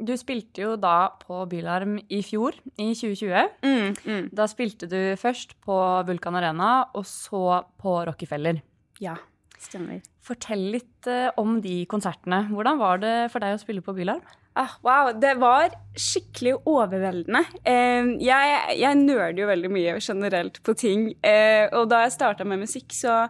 Du 0.02 0.10
spilte 0.18 0.64
jo 0.64 0.72
da 0.80 1.12
på 1.20 1.44
Bylarm 1.52 2.00
i 2.10 2.18
fjor, 2.26 2.56
i 2.82 2.88
2020. 2.98 3.52
Mm, 3.62 4.24
Da 4.34 4.48
spilte 4.50 4.88
du 4.90 4.98
først 5.20 5.54
på 5.62 5.76
Vulkan 6.08 6.34
Arena, 6.40 6.72
og 6.98 7.06
så 7.06 7.60
på 7.78 7.94
Rockefeller. 8.08 8.58
Ja, 9.02 9.14
stemmer. 9.62 10.00
Fortell 10.24 10.64
litt 10.74 11.06
eh, 11.10 11.28
om 11.38 11.60
de 11.62 11.84
konsertene. 11.90 12.48
Hvordan 12.50 12.80
var 12.82 12.98
det 13.04 13.14
for 13.30 13.44
deg 13.44 13.54
å 13.54 13.60
spille 13.62 13.84
på 13.86 13.94
Bylarm? 13.94 14.24
Ah, 14.58 14.74
wow, 14.86 15.12
det 15.18 15.32
var 15.42 15.72
skikkelig 15.98 16.56
overveldende. 16.70 17.40
Jeg, 17.66 18.58
jeg 18.78 18.98
nerder 19.00 19.40
jo 19.42 19.48
veldig 19.50 19.70
mye 19.74 19.94
generelt 19.98 20.60
på 20.62 20.74
ting. 20.78 21.08
Eh, 21.26 21.66
og 21.74 21.88
da 21.90 22.04
jeg 22.04 22.14
starta 22.14 22.46
med 22.46 22.62
musikk, 22.62 22.90
så 22.94 23.24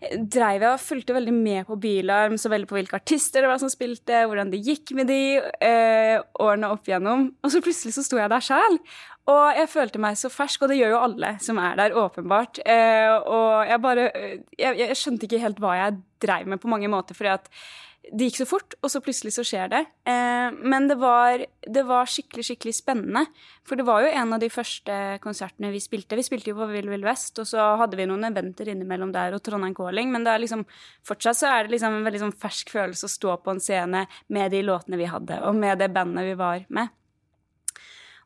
dreiv 0.00 0.62
jeg 0.64 0.72
og 0.72 0.80
fulgte 0.80 1.14
veldig 1.16 1.32
med 1.36 1.66
på 1.68 1.76
Bylarm, 1.80 2.38
så 2.40 2.48
veldig 2.52 2.68
på 2.70 2.78
hvilke 2.78 2.96
artister 2.96 3.44
det 3.44 3.50
var 3.50 3.60
som 3.60 3.70
spilte, 3.72 4.22
hvordan 4.24 4.52
det 4.52 4.62
gikk 4.64 4.94
med 4.96 5.10
de 5.12 5.20
eh, 5.36 6.16
årene 6.40 6.70
opp 6.72 6.88
igjennom. 6.88 7.26
Og 7.44 7.52
så 7.52 7.60
plutselig 7.64 7.92
så 7.96 8.04
sto 8.06 8.20
jeg 8.20 8.32
der 8.32 8.44
sjæl. 8.44 8.78
Og 9.30 9.58
jeg 9.60 9.70
følte 9.70 10.00
meg 10.02 10.16
så 10.18 10.30
fersk, 10.32 10.64
og 10.64 10.72
det 10.72 10.80
gjør 10.80 10.94
jo 10.94 11.02
alle 11.04 11.34
som 11.44 11.60
er 11.60 11.76
der, 11.78 11.96
åpenbart. 12.00 12.62
Eh, 12.64 13.12
og 13.20 13.68
jeg 13.68 13.82
bare 13.84 14.08
jeg, 14.08 14.80
jeg 14.80 14.96
skjønte 14.98 15.28
ikke 15.28 15.44
helt 15.44 15.60
hva 15.62 15.76
jeg 15.76 16.00
dreiv 16.24 16.48
med 16.48 16.62
på 16.62 16.72
mange 16.72 16.88
måter, 16.90 17.16
fordi 17.16 17.34
at 17.36 17.52
det 18.00 18.30
gikk 18.30 18.38
så 18.40 18.46
fort, 18.48 18.74
og 18.80 18.90
så 18.90 19.00
plutselig 19.04 19.34
så 19.34 19.44
skjer 19.46 19.68
det. 19.70 19.80
Eh, 20.08 20.48
men 20.56 20.88
det 20.88 20.96
var, 20.98 21.42
det 21.62 21.82
var 21.86 22.08
skikkelig, 22.08 22.46
skikkelig 22.48 22.72
spennende. 22.78 23.26
For 23.68 23.78
det 23.78 23.84
var 23.86 24.02
jo 24.02 24.10
en 24.10 24.34
av 24.34 24.40
de 24.42 24.48
første 24.50 24.96
konsertene 25.22 25.70
vi 25.74 25.82
spilte. 25.84 26.16
Vi 26.18 26.24
spilte 26.26 26.50
jo 26.50 26.58
på 26.58 26.70
Vill 26.72 26.88
Vill 26.90 27.04
Vest, 27.06 27.38
og 27.42 27.48
så 27.50 27.74
hadde 27.80 28.00
vi 28.00 28.08
noen 28.10 28.26
eventer 28.30 28.72
innimellom 28.72 29.12
der 29.14 29.36
og 29.36 29.44
Trondheim 29.46 29.76
Calling, 29.76 30.10
men 30.14 30.26
liksom, 30.26 30.64
fortsatt 31.06 31.42
så 31.42 31.52
er 31.52 31.66
det 31.66 31.76
liksom 31.76 32.00
en 32.00 32.08
veldig 32.08 32.24
sånn 32.24 32.38
fersk 32.40 32.72
følelse 32.72 33.06
å 33.06 33.14
stå 33.14 33.36
på 33.44 33.54
en 33.54 33.62
scene 33.62 34.06
med 34.32 34.56
de 34.56 34.64
låtene 34.64 34.98
vi 35.00 35.10
hadde, 35.10 35.42
og 35.46 35.60
med 35.60 35.78
det 35.82 35.92
bandet 35.94 36.32
vi 36.32 36.38
var 36.40 36.64
med. 36.72 36.96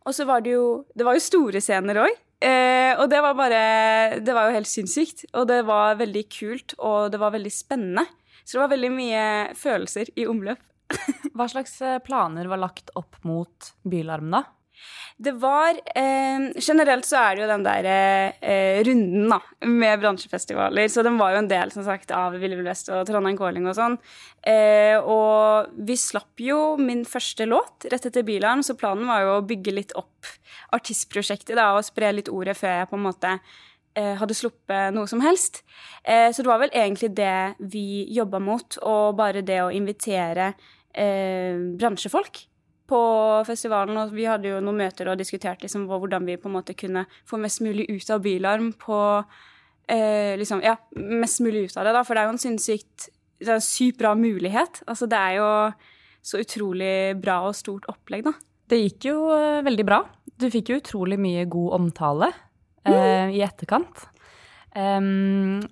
Og 0.05 0.13
så 0.13 0.27
var 0.29 0.43
det 0.45 0.53
jo 0.53 0.85
Det 0.93 1.05
var 1.07 1.17
jo 1.17 1.25
store 1.25 1.61
scener 1.65 2.03
òg. 2.03 2.19
Eh, 2.45 2.93
og 3.01 3.09
det 3.09 3.23
var 3.25 3.37
bare 3.39 4.21
Det 4.21 4.35
var 4.37 4.51
jo 4.51 4.59
helt 4.59 4.69
sinnssykt. 4.69 5.25
Og 5.33 5.49
det 5.49 5.63
var 5.65 5.97
veldig 5.97 6.25
kult, 6.29 6.75
og 6.79 7.11
det 7.13 7.21
var 7.21 7.33
veldig 7.33 7.53
spennende. 7.53 8.05
Så 8.45 8.57
det 8.57 8.65
var 8.65 8.75
veldig 8.75 8.93
mye 8.93 9.25
følelser 9.59 10.13
i 10.21 10.29
omløp. 10.31 10.61
Hva 11.37 11.49
slags 11.51 11.81
eh, 11.83 12.01
planer 12.05 12.51
var 12.51 12.61
lagt 12.61 12.93
opp 12.99 13.17
mot 13.25 13.73
Bylarm, 13.89 14.31
da? 14.35 14.45
Det 15.17 15.31
var 15.39 15.77
eh, 15.95 16.47
Generelt 16.59 17.07
så 17.07 17.21
er 17.21 17.37
det 17.37 17.45
jo 17.45 17.51
den 17.51 17.65
der 17.65 17.87
eh, 17.87 18.81
runden 18.87 19.31
da, 19.31 19.39
med 19.71 20.01
bransjefestivaler. 20.03 20.89
Så 20.91 21.05
den 21.07 21.19
var 21.21 21.35
jo 21.35 21.43
en 21.43 21.51
del 21.51 21.71
som 21.75 21.87
sagt, 21.87 22.11
av 22.15 22.35
Ville 22.41 22.59
Vill 22.59 22.67
Vest 22.67 22.91
og 22.93 23.05
Trondheim 23.09 23.39
Calling 23.39 23.69
og 23.71 23.77
sånn. 23.79 23.97
Eh, 24.43 24.99
og 24.99 25.71
vi 25.87 25.97
slapp 26.01 26.43
jo 26.43 26.75
min 26.81 27.05
første 27.09 27.47
låt 27.47 27.87
rett 27.93 28.11
etter 28.11 28.27
Bilarm, 28.27 28.65
så 28.67 28.77
planen 28.79 29.07
var 29.11 29.23
jo 29.23 29.37
å 29.37 29.47
bygge 29.47 29.77
litt 29.79 29.95
opp 29.99 30.35
artistprosjektet 30.75 31.55
da, 31.59 31.71
og 31.77 31.87
spre 31.87 32.11
litt 32.17 32.33
ordet 32.33 32.59
før 32.59 32.81
jeg 32.81 32.91
på 32.91 32.99
en 32.99 33.07
måte 33.07 33.37
hadde 33.95 34.35
sluppet 34.35 34.95
noe 34.95 35.07
som 35.11 35.23
helst. 35.23 35.63
Eh, 36.03 36.31
så 36.35 36.43
det 36.43 36.51
var 36.51 36.63
vel 36.65 36.75
egentlig 36.75 37.13
det 37.15 37.55
vi 37.71 38.05
jobba 38.15 38.41
mot, 38.43 38.79
og 38.83 39.15
bare 39.19 39.45
det 39.47 39.61
å 39.63 39.73
invitere 39.75 40.53
eh, 40.91 41.55
bransjefolk 41.79 42.45
på 42.91 43.01
festivalen. 43.49 43.97
Og 44.03 44.15
vi 44.17 44.29
hadde 44.29 44.51
jo 44.51 44.61
noen 44.65 44.83
møter 44.85 45.11
og 45.11 45.19
diskutert 45.21 45.65
liksom 45.65 45.89
hvordan 45.91 46.27
vi 46.29 46.39
på 46.41 46.51
en 46.51 46.57
måte 46.59 46.77
kunne 46.79 47.07
få 47.29 47.41
mest 47.41 47.63
mulig 47.65 47.89
ut 47.93 48.11
av 48.13 48.23
Bylarm 48.25 48.73
på 48.81 49.01
eh, 49.89 50.35
liksom, 50.41 50.65
Ja, 50.65 50.77
mest 50.99 51.43
mulig 51.45 51.69
ut 51.69 51.77
av 51.79 51.89
det, 51.89 51.95
da, 51.97 52.05
for 52.05 52.17
det 52.17 52.25
er 52.25 52.31
jo 52.31 52.37
en 52.37 52.47
sinnssykt 52.47 53.11
det 53.45 53.51
er 53.51 53.59
en 53.59 53.65
sykt 53.65 53.99
bra 54.01 54.15
mulighet. 54.17 54.83
Altså, 54.89 55.09
det 55.11 55.19
er 55.19 55.39
jo 55.39 55.49
så 56.25 56.41
utrolig 56.41 57.17
bra 57.21 57.43
og 57.49 57.57
stort 57.59 57.87
opplegg, 57.91 58.25
da. 58.25 58.33
Det 58.71 58.79
gikk 58.81 59.11
jo 59.11 59.19
eh, 59.35 59.61
veldig 59.67 59.85
bra. 59.85 60.01
Du 60.41 60.47
fikk 60.51 60.73
jo 60.73 60.81
utrolig 60.81 61.19
mye 61.21 61.45
god 61.51 61.75
omtale 61.79 62.31
eh, 62.89 63.35
i 63.35 63.43
etterkant. 63.45 64.07
Um, 64.75 65.63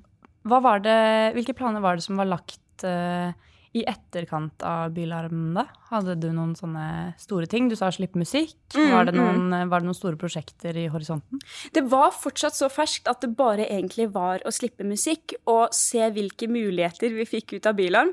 hva 0.46 0.58
var 0.62 0.82
det, 0.82 0.98
hvilke 1.36 1.54
planer 1.58 1.82
var 1.82 1.98
det 1.98 2.04
som 2.06 2.18
var 2.18 2.30
lagt 2.30 2.84
eh, 2.86 3.34
i 3.72 3.82
etterkant 3.88 4.62
av 4.68 4.92
Bylarm, 4.92 5.54
da? 5.56 5.64
Hadde 5.88 6.18
du 6.20 6.26
noen 6.34 6.52
sånne 6.56 7.14
store 7.20 7.48
ting? 7.48 7.70
Du 7.70 7.76
sa 7.78 7.88
slippe 7.92 8.20
musikk. 8.20 8.58
var, 8.74 9.06
det 9.08 9.14
noen, 9.16 9.46
eh, 9.56 9.64
var 9.70 9.80
det 9.80 9.88
noen 9.88 9.96
store 9.96 10.18
prosjekter 10.20 10.76
i 10.76 10.88
horisonten? 10.92 11.40
Det 11.72 11.84
var 11.88 12.12
fortsatt 12.12 12.56
så 12.56 12.68
ferskt 12.72 13.08
at 13.08 13.24
det 13.24 13.32
bare 13.36 13.64
egentlig 13.64 14.10
var 14.12 14.44
å 14.44 14.52
slippe 14.52 14.84
musikk 14.84 15.34
og 15.48 15.72
se 15.72 16.04
hvilke 16.12 16.50
muligheter 16.52 17.16
vi 17.16 17.24
fikk 17.28 17.56
ut 17.56 17.70
av 17.70 17.78
Bylarm. 17.80 18.12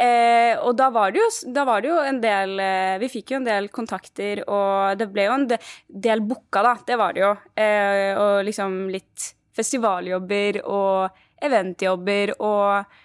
Eh, 0.00 0.56
og 0.64 0.72
da 0.80 0.88
var, 0.90 1.12
det 1.12 1.20
jo, 1.20 1.28
da 1.52 1.68
var 1.68 1.84
det 1.84 1.92
jo 1.92 2.00
en 2.02 2.16
del 2.18 2.58
eh, 2.58 2.96
Vi 2.98 3.12
fikk 3.12 3.30
jo 3.30 3.36
en 3.38 3.46
del 3.46 3.68
kontakter, 3.70 4.40
og 4.48 4.98
det 4.98 5.06
ble 5.12 5.28
jo 5.28 5.36
en 5.36 5.46
del 5.52 6.24
booka, 6.24 6.64
da. 6.64 6.74
Det 6.86 6.98
var 6.98 7.12
det 7.12 7.26
jo. 7.26 7.32
Eh, 7.54 8.10
og 8.16 8.40
liksom 8.48 8.86
litt 8.90 9.34
festivaljobber 9.54 10.64
og 10.64 11.24
eventjobber 11.44 12.38
og 12.40 13.02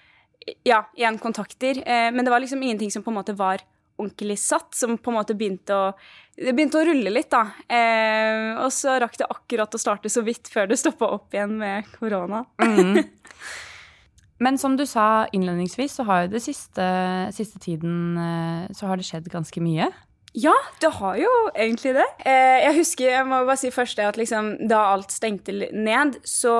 ja, 0.68 0.84
igjen 0.97 1.20
kontakter. 1.22 1.82
Eh, 1.86 2.10
men 2.12 2.26
det 2.26 2.32
var 2.32 2.43
liksom 2.43 2.64
ingenting 2.64 2.91
som 2.91 3.04
på 3.04 3.12
en 3.12 3.20
måte 3.20 3.36
var 3.38 3.64
ordentlig 4.00 4.39
satt, 4.39 4.76
som 4.76 4.97
på 4.97 5.12
en 5.12 5.20
måte 5.20 5.36
begynte 5.36 5.76
å 5.76 5.93
Det 6.39 6.54
begynte 6.56 6.80
å 6.80 6.86
rulle 6.88 7.12
litt, 7.12 7.28
da. 7.34 7.41
Eh, 7.68 8.54
og 8.64 8.70
så 8.72 8.93
rakk 9.04 9.18
det 9.20 9.26
akkurat 9.28 9.74
å 9.76 9.82
starte 9.82 10.08
så 10.08 10.22
vidt 10.24 10.47
før 10.47 10.70
det 10.72 10.78
stoppa 10.80 11.10
opp 11.18 11.36
igjen 11.36 11.58
med 11.60 11.89
korona. 11.97 12.45
Men 14.39 14.56
som 14.58 14.78
du 14.80 14.86
sa 14.88 15.28
innledningsvis, 15.36 15.97
så 16.00 16.06
har 16.08 16.22
jo 16.24 16.32
det 16.32 16.39
siste, 16.45 16.86
siste 17.36 17.60
tiden 17.60 18.16
eh, 18.16 18.72
så 18.72 18.88
har 18.88 18.95
det 18.95 19.10
skjedd 19.10 19.28
ganske 19.34 19.60
mye. 19.60 19.89
Ja, 20.38 20.54
det 20.82 20.92
har 21.00 21.16
jo 21.18 21.30
egentlig 21.58 21.96
det. 21.98 22.06
Eh, 22.22 22.60
jeg 22.62 22.76
husker, 22.78 23.08
jeg 23.10 23.26
må 23.26 23.40
bare 23.48 23.58
si 23.58 23.72
først 23.74 23.98
det 23.98 24.06
at 24.06 24.18
liksom, 24.20 24.52
da 24.70 24.84
alt 24.92 25.14
stengte 25.14 25.56
ned, 25.74 26.20
så 26.28 26.54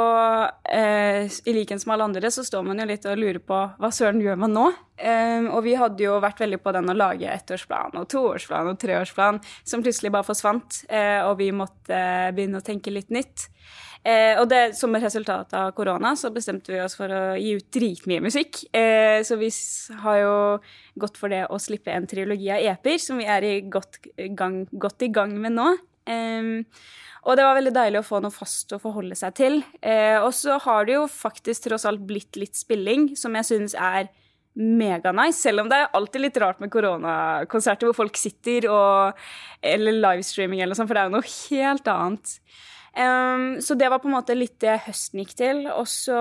eh, 0.66 1.30
i 1.30 1.54
likhet 1.54 1.86
med 1.86 1.94
alle 1.96 2.08
andre, 2.10 2.32
så 2.34 2.44
står 2.46 2.66
man 2.66 2.82
jo 2.82 2.88
litt 2.90 3.06
og 3.06 3.20
lurer 3.22 3.42
på 3.46 3.60
hva 3.78 3.92
søren 3.94 4.24
gjør 4.26 4.40
man 4.42 4.56
nå? 4.58 4.66
Eh, 4.98 5.46
og 5.54 5.62
vi 5.68 5.76
hadde 5.78 6.02
jo 6.02 6.18
vært 6.24 6.42
veldig 6.42 6.60
på 6.64 6.74
den 6.76 6.90
å 6.90 6.98
lage 6.98 7.30
ettårsplan 7.30 8.02
og 8.02 8.10
toårsplan 8.10 8.72
og 8.74 8.82
treårsplan, 8.82 9.38
som 9.62 9.86
plutselig 9.86 10.12
bare 10.18 10.28
forsvant, 10.28 10.82
eh, 10.90 11.22
og 11.28 11.38
vi 11.40 11.52
måtte 11.54 12.02
begynne 12.34 12.64
å 12.64 12.66
tenke 12.66 12.96
litt 12.96 13.14
nytt. 13.14 13.52
Eh, 14.08 14.38
og 14.40 14.46
det, 14.48 14.78
som 14.80 14.94
et 14.96 15.04
resultat 15.04 15.52
av 15.60 15.74
korona 15.76 16.14
så 16.18 16.32
bestemte 16.32 16.72
vi 16.72 16.80
oss 16.80 16.96
for 16.96 17.12
å 17.12 17.24
gi 17.36 17.58
ut 17.60 17.68
dritmye 17.76 18.24
musikk. 18.24 18.62
Eh, 18.72 19.20
så 19.28 19.36
vi 19.40 19.50
har 20.06 20.22
jo 20.22 20.38
gått 21.00 21.20
for 21.20 21.34
det 21.34 21.46
å 21.52 21.60
slippe 21.60 21.92
en 21.94 22.08
trilogi 22.08 22.48
av 22.56 22.64
EP-er, 22.64 23.02
som 23.04 23.20
vi 23.20 23.28
er 23.28 23.48
i 23.48 23.54
godt, 23.68 24.00
gang, 24.40 24.64
godt 24.72 25.04
i 25.08 25.12
gang 25.14 25.36
med 25.42 25.58
nå. 25.58 25.74
Um, 26.10 26.64
og 27.28 27.36
det 27.38 27.44
var 27.46 27.58
veldig 27.60 27.74
deilig 27.76 28.00
å 28.00 28.08
få 28.08 28.22
noe 28.24 28.34
fast 28.34 28.72
å 28.74 28.80
forholde 28.82 29.18
seg 29.20 29.36
til. 29.38 29.60
Uh, 29.84 30.24
og 30.24 30.32
så 30.34 30.56
har 30.64 30.88
det 30.88 30.96
jo 30.96 31.04
faktisk 31.12 31.68
tross 31.68 31.86
alt 31.90 32.02
blitt 32.08 32.40
litt 32.40 32.58
spilling, 32.58 33.12
som 33.20 33.36
jeg 33.38 33.50
syns 33.52 33.76
er 33.76 34.10
meganice, 34.60 35.38
selv 35.44 35.64
om 35.64 35.70
det 35.70 35.78
er 35.78 35.94
alltid 35.96 36.24
litt 36.24 36.40
rart 36.42 36.60
med 36.60 36.72
koronakonserter 36.74 37.88
hvor 37.88 37.96
folk 37.96 38.18
sitter 38.20 38.66
og 38.74 39.20
Eller 39.62 39.96
livestreaming 39.96 40.60
eller 40.60 40.74
noe 40.74 40.80
sånt, 40.80 40.90
for 40.90 40.98
det 40.98 41.04
er 41.04 41.12
jo 41.12 41.18
noe 41.20 41.30
helt 41.30 41.92
annet. 41.94 42.34
Em, 42.94 43.60
så 43.62 43.76
det 43.78 43.90
var 43.92 44.02
på 44.02 44.10
en 44.10 44.16
måte 44.18 44.38
litt 44.38 44.58
det 44.64 44.80
høsten 44.88 45.22
gikk 45.22 45.36
til. 45.40 45.66
Og 45.74 45.88
så 45.90 46.20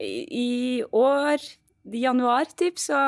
i 0.00 0.82
år, 0.84 1.44
i 1.88 2.04
januar 2.04 2.48
typ, 2.58 2.80
så 2.80 3.00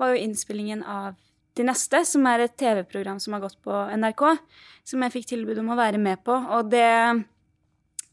var 0.00 0.14
jo 0.14 0.22
innspillingen 0.22 0.86
av 0.86 1.18
De 1.52 1.66
neste, 1.68 1.98
som 2.08 2.24
er 2.24 2.46
et 2.46 2.54
TV-program 2.56 3.18
som 3.20 3.34
har 3.36 3.42
gått 3.42 3.58
på 3.60 3.76
NRK, 4.00 4.22
som 4.88 5.02
jeg 5.04 5.12
fikk 5.12 5.26
tilbud 5.34 5.58
om 5.60 5.74
å 5.74 5.76
være 5.76 5.98
med 6.00 6.22
på. 6.24 6.32
Og 6.32 6.70
det, 6.72 6.86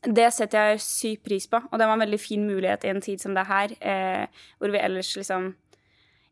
det 0.03 0.25
setter 0.36 0.73
jeg 0.73 0.82
sykt 0.84 1.23
pris 1.23 1.47
på, 1.47 1.61
og 1.63 1.80
det 1.80 1.88
var 1.88 1.95
en 1.95 2.03
veldig 2.03 2.19
fin 2.19 2.43
mulighet 2.43 2.84
i 2.84 2.91
en 2.91 2.99
tid 2.99 3.23
som 3.23 3.38
det 3.38 3.45
her, 3.47 3.71
eh, 3.80 4.43
hvor 4.59 4.75
vi 4.75 4.82
ellers 4.84 5.13
liksom 5.15 5.53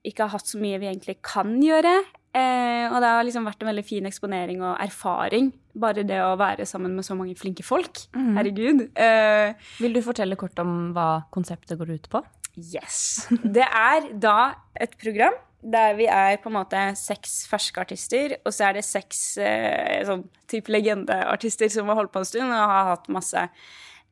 ikke 0.03 0.25
har 0.25 0.35
hatt 0.35 0.51
så 0.51 0.59
mye 0.59 0.81
vi 0.83 0.89
egentlig 0.91 1.15
kan 1.23 1.55
gjøre. 1.63 1.95
Eh, 2.35 2.85
og 2.91 2.99
det 3.01 3.09
har 3.13 3.25
liksom 3.25 3.47
vært 3.47 3.63
en 3.63 3.69
veldig 3.71 3.85
fin 3.87 4.07
eksponering 4.09 4.61
og 4.65 4.75
erfaring. 4.83 5.51
Bare 5.77 6.03
det 6.07 6.19
å 6.21 6.35
være 6.39 6.65
sammen 6.69 6.95
med 6.97 7.05
så 7.07 7.15
mange 7.17 7.37
flinke 7.39 7.65
folk. 7.65 8.03
Herregud. 8.13 8.87
Eh, 8.97 9.55
Vil 9.81 9.95
du 9.95 10.03
fortelle 10.05 10.37
kort 10.39 10.57
om 10.63 10.91
hva 10.95 11.25
konseptet 11.33 11.79
går 11.79 11.95
ut 11.95 12.09
på? 12.13 12.23
Yes. 12.57 13.27
Det 13.43 13.65
er 13.65 14.09
da 14.17 14.37
et 14.77 14.95
program 15.01 15.35
der 15.67 15.95
vi 15.97 16.05
er 16.09 16.37
på 16.41 16.51
en 16.51 16.57
måte 16.59 16.79
seks 16.97 17.41
ferske 17.49 17.81
artister, 17.81 18.37
og 18.45 18.53
så 18.53 18.67
er 18.69 18.77
det 18.77 18.85
seks 18.85 19.21
eh, 19.41 20.03
sånn 20.07 20.23
type 20.49 20.71
legendeartister 20.71 21.71
som 21.73 21.89
har 21.89 21.97
holdt 21.99 22.13
på 22.13 22.21
en 22.21 22.29
stund 22.29 22.53
og 22.53 22.71
har 22.71 22.91
hatt 22.93 23.09
masse 23.11 23.47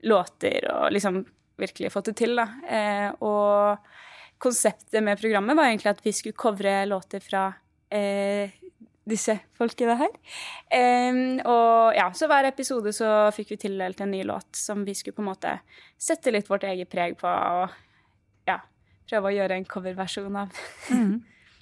låter 0.06 0.66
og 0.74 0.90
liksom 0.94 1.22
virkelig 1.62 1.94
fått 1.94 2.10
det 2.12 2.16
til, 2.20 2.36
da. 2.42 2.48
Eh, 2.68 3.10
og 3.24 3.78
konseptet 4.44 5.00
med 5.06 5.22
programmet 5.22 5.56
var 5.58 5.70
egentlig 5.70 5.94
at 5.94 6.04
vi 6.04 6.12
skulle 6.18 6.38
covre 6.38 6.82
låter 6.90 7.24
fra 7.24 7.48
eh, 7.94 8.54
disse 9.06 9.36
folkene 9.58 9.96
her. 10.00 10.14
Em, 10.74 11.40
og 11.46 11.94
ja, 11.98 12.08
så 12.18 12.26
hver 12.32 12.48
episode 12.50 12.94
så 12.96 13.10
fikk 13.36 13.52
vi 13.54 13.58
tildelt 13.68 14.02
en 14.02 14.12
ny 14.16 14.24
låt 14.26 14.56
som 14.58 14.82
vi 14.88 14.96
skulle 14.98 15.18
på 15.18 15.22
en 15.26 15.30
måte 15.30 15.52
sette 16.02 16.34
litt 16.34 16.50
vårt 16.50 16.66
eget 16.66 16.90
preg 16.90 17.18
på, 17.20 17.30
og 17.30 18.50
ja, 18.50 18.60
prøve 19.10 19.30
å 19.30 19.36
gjøre 19.36 19.60
en 19.60 19.68
coverversjon 19.70 20.40
av. 20.42 20.58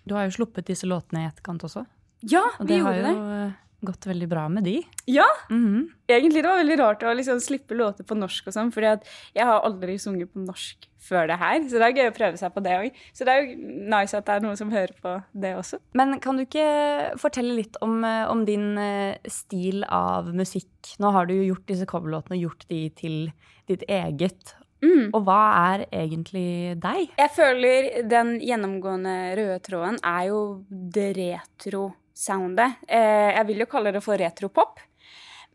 Du 0.05 0.15
har 0.15 0.25
jo 0.27 0.37
sluppet 0.37 0.67
disse 0.67 0.87
låtene 0.87 1.25
i 1.25 1.27
etterkant 1.29 1.63
også. 1.67 1.85
Ja, 2.27 2.45
Og 2.59 2.67
vi 2.67 2.73
det 2.77 2.81
har 2.83 2.95
gjorde 2.95 3.11
jo 3.11 3.27
det. 3.27 3.51
Gått 3.85 4.07
veldig 4.09 4.29
bra 4.29 4.47
med 4.49 4.63
de. 4.63 4.77
Ja, 5.07 5.25
Mhm. 5.49 5.89
egentlig 6.07 6.41
det 6.43 6.49
var 6.49 6.63
veldig 6.63 6.79
rart 6.79 7.03
å 7.03 7.15
liksom 7.15 7.39
slippe 7.39 7.75
låter 7.75 8.03
på 8.03 8.15
norsk 8.17 8.47
og 8.47 8.53
sånn, 8.53 8.71
for 8.73 8.81
jeg 8.81 8.99
har 9.43 9.61
aldri 9.61 9.97
sunget 9.99 10.31
på 10.33 10.45
norsk 10.45 10.87
før 11.03 11.27
det 11.27 11.37
her, 11.37 11.59
så 11.67 11.79
det 11.79 11.81
er 11.81 11.97
gøy 11.99 12.11
å 12.11 12.15
prøve 12.15 12.37
seg 12.39 12.53
på 12.53 12.63
det 12.63 12.71
òg. 12.79 12.91
Så 13.13 13.25
det 13.25 13.27
er 13.27 13.41
jo 13.43 13.55
nice 13.89 14.13
at 14.15 14.25
det 14.25 14.35
er 14.37 14.39
noen 14.45 14.55
som 14.57 14.71
hører 14.71 14.93
på 15.03 15.23
det 15.35 15.53
også. 15.57 15.79
Men 15.93 16.17
kan 16.19 16.37
du 16.37 16.45
ikke 16.45 17.17
fortelle 17.19 17.53
litt 17.57 17.75
om, 17.81 18.03
eh, 18.05 18.25
om 18.31 18.45
din 18.45 18.77
eh, 18.77 19.17
stil 19.27 19.83
av 19.83 20.27
musikk? 20.33 20.95
Nå 20.99 21.11
har 21.11 21.25
du 21.25 21.33
jo 21.33 21.53
gjort 21.53 21.65
disse 21.67 21.85
coverlåtene 21.85 22.37
og 22.39 22.51
gjort 22.51 22.67
de 22.69 22.89
til 22.89 23.33
ditt 23.67 23.83
eget. 23.89 24.53
Og 25.13 25.23
hva 25.23 25.77
er 25.79 25.85
egentlig 25.93 26.77
deg? 26.81 27.09
Jeg 27.17 27.29
føler 27.31 28.03
den 28.09 28.39
gjennomgående 28.41 29.13
røde 29.37 29.61
tråden 29.63 29.97
er 30.03 30.27
jo 30.27 30.65
det 30.69 31.15
retro-soundet. 31.15 31.95
Eh, 32.87 33.29
jeg 33.33 33.47
vil 33.49 33.63
jo 33.63 33.69
kalle 33.69 33.93
det 33.95 34.03
for 34.05 34.19
retropop. 34.19 34.81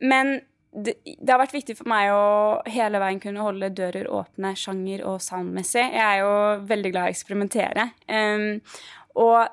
Men 0.01 0.39
det, 0.73 0.99
det 1.05 1.33
har 1.33 1.41
vært 1.41 1.57
viktig 1.57 1.77
for 1.79 1.89
meg 1.91 2.13
å 2.13 2.25
hele 2.71 3.01
veien 3.03 3.21
kunne 3.23 3.45
holde 3.45 3.71
dører 3.75 4.11
åpne 4.13 4.53
sjanger- 4.59 5.05
og 5.09 5.23
soundmessig. 5.25 5.85
Jeg 5.95 6.05
er 6.05 6.21
jo 6.23 6.35
veldig 6.69 6.93
glad 6.93 7.09
i 7.09 7.13
å 7.13 7.17
eksperimentere. 7.17 7.89
Um, 8.11 8.61
og 9.19 9.49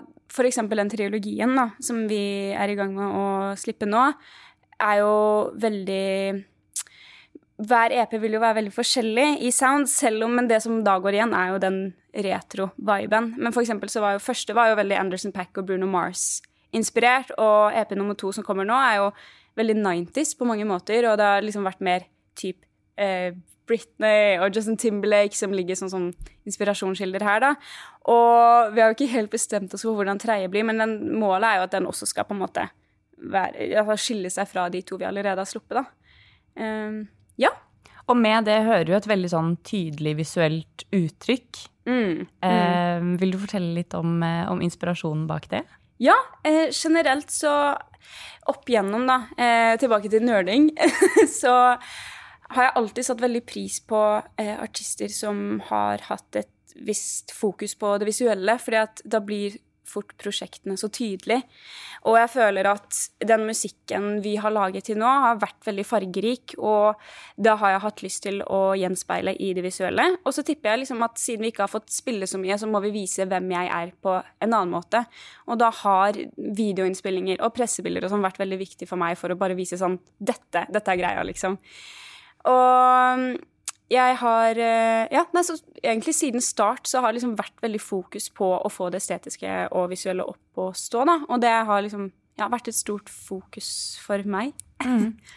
eksempel 0.46 0.82
den 0.82 0.92
triologien 0.92 1.56
da, 1.58 1.70
som 1.84 2.04
vi 2.10 2.52
er 2.52 2.72
i 2.72 2.76
gang 2.78 2.92
med 2.98 3.16
å 3.16 3.30
slippe 3.60 3.88
nå, 3.90 4.10
er 4.84 5.00
jo 5.00 5.16
veldig 5.64 6.44
hver 7.56 7.94
EP 7.96 8.18
vil 8.20 8.36
jo 8.36 8.42
være 8.44 8.58
veldig 8.58 8.74
forskjellig 8.76 9.28
i 9.48 9.52
sound, 9.56 9.88
selv 9.88 10.26
om 10.26 10.42
det 10.50 10.58
som 10.66 10.82
da 10.84 10.98
går 11.00 11.16
igjen, 11.16 11.36
er 11.38 11.54
jo 11.54 11.62
den 11.64 11.78
retro-viben. 12.26 13.32
Men 13.40 13.56
for 13.56 13.64
eksempel 13.64 13.92
så 13.92 14.04
var 14.04 14.18
jo 14.18 14.24
første 14.24 14.56
var 14.58 14.74
jo 14.74 14.80
veldig 14.82 14.98
Anderson 15.00 15.32
Pack 15.36 15.62
og 15.62 15.70
Bruno 15.70 15.88
Mars-inspirert, 16.76 17.32
og 17.40 17.74
EP 17.74 17.96
nummer 17.96 18.16
to 18.16 18.32
som 18.32 18.44
kommer 18.44 18.66
nå, 18.66 18.76
er 18.76 19.00
jo 19.00 19.12
veldig 19.56 19.76
90s 19.80 20.36
på 20.38 20.46
mange 20.46 20.66
måter, 20.66 21.08
og 21.08 21.18
det 21.18 21.26
har 21.26 21.44
liksom 21.44 21.66
vært 21.66 21.82
mer 21.82 22.06
typ 22.36 22.58
eh, 22.98 23.34
Britney 23.66 24.38
og 24.38 24.54
Justin 24.54 24.78
Timberlake 24.78 25.36
som 25.36 25.54
ligger 25.54 25.76
som 25.76 25.90
sånn 25.90 26.10
inspirasjonskilder 26.46 27.24
her, 27.24 27.40
da. 27.42 27.54
Og 28.12 28.74
vi 28.74 28.82
har 28.82 28.92
jo 28.92 28.98
ikke 28.98 29.14
helt 29.14 29.32
bestemt 29.32 29.74
oss 29.74 29.86
for 29.86 29.96
hvordan 29.96 30.20
tredje 30.20 30.50
blir, 30.52 30.66
men 30.68 30.78
den, 30.78 30.98
målet 31.18 31.48
er 31.48 31.60
jo 31.60 31.68
at 31.70 31.78
den 31.78 31.88
også 31.88 32.06
skal 32.06 32.28
på 32.28 32.36
en 32.36 32.44
måte 32.44 32.68
være, 33.16 33.72
altså 33.80 33.96
skille 33.98 34.30
seg 34.30 34.50
fra 34.50 34.68
de 34.70 34.84
to 34.84 35.00
vi 35.00 35.08
allerede 35.08 35.42
har 35.42 35.50
sluppet, 35.50 35.80
da. 35.80 35.86
Um, 36.56 37.06
ja. 37.40 37.54
Og 38.06 38.20
med 38.20 38.46
det 38.46 38.60
hører 38.68 38.86
du 38.86 38.92
et 38.94 39.08
veldig 39.10 39.32
sånn 39.32 39.56
tydelig 39.66 40.14
visuelt 40.20 40.84
uttrykk. 40.94 41.64
Mm. 41.90 42.28
Eh, 42.46 43.08
vil 43.22 43.34
du 43.34 43.40
fortelle 43.42 43.74
litt 43.74 43.96
om, 43.98 44.20
eh, 44.22 44.46
om 44.52 44.62
inspirasjonen 44.62 45.26
bak 45.30 45.48
det? 45.50 45.64
Ja, 45.98 46.16
eh, 46.44 46.70
generelt 46.72 47.32
så 47.32 47.78
opp 48.46 48.70
igjennom, 48.70 49.08
da, 49.08 49.22
eh, 49.38 49.74
tilbake 49.80 50.12
til 50.12 50.26
nerding, 50.26 50.70
så 51.42 51.54
har 52.56 52.68
jeg 52.68 52.76
alltid 52.76 53.08
satt 53.08 53.24
veldig 53.24 53.42
pris 53.48 53.80
på 53.88 54.02
eh, 54.38 54.54
artister 54.62 55.10
som 55.10 55.62
har 55.72 56.04
hatt 56.10 56.42
et 56.44 56.76
visst 56.76 57.32
fokus 57.34 57.74
på 57.80 57.96
det 58.02 58.10
visuelle, 58.10 58.58
fordi 58.62 58.82
at 58.84 59.02
da 59.08 59.22
blir 59.24 59.56
fort 59.90 60.14
prosjektene 60.22 60.78
så 60.80 60.90
tydelig. 60.94 61.42
Og 62.10 62.18
jeg 62.20 62.32
føler 62.34 62.70
at 62.70 63.00
den 63.26 63.46
musikken 63.48 64.20
vi 64.26 64.36
har 64.42 64.54
laget 64.54 64.90
til 64.90 65.00
nå, 65.02 65.10
har 65.26 65.40
vært 65.42 65.68
veldig 65.68 65.86
fargerik, 65.88 66.56
og 66.60 67.02
det 67.38 67.56
har 67.62 67.76
jeg 67.76 67.84
hatt 67.86 68.04
lyst 68.06 68.24
til 68.26 68.42
å 68.46 68.62
gjenspeile 68.78 69.36
i 69.42 69.52
det 69.58 69.66
visuelle. 69.66 70.08
Og 70.24 70.36
så 70.36 70.46
tipper 70.46 70.74
jeg 70.74 70.84
liksom 70.84 71.06
at 71.06 71.22
siden 71.22 71.46
vi 71.46 71.54
ikke 71.54 71.66
har 71.66 71.74
fått 71.74 71.94
spille 71.94 72.30
så 72.30 72.42
mye, 72.42 72.60
så 72.62 72.70
må 72.70 72.82
vi 72.86 72.94
vise 72.96 73.28
hvem 73.30 73.52
jeg 73.56 73.72
er 73.80 73.96
på 74.02 74.16
en 74.20 74.52
annen 74.52 74.74
måte. 74.76 75.06
Og 75.50 75.60
da 75.62 75.72
har 75.84 76.20
videoinnspillinger 76.36 77.44
og 77.46 77.56
pressebilder 77.58 78.06
og 78.06 78.14
sånn 78.14 78.26
vært 78.26 78.42
veldig 78.42 78.62
viktig 78.62 78.90
for 78.90 79.02
meg 79.02 79.18
for 79.20 79.34
å 79.34 79.40
bare 79.40 79.58
vise 79.58 79.80
sånn 79.80 80.00
Dette, 80.26 80.66
dette 80.72 80.92
er 80.92 80.98
greia, 81.00 81.24
liksom. 81.28 81.58
Og 82.50 83.55
jeg 83.92 84.18
har 84.22 84.58
eh, 84.58 85.06
Ja, 85.14 85.26
nei, 85.36 85.44
så 85.46 85.58
egentlig 85.84 86.16
siden 86.18 86.44
start 86.44 86.90
så 86.90 87.04
har 87.04 87.12
det 87.12 87.20
liksom 87.20 87.36
vært 87.38 87.58
veldig 87.62 87.82
fokus 87.82 88.30
på 88.34 88.52
å 88.58 88.72
få 88.72 88.90
det 88.94 89.04
estetiske 89.04 89.68
og 89.76 89.92
visuelle 89.94 90.26
opp 90.26 90.62
og 90.62 90.78
stå, 90.78 91.06
da. 91.06 91.20
Og 91.30 91.42
det 91.44 91.54
har 91.70 91.84
liksom 91.86 92.10
ja, 92.40 92.50
vært 92.52 92.72
et 92.72 92.78
stort 92.78 93.12
fokus 93.12 93.70
for 94.04 94.26
meg. 94.28 94.56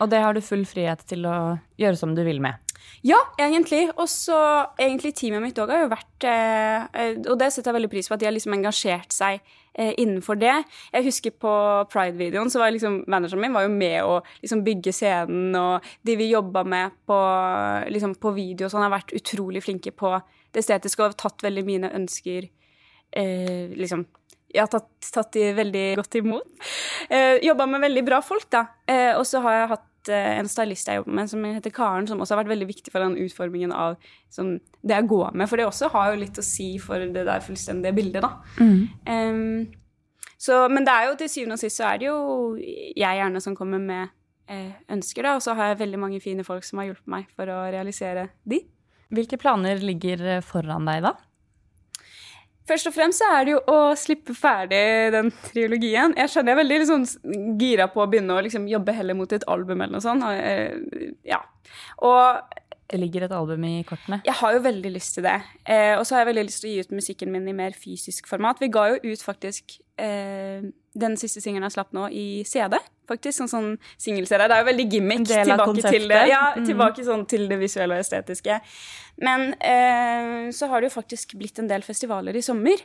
Og 0.02 0.08
det 0.10 0.22
har 0.24 0.34
du 0.34 0.42
full 0.42 0.64
frihet 0.66 1.04
til 1.10 1.28
å 1.28 1.36
gjøre 1.78 1.98
som 2.00 2.14
du 2.16 2.24
vil 2.26 2.40
med. 2.42 2.58
Ja, 3.06 3.18
egentlig. 3.38 3.86
Og 3.96 4.08
så 4.10 4.36
egentlig 4.80 5.14
teamet 5.18 5.44
mitt 5.44 5.58
òg 5.62 5.70
har 5.72 5.84
jo 5.84 5.92
vært 5.92 6.26
eh, 6.26 6.88
eh, 6.98 7.14
Og 7.28 7.38
det 7.38 7.52
setter 7.54 7.70
jeg 7.70 7.78
veldig 7.78 7.90
pris 7.92 8.10
på, 8.10 8.16
at 8.16 8.22
de 8.22 8.28
har 8.28 8.34
liksom 8.34 8.56
engasjert 8.56 9.14
seg 9.14 9.38
eh, 9.78 9.92
innenfor 10.02 10.40
det. 10.40 10.56
Jeg 10.94 11.06
husker 11.06 11.36
på 11.44 11.54
Pride-videoen, 11.92 12.50
så 12.50 12.62
var 12.62 12.74
liksom 12.74 13.02
manageren 13.10 13.44
min 13.44 13.54
var 13.54 13.68
jo 13.68 13.72
med 13.74 13.98
å 14.02 14.18
liksom 14.42 14.64
bygge 14.66 14.94
scenen, 14.96 15.54
og 15.58 15.86
de 16.06 16.18
vi 16.18 16.30
jobba 16.32 16.64
med 16.66 16.98
på, 17.08 17.18
liksom 17.94 18.18
på 18.20 18.34
video 18.36 18.66
og 18.66 18.74
sånn, 18.74 18.86
har 18.88 18.96
vært 18.98 19.14
utrolig 19.16 19.62
flinke 19.64 19.94
på 19.94 20.16
det 20.52 20.64
estetiske 20.64 21.02
og 21.02 21.12
har 21.12 21.18
tatt 21.20 21.44
veldig 21.44 21.66
mine 21.66 21.92
ønsker 21.94 22.48
eh, 23.12 23.74
liksom 23.76 24.06
jeg 24.48 24.62
har 24.64 24.70
tatt, 24.72 24.88
tatt 25.12 25.34
de 25.36 25.50
veldig 25.56 25.84
godt 25.98 26.16
imot. 26.22 26.46
Eh, 27.12 27.36
Jobba 27.44 27.66
med 27.68 27.82
veldig 27.84 28.04
bra 28.06 28.22
folk, 28.24 28.46
da. 28.52 28.64
Eh, 28.88 29.12
og 29.18 29.26
så 29.28 29.42
har 29.44 29.58
jeg 29.58 29.70
hatt 29.74 29.87
eh, 30.12 30.38
en 30.38 30.48
stylist 30.50 30.88
jeg 30.90 31.00
jobber 31.00 31.16
med, 31.18 31.30
som 31.30 31.44
heter 31.46 31.72
Karen, 31.74 32.06
som 32.08 32.20
også 32.20 32.34
har 32.34 32.42
vært 32.42 32.52
veldig 32.54 32.68
viktig 32.70 32.92
for 32.94 33.04
den 33.04 33.16
utformingen 33.24 33.74
av 33.74 33.96
sånn, 34.34 34.56
det 34.82 34.96
jeg 34.96 35.08
går 35.10 35.36
med. 35.38 35.48
For 35.50 35.60
det 35.60 35.66
også 35.68 35.90
har 35.94 36.12
jo 36.12 36.22
litt 36.22 36.40
å 36.40 36.46
si 36.46 36.70
for 36.82 37.02
det 37.02 37.26
der 37.28 37.44
fullstendige 37.44 37.96
bildet, 37.96 38.24
da. 38.26 38.32
Em, 39.08 39.68
så, 40.38 40.64
men 40.70 40.86
det 40.86 40.94
er 40.94 41.08
jo 41.08 41.18
til 41.18 41.32
syvende 41.32 41.58
og 41.58 41.62
sist 41.64 41.80
så 41.80 41.88
er 41.90 42.00
det 42.00 42.06
jo 42.06 42.18
jeg 42.58 43.20
gjerne 43.20 43.40
som 43.42 43.56
kommer 43.58 43.82
med 43.82 44.12
eh, 44.50 44.74
ønsker, 44.94 45.26
da. 45.26 45.36
Og 45.38 45.44
så 45.44 45.56
har 45.58 45.72
jeg 45.72 45.82
veldig 45.84 46.02
mange 46.06 46.20
fine 46.24 46.46
folk 46.46 46.66
som 46.66 46.82
har 46.82 46.90
hjulpet 46.90 47.14
meg 47.14 47.30
for 47.34 47.50
å 47.50 47.62
realisere 47.72 48.28
de. 48.48 48.62
Hvilke 49.14 49.38
planer 49.40 49.80
ligger 49.80 50.42
foran 50.44 50.88
deg 50.88 51.06
da? 51.06 51.14
Først 52.68 52.90
og 52.90 52.94
fremst 52.94 53.22
så 53.22 53.30
er 53.32 53.46
det 53.46 53.54
jo 53.54 53.60
å 53.72 53.78
slippe 53.96 54.34
ferdig 54.36 54.82
den 55.14 55.30
triologien. 55.46 56.14
Jeg 56.18 56.32
skjønner 56.32 56.52
jeg 56.52 56.56
er 56.56 56.62
veldig 56.62 56.78
liksom, 56.84 57.04
gira 57.60 57.88
på 57.92 58.02
å 58.04 58.08
begynne 58.10 58.36
å 58.36 58.44
liksom, 58.44 58.68
jobbe 58.68 58.94
heller 58.96 59.16
mot 59.16 59.32
et 59.32 59.46
album 59.48 59.80
eller 59.80 59.96
noe 59.96 60.04
sånt. 60.04 60.26
Eh, 60.28 61.12
ja. 61.28 61.40
Og 62.04 62.56
Det 62.88 62.96
ligger 62.96 63.26
et 63.26 63.32
album 63.36 63.64
i 63.68 63.82
kortene. 63.84 64.22
jeg 64.24 64.34
har 64.34 64.54
jo 64.54 64.60
veldig 64.64 64.92
lyst 64.94 65.14
til 65.18 65.26
det. 65.26 65.38
Eh, 65.64 65.94
og 65.98 66.06
så 66.06 66.16
har 66.16 66.22
jeg 66.22 66.30
veldig 66.30 66.44
lyst 66.48 66.62
til 66.62 66.70
å 66.70 66.72
gi 66.72 66.84
ut 66.84 66.94
musikken 67.00 67.32
min 67.32 67.48
i 67.48 67.56
mer 67.56 67.76
fysisk 67.76 68.28
format. 68.28 68.60
Vi 68.60 68.70
ga 68.72 68.86
jo 68.94 69.12
ut 69.12 69.24
faktisk 69.24 69.76
eh, 70.00 70.64
den 70.98 71.16
siste 71.20 71.40
singelen 71.44 71.66
jeg 71.68 71.76
slapp 71.76 71.92
nå, 71.96 72.06
i 72.10 72.42
CD. 72.48 72.76
Faktisk, 73.08 73.38
sånn, 73.38 73.48
sånn 73.48 73.68
singelserie. 73.96 74.48
Det 74.50 74.56
er 74.56 74.62
jo 74.64 74.68
veldig 74.68 74.86
gimmick. 74.92 75.26
Tilbake 75.30 75.82
til 75.90 76.08
det, 76.10 76.22
ja, 76.28 76.42
Mm. 76.56 76.66
tilbake 76.66 77.04
sånn 77.06 77.26
til 77.30 77.46
det 77.48 77.58
visuelle 77.58 77.96
og 77.96 78.02
estetiske. 78.04 78.60
Men 79.24 79.54
eh, 79.60 80.50
så 80.52 80.68
har 80.68 80.80
det 80.80 80.90
jo 80.90 81.00
faktisk 81.00 81.32
blitt 81.40 81.58
en 81.58 81.68
del 81.70 81.82
festivaler 81.82 82.36
i 82.36 82.42
sommer. 82.44 82.76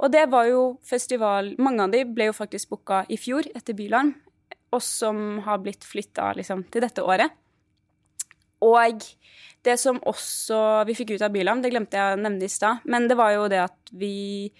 Og 0.00 0.10
det 0.12 0.28
var 0.32 0.46
jo 0.48 0.78
festival 0.82 1.54
Mange 1.58 1.82
av 1.84 1.90
de 1.92 2.04
ble 2.04 2.30
jo 2.30 2.32
faktisk 2.32 2.70
booka 2.70 3.04
i 3.08 3.16
fjor, 3.20 3.42
etter 3.54 3.74
Bylarm. 3.76 4.14
Og 4.72 4.82
som 4.82 5.38
har 5.44 5.58
blitt 5.62 5.84
flytta 5.84 6.32
liksom, 6.36 6.64
til 6.70 6.80
dette 6.82 7.04
året. 7.04 7.30
Og 8.64 9.04
det 9.66 9.76
som 9.78 9.98
også 10.06 10.84
vi 10.88 10.94
fikk 10.96 11.14
ut 11.16 11.22
av 11.22 11.32
Bylarm, 11.34 11.60
det 11.62 11.70
glemte 11.74 11.98
jeg 11.98 12.16
å 12.16 12.20
nevne 12.22 12.46
i 12.46 12.48
stad, 12.50 12.80
men 12.88 13.06
det 13.10 13.16
var 13.18 13.34
jo 13.34 13.46
det 13.52 13.60
at 13.66 13.92
vi 13.92 14.50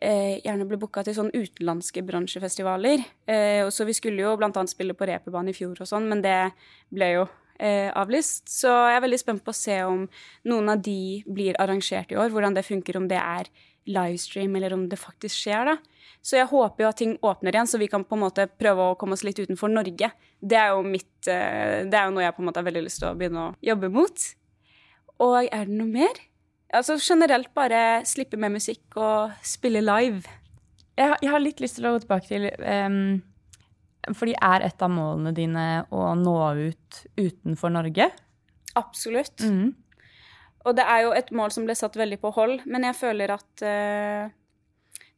eh, 0.00 0.40
gjerne 0.44 0.66
ble 0.68 0.78
booka 0.80 1.04
til 1.04 1.16
sånn 1.16 1.32
utenlandske 1.34 2.02
bransjefestivaler. 2.06 3.04
Eh, 3.26 3.62
så 3.70 3.86
vi 3.88 3.96
skulle 3.96 4.24
jo 4.24 4.34
annet 4.38 4.72
spille 4.72 4.96
på 4.96 5.08
reperbanen 5.08 5.52
i 5.52 5.56
fjor 5.56 5.80
og 5.80 5.90
sånn, 5.90 6.08
men 6.10 6.22
det 6.24 6.38
ble 6.94 7.10
jo 7.14 7.26
eh, 7.58 7.90
avlyst. 7.94 8.48
Så 8.50 8.72
jeg 8.72 8.98
er 8.98 9.04
veldig 9.04 9.20
spent 9.20 9.44
på 9.44 9.54
å 9.54 9.58
se 9.58 9.78
om 9.86 10.06
noen 10.50 10.74
av 10.74 10.82
de 10.82 11.22
blir 11.26 11.58
arrangert 11.62 12.12
i 12.12 12.18
år, 12.18 12.32
hvordan 12.34 12.56
det 12.56 12.66
funker, 12.66 12.98
om 12.98 13.08
det 13.10 13.20
er 13.20 13.50
livestream, 13.84 14.54
eller 14.56 14.72
om 14.72 14.86
det 14.88 14.96
faktisk 14.96 15.36
skjer, 15.44 15.74
da. 15.74 16.04
Så 16.24 16.38
jeg 16.38 16.48
håper 16.48 16.84
jo 16.84 16.88
at 16.88 17.00
ting 17.00 17.16
åpner 17.20 17.52
igjen, 17.52 17.68
så 17.68 17.80
vi 17.80 17.88
kan 17.92 18.04
på 18.04 18.16
en 18.16 18.22
måte 18.22 18.46
prøve 18.48 18.86
å 18.90 18.94
komme 18.96 19.16
oss 19.16 19.24
litt 19.26 19.42
utenfor 19.42 19.68
Norge. 19.68 20.08
Det 20.40 20.56
er 20.56 20.72
jo 20.72 20.84
mitt 20.86 21.28
eh, 21.28 21.84
Det 21.84 21.98
er 21.98 22.08
jo 22.08 22.14
noe 22.16 22.24
jeg 22.24 22.36
på 22.36 22.40
en 22.40 22.48
måte 22.48 22.62
har 22.62 22.68
veldig 22.70 22.84
lyst 22.86 23.02
til 23.02 23.10
å 23.10 23.18
begynne 23.18 23.50
å 23.50 23.56
jobbe 23.64 23.92
mot. 23.92 24.24
Og 25.24 25.36
er 25.44 25.68
det 25.68 25.76
noe 25.76 25.90
mer? 25.90 26.22
Altså 26.74 26.96
generelt 26.98 27.52
bare 27.54 28.02
slippe 28.08 28.36
med 28.40 28.56
musikk 28.56 28.96
og 28.98 29.32
spille 29.46 29.80
live. 29.84 30.22
Jeg, 30.98 31.08
har- 31.10 31.18
jeg 31.22 31.30
har 31.30 31.42
litt 31.42 31.60
lyst 31.62 31.76
til 31.78 31.86
å 31.88 31.94
gå 31.96 32.02
tilbake 32.04 32.28
til 32.30 32.48
for 32.58 34.14
Fordi 34.14 34.34
er 34.42 34.60
et 34.66 34.82
av 34.84 34.90
målene 34.92 35.30
dine 35.34 35.62
å 35.90 36.10
nå 36.18 36.34
ut 36.68 36.98
utenfor 37.16 37.70
Norge? 37.72 38.10
Absolutt. 38.76 39.40
Mhm. 39.40 39.70
Og 40.66 40.76
det 40.76 40.84
er 40.88 41.02
jo 41.04 41.12
et 41.12 41.30
mål 41.32 41.50
som 41.52 41.64
ble 41.66 41.74
satt 41.76 41.94
veldig 41.96 42.18
på 42.20 42.30
hold, 42.32 42.60
men 42.66 42.82
jeg 42.84 42.96
føler 42.96 43.30
at 43.34 43.62
uh, 43.62 44.28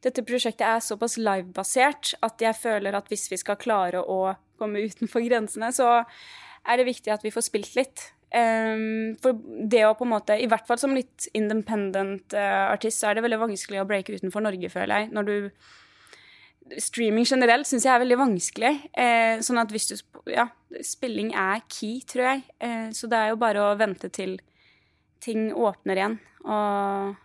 dette 0.03 0.23
prosjektet 0.27 0.65
er 0.67 0.79
såpass 0.83 1.15
livebasert 1.17 2.13
at 2.21 2.39
jeg 2.43 2.55
føler 2.55 2.95
at 2.95 3.07
hvis 3.07 3.29
vi 3.31 3.37
skal 3.39 3.55
klare 3.55 4.01
å 4.03 4.35
komme 4.59 4.83
utenfor 4.83 5.23
grensene, 5.23 5.69
så 5.71 6.03
er 6.67 6.77
det 6.81 6.85
viktig 6.89 7.13
at 7.13 7.23
vi 7.23 7.31
får 7.31 7.45
spilt 7.47 7.75
litt. 7.79 8.09
Ehm, 8.35 9.15
for 9.23 9.37
det 9.71 9.85
å 9.87 9.95
på 9.95 10.03
en 10.03 10.11
måte, 10.11 10.35
i 10.35 10.47
hvert 10.51 10.67
fall 10.67 10.79
som 10.81 10.95
litt 10.95 11.29
independent 11.37 12.35
uh, 12.35 12.67
artist, 12.73 12.99
så 12.99 13.09
er 13.09 13.17
det 13.17 13.23
veldig 13.23 13.39
vanskelig 13.45 13.79
å 13.81 13.87
breake 13.87 14.17
utenfor 14.17 14.43
Norge, 14.43 14.71
føler 14.73 15.03
jeg. 15.03 15.13
Når 15.15 15.29
du 15.29 15.35
Streaming 16.83 17.23
generelt 17.23 17.63
syns 17.63 17.85
jeg 17.87 17.93
er 17.93 18.01
veldig 18.03 18.17
vanskelig. 18.19 18.73
Uh, 18.91 19.39
sånn 19.45 19.61
at 19.61 19.71
hvis 19.71 19.87
du 19.87 19.95
Ja, 20.27 20.49
spilling 20.83 21.31
er 21.31 21.61
key, 21.71 22.01
tror 22.03 22.25
jeg. 22.33 22.43
Uh, 22.59 22.89
så 22.91 23.07
det 23.07 23.21
er 23.21 23.31
jo 23.31 23.39
bare 23.39 23.63
å 23.63 23.77
vente 23.79 24.11
til 24.11 24.35
ting 25.23 25.53
åpner 25.55 26.01
igjen. 26.01 26.17
Og 26.43 27.15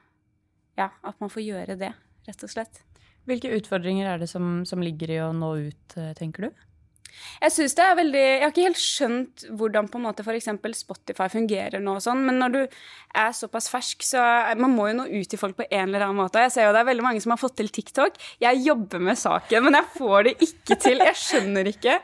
ja, 0.79 0.89
at 0.89 1.19
man 1.19 1.33
får 1.33 1.43
gjøre 1.43 1.77
det, 1.81 1.91
rett 2.29 2.47
og 2.47 2.55
slett. 2.55 2.85
Hvilke 3.27 3.51
utfordringer 3.55 4.07
er 4.09 4.23
det 4.23 4.31
som, 4.31 4.63
som 4.67 4.83
ligger 4.83 5.11
i 5.11 5.19
å 5.23 5.33
nå 5.35 5.51
ut, 5.67 5.99
tenker 6.19 6.47
du? 6.47 6.63
Jeg 7.43 7.55
synes 7.55 7.77
det 7.79 7.85
er 7.85 7.99
veldig 7.99 8.23
Jeg 8.23 8.43
har 8.43 8.53
ikke 8.53 8.67
helt 8.69 8.83
skjønt 8.83 9.45
hvordan 9.59 9.89
på 9.91 10.01
en 10.01 10.07
måte 10.07 10.25
f.eks. 10.25 10.49
Spotify 10.83 11.29
fungerer 11.33 11.83
nå 11.83 11.97
og 11.99 12.05
sånn, 12.05 12.23
men 12.27 12.39
når 12.41 12.55
du 12.55 12.61
er 12.63 13.35
såpass 13.37 13.69
fersk, 13.73 14.05
så 14.07 14.23
man 14.59 14.73
må 14.73 14.89
jo 14.89 14.99
nå 15.01 15.07
ut 15.11 15.29
til 15.29 15.41
folk 15.41 15.59
på 15.59 15.67
en 15.69 15.89
eller 15.89 16.07
annen 16.07 16.21
måte. 16.23 16.41
Jeg 16.47 16.55
ser 16.55 16.69
jo 16.69 16.75
det 16.75 16.83
er 16.83 16.89
veldig 16.89 17.05
mange 17.05 17.23
som 17.25 17.35
har 17.35 17.41
fått 17.41 17.59
til 17.61 17.69
TikTok. 17.73 18.17
Jeg 18.43 18.63
jobber 18.65 19.03
med 19.05 19.21
saken, 19.21 19.67
men 19.67 19.77
jeg 19.79 19.91
får 19.99 20.29
det 20.29 20.35
ikke 20.49 20.79
til. 20.87 21.05
Jeg 21.05 21.21
skjønner 21.21 21.73
ikke. 21.73 21.99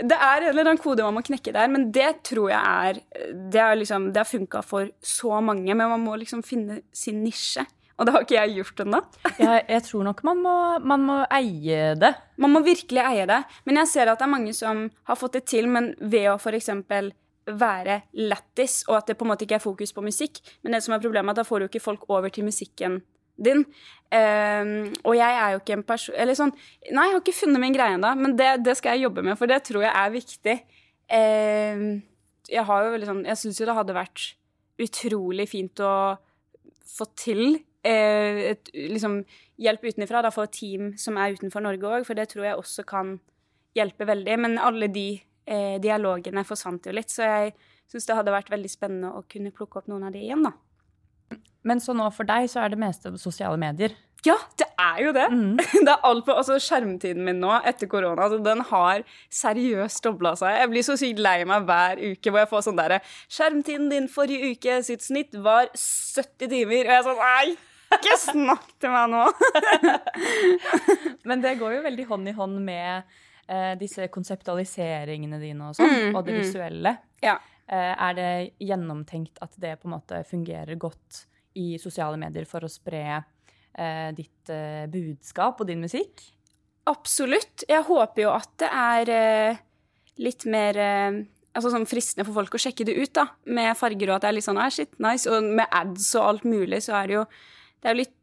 Det 0.00 0.16
er 0.16 0.46
en 0.46 0.50
eller 0.52 0.70
annen 0.70 0.82
kode 0.82 1.04
man 1.06 1.18
må 1.18 1.24
knekke 1.26 1.54
der, 1.56 1.70
men 1.72 1.90
det 1.92 2.10
tror 2.26 2.50
jeg 2.52 2.62
er 2.62 3.02
Det, 3.52 3.64
liksom, 3.82 4.10
har 4.16 4.28
funka 4.28 4.62
for 4.64 4.88
så 5.04 5.40
mange, 5.44 5.74
men 5.74 5.90
man 5.92 6.02
må 6.02 6.16
liksom 6.20 6.42
finne 6.46 6.80
sin 6.96 7.22
nisje. 7.24 7.66
Og 7.96 8.04
det 8.06 8.12
har 8.12 8.24
ikke 8.26 8.36
jeg 8.36 8.56
gjort 8.58 8.80
ennå. 8.84 9.00
Jeg, 9.40 9.60
jeg 9.72 9.84
tror 9.86 10.04
nok 10.04 10.22
man 10.28 10.40
må, 10.44 10.56
man 10.84 11.04
må 11.08 11.18
eie 11.32 11.94
det. 11.96 12.12
Man 12.36 12.52
må 12.52 12.60
virkelig 12.66 13.00
eie 13.00 13.24
det. 13.28 13.38
Men 13.64 13.80
jeg 13.80 13.92
ser 13.92 14.12
at 14.12 14.20
det 14.20 14.26
er 14.26 14.34
mange 14.34 14.52
som 14.56 14.82
har 15.08 15.18
fått 15.18 15.38
det 15.38 15.46
til, 15.48 15.68
men 15.72 15.94
ved 16.00 16.28
å 16.32 16.36
f.eks. 16.36 16.70
være 17.46 18.00
lættis, 18.20 18.82
og 18.90 18.98
at 18.98 19.08
det 19.08 19.16
på 19.16 19.24
en 19.24 19.32
måte 19.32 19.46
ikke 19.48 19.56
er 19.60 19.64
fokus 19.64 19.96
på 19.96 20.04
musikk. 20.04 20.42
Men 20.60 20.76
det 20.76 20.82
som 20.84 20.96
er 20.96 21.04
problemet, 21.04 21.32
er 21.32 21.38
at 21.38 21.40
da 21.40 21.48
får 21.48 21.64
du 21.64 21.68
ikke 21.70 21.86
folk 21.86 22.04
over 22.12 22.32
til 22.32 22.44
musikken 22.48 23.00
din. 23.36 23.64
Um, 24.12 24.92
og 25.04 25.16
jeg 25.16 25.38
er 25.40 25.50
jo 25.52 25.58
ikke 25.60 25.74
en 25.76 25.82
person 25.84 26.14
Eller 26.16 26.36
sånn 26.38 26.52
Nei, 26.54 27.08
jeg 27.08 27.14
har 27.16 27.18
ikke 27.18 27.34
funnet 27.34 27.60
min 27.60 27.74
greie 27.74 27.96
ennå, 27.98 28.12
men 28.16 28.36
det, 28.38 28.46
det 28.62 28.76
skal 28.78 28.94
jeg 28.94 29.08
jobbe 29.08 29.24
med, 29.26 29.34
for 29.36 29.50
det 29.50 29.58
tror 29.66 29.82
jeg 29.82 29.90
er 29.90 30.12
viktig. 30.14 30.54
Um, 31.10 31.82
jeg 32.46 32.64
har 32.68 32.84
jo 32.84 32.92
veldig 32.94 33.08
sånn 33.10 33.24
Jeg 33.26 33.40
syns 33.40 33.58
jo 33.60 33.66
det 33.68 33.76
hadde 33.76 33.96
vært 33.96 34.28
utrolig 34.86 35.48
fint 35.50 35.82
å 35.82 35.92
få 36.86 37.08
til 37.18 37.58
et, 37.86 38.70
liksom, 38.74 39.20
hjelp 39.62 39.86
utenfra, 39.86 40.22
da 40.24 40.32
et 40.32 40.52
team 40.56 40.92
som 41.00 41.18
er 41.20 41.36
utenfor 41.36 41.64
Norge 41.64 41.88
òg, 41.88 42.06
for 42.08 42.18
det 42.18 42.28
tror 42.32 42.48
jeg 42.48 42.60
også 42.60 42.84
kan 42.88 43.16
hjelpe 43.76 44.08
veldig. 44.08 44.36
Men 44.42 44.58
alle 44.58 44.90
de 44.92 45.08
eh, 45.46 45.76
dialogene 45.82 46.44
forsvant 46.46 46.86
jo 46.88 46.94
litt, 46.96 47.12
så 47.12 47.26
jeg 47.26 47.56
syns 47.90 48.08
det 48.08 48.18
hadde 48.18 48.34
vært 48.34 48.52
veldig 48.52 48.70
spennende 48.70 49.14
å 49.14 49.24
kunne 49.30 49.54
plukke 49.54 49.80
opp 49.80 49.90
noen 49.90 50.08
av 50.08 50.16
de 50.16 50.24
igjen, 50.26 50.46
da. 50.46 50.56
Men 51.66 51.80
så 51.82 51.94
nå 51.98 52.06
for 52.14 52.28
deg 52.28 52.46
så 52.50 52.62
er 52.62 52.72
det 52.72 52.78
meste 52.78 53.10
på 53.10 53.18
sosiale 53.18 53.58
medier. 53.58 53.94
Ja, 54.26 54.36
det 54.58 54.66
er 54.80 55.00
jo 55.04 55.12
det! 55.14 55.26
Det 55.86 55.92
er 55.92 56.06
alt 56.08 56.24
på, 56.26 56.34
altså 56.34 56.56
Skjermtiden 56.62 57.22
min 57.26 57.38
nå 57.42 57.52
etter 57.68 57.88
korona 57.90 58.24
altså, 58.26 58.40
den 58.42 58.62
har 58.70 59.04
seriøst 59.34 60.02
dobla 60.06 60.32
seg. 60.38 60.56
Jeg 60.62 60.70
blir 60.72 60.86
så 60.86 60.96
sykt 60.98 61.22
lei 61.22 61.36
meg 61.46 61.66
hver 61.68 62.00
uke 62.00 62.32
hvor 62.32 62.42
jeg 62.42 62.50
får 62.50 62.66
sånn 62.66 62.80
derre 62.80 63.00
Skjermtiden 63.28 63.90
din 63.92 64.08
forrige 64.10 64.54
uke 64.54 64.80
sitt 64.86 65.04
snitt 65.04 65.36
var 65.44 65.70
70 65.74 66.50
timer. 66.50 66.86
Og 66.88 66.94
jeg 66.94 66.98
er 66.98 67.06
sånn 67.06 67.22
Nei! 67.22 67.56
Ikke 67.94 68.16
snakk 68.18 68.66
til 68.82 68.92
meg 68.92 69.12
nå! 69.12 69.22
Men 71.28 71.44
det 71.44 71.56
går 71.60 71.76
jo 71.78 71.84
veldig 71.86 72.06
hånd 72.10 72.30
i 72.30 72.34
hånd 72.36 72.58
med 72.66 73.16
eh, 73.46 73.74
disse 73.78 74.08
konseptualiseringene 74.12 75.38
dine 75.42 75.70
og 75.70 75.78
sånn, 75.78 75.94
Mm, 76.08 76.16
og 76.18 76.26
det 76.26 76.34
mm. 76.34 76.40
visuelle. 76.42 76.96
Ja. 77.24 77.36
Eh, 77.66 77.92
er 78.08 78.18
det 78.18 78.32
gjennomtenkt 78.62 79.40
at 79.44 79.54
det 79.62 79.76
på 79.80 79.88
en 79.90 79.96
måte 79.96 80.22
fungerer 80.28 80.78
godt 80.78 81.24
i 81.58 81.76
sosiale 81.82 82.18
medier 82.20 82.46
for 82.48 82.66
å 82.66 82.70
spre 82.70 83.04
eh, 83.16 84.10
ditt 84.16 84.52
eh, 84.52 84.84
budskap 84.90 85.62
og 85.62 85.70
din 85.70 85.82
musikk? 85.82 86.26
Absolutt. 86.86 87.64
Jeg 87.66 87.86
håper 87.88 88.26
jo 88.26 88.34
at 88.34 88.52
det 88.62 88.68
er 88.70 89.14
eh, 89.14 89.64
litt 90.22 90.46
mer 90.50 90.78
eh, 90.78 91.24
altså 91.56 91.72
sånn 91.72 91.88
fristende 91.88 92.26
for 92.28 92.36
folk 92.42 92.56
å 92.56 92.62
sjekke 92.62 92.86
det 92.86 92.96
ut, 92.98 93.12
da. 93.16 93.26
Med 93.48 93.74
farger 93.78 94.12
og 94.12 94.18
at 94.18 94.26
det 94.26 94.30
er 94.30 94.38
litt 94.38 94.46
sånn 94.46 94.60
ah, 94.60 94.70
shit, 94.72 94.92
nice. 95.02 95.28
Og 95.30 95.44
med 95.44 95.66
ads 95.74 96.12
og 96.18 96.28
alt 96.28 96.46
mulig, 96.48 96.82
så 96.86 96.98
er 97.00 97.10
det 97.10 97.18
jo 97.18 97.26
Det 97.80 97.88
er 97.88 97.96
jo 97.96 98.02
litt 98.04 98.14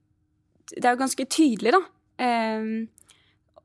Det 0.74 0.86
er 0.86 0.96
jo 0.96 1.02
ganske 1.02 1.26
tydelig, 1.28 1.74
da. 1.76 1.82
Ehm, 2.24 2.88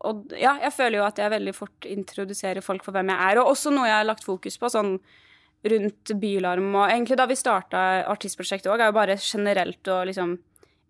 og 0.08 0.34
ja, 0.38 0.56
jeg 0.62 0.74
føler 0.74 1.00
jo 1.00 1.06
at 1.06 1.18
jeg 1.18 1.32
veldig 1.32 1.54
fort 1.56 1.86
introduserer 1.88 2.62
folk 2.62 2.84
for 2.86 2.94
hvem 2.94 3.10
jeg 3.12 3.30
er. 3.30 3.40
Og 3.40 3.52
også 3.54 3.72
noe 3.74 3.88
jeg 3.88 3.96
har 4.00 4.06
lagt 4.06 4.26
fokus 4.26 4.58
på 4.60 4.70
sånn 4.72 4.96
rundt 5.72 6.12
Bylarm. 6.20 6.68
Og 6.74 6.84
egentlig 6.86 7.18
da 7.18 7.26
vi 7.30 7.38
starta 7.38 7.84
artistprosjektet 8.10 8.70
òg, 8.70 8.82
er 8.82 8.92
jo 8.92 8.98
bare 8.98 9.18
generelt 9.22 9.90
å 9.90 10.02
liksom 10.06 10.36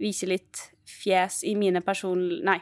vise 0.01 0.29
litt 0.29 0.69
fjes 0.89 1.43
i 1.49 1.55
mine 1.59 1.83
person... 1.85 2.21
Nei. 2.45 2.59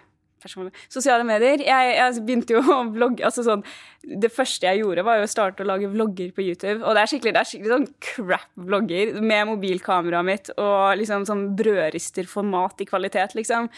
Person- 0.47 0.73
Sosiale 0.89 1.27
medier. 1.29 1.61
Jeg, 1.67 1.95
jeg 1.99 2.25
begynte 2.27 2.57
jo 2.57 2.63
å 2.79 2.81
vlogge. 2.95 3.25
altså 3.27 3.45
sånn, 3.47 3.65
Det 4.07 4.31
første 4.33 4.69
jeg 4.71 4.81
gjorde, 4.85 5.05
var 5.07 5.19
jo 5.21 5.27
å 5.27 5.31
starte 5.31 5.65
å 5.65 5.69
lage 5.69 5.91
vlogger 5.93 6.31
på 6.37 6.45
YouTube. 6.47 6.79
Og 6.87 6.95
det 6.97 7.03
er 7.05 7.11
skikkelig, 7.13 7.35
det 7.37 7.43
er 7.43 7.51
skikkelig 7.51 7.75
sånn 7.75 7.89
crap-vlogger 8.09 9.17
med 9.21 9.51
mobilkameraet 9.51 10.29
mitt 10.31 10.51
og 10.57 10.95
liksom 11.03 11.27
sånn 11.29 11.45
brødristerformat 11.59 12.81
i 12.85 12.89
kvalitet, 12.89 13.35
liksom. 13.39 13.69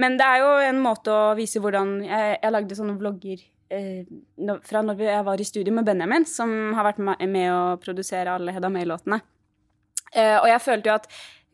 Men 0.00 0.18
det 0.20 0.26
er 0.26 0.42
jo 0.42 0.52
en 0.68 0.82
måte 0.82 1.10
å 1.14 1.32
vise 1.38 1.60
hvordan 1.62 1.96
Jeg, 2.06 2.36
jeg 2.42 2.52
lagde 2.54 2.76
sånne 2.78 2.94
vlogger 3.00 3.40
eh, 3.74 4.06
fra 4.66 4.82
når 4.86 5.02
jeg 5.06 5.24
var 5.26 5.40
i 5.42 5.46
studio 5.46 5.74
med 5.76 5.86
Benjamin, 5.88 6.24
som 6.26 6.52
har 6.76 6.86
vært 6.90 7.02
med 7.02 7.50
å 7.52 7.76
produsere 7.82 8.32
alle 8.34 8.54
Hedda 8.56 8.70
May-låtene. 8.72 9.20
Eh, 10.14 10.36
og 10.40 10.48
jeg 10.50 10.62
følte 10.64 10.90
jo 10.90 10.94
at 10.98 11.06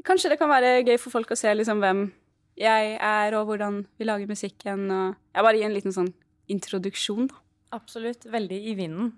kanskje 0.07 0.30
det 0.32 0.38
kan 0.40 0.48
være 0.52 0.78
gøy 0.86 0.96
for 1.02 1.12
folk 1.12 1.32
å 1.34 1.36
se 1.38 1.52
liksom 1.52 1.80
hvem 1.82 2.07
jeg 2.57 2.96
er, 2.96 3.36
og 3.36 3.50
hvordan 3.50 3.82
vi 3.98 4.09
lager 4.09 4.30
musikken. 4.30 4.90
Og 4.90 5.14
jeg 5.34 5.46
bare 5.46 5.59
gir 5.59 5.68
en 5.68 5.76
liten 5.76 5.94
sånn 5.94 6.12
introduksjon, 6.52 7.28
da. 7.30 7.42
Absolutt. 7.76 8.24
Veldig 8.30 8.59
i 8.70 8.74
vinden. 8.78 9.11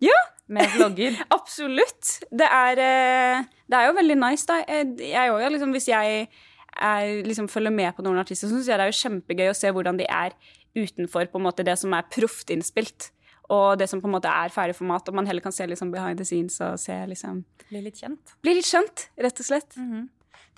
Ja! 0.00 0.16
Med 0.50 0.70
vlogger. 0.74 1.18
Absolutt. 1.36 2.16
Det 2.30 2.46
er, 2.46 2.80
eh, 2.80 3.42
det 3.70 3.78
er 3.78 3.90
jo 3.90 3.98
veldig 3.98 4.16
nice, 4.22 4.46
da. 4.48 4.60
Jeg, 4.64 5.34
òg, 5.34 5.44
liksom, 5.52 5.74
hvis 5.76 5.90
jeg 5.90 6.24
er, 6.26 7.12
liksom, 7.26 7.50
følger 7.52 7.74
med 7.74 7.92
på 7.96 8.04
noen 8.06 8.22
artister, 8.22 8.48
så 8.48 8.56
syns 8.56 8.70
jeg 8.70 8.80
det 8.80 8.88
er 8.88 8.92
jo 8.92 9.00
kjempegøy 9.02 9.52
å 9.52 9.56
se 9.58 9.72
hvordan 9.74 10.00
de 10.00 10.08
er 10.08 10.36
utenfor 10.78 11.28
på 11.30 11.40
en 11.40 11.46
måte 11.48 11.66
det 11.66 11.76
som 11.78 11.94
er 11.94 12.08
proft 12.10 12.50
innspilt. 12.54 13.10
Og 13.50 13.74
det 13.78 13.88
som 13.90 14.00
på 14.02 14.06
en 14.06 14.14
måte 14.14 14.30
er 14.30 14.54
ferdig 14.54 14.76
format, 14.78 15.08
og 15.10 15.16
man 15.18 15.26
heller 15.26 15.42
kan 15.42 15.54
se 15.54 15.66
liksom 15.66 15.90
behind 15.90 16.22
the 16.22 16.26
scenes 16.26 16.60
og 16.62 16.78
se 16.78 16.94
liksom 17.10 17.42
Bli 17.70 17.82
litt 17.82 17.98
kjent. 18.02 18.34
Bli 18.42 18.56
litt 18.56 18.66
skjønt, 18.66 19.08
rett 19.18 19.42
og 19.42 19.46
slett. 19.46 19.76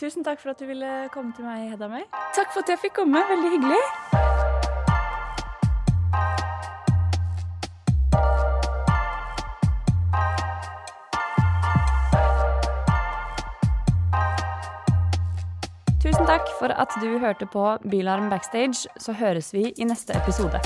Tusen 0.00 0.24
takk 0.24 0.40
for 0.40 0.50
at 0.50 0.58
du 0.60 0.66
ville 0.66 1.08
komme 1.12 1.32
til 1.36 1.44
meg, 1.44 1.70
Hedda 1.70 1.88
May. 1.88 2.02
Takk 2.34 2.52
for 2.52 2.64
at 2.64 2.68
jeg 2.72 2.78
fikk 2.82 2.96
komme. 3.02 3.22
Veldig 3.28 3.50
hyggelig. 3.54 3.82
Tusen 16.02 16.26
takk 16.26 16.48
for 16.58 16.74
at 16.74 16.96
du 17.02 17.18
hørte 17.22 17.46
på 17.46 17.76
Bylarm 17.90 18.30
Backstage. 18.30 18.88
Så 18.98 19.12
høres 19.12 19.54
vi 19.54 19.70
i 19.76 19.84
neste 19.84 20.16
episode. 20.18 20.60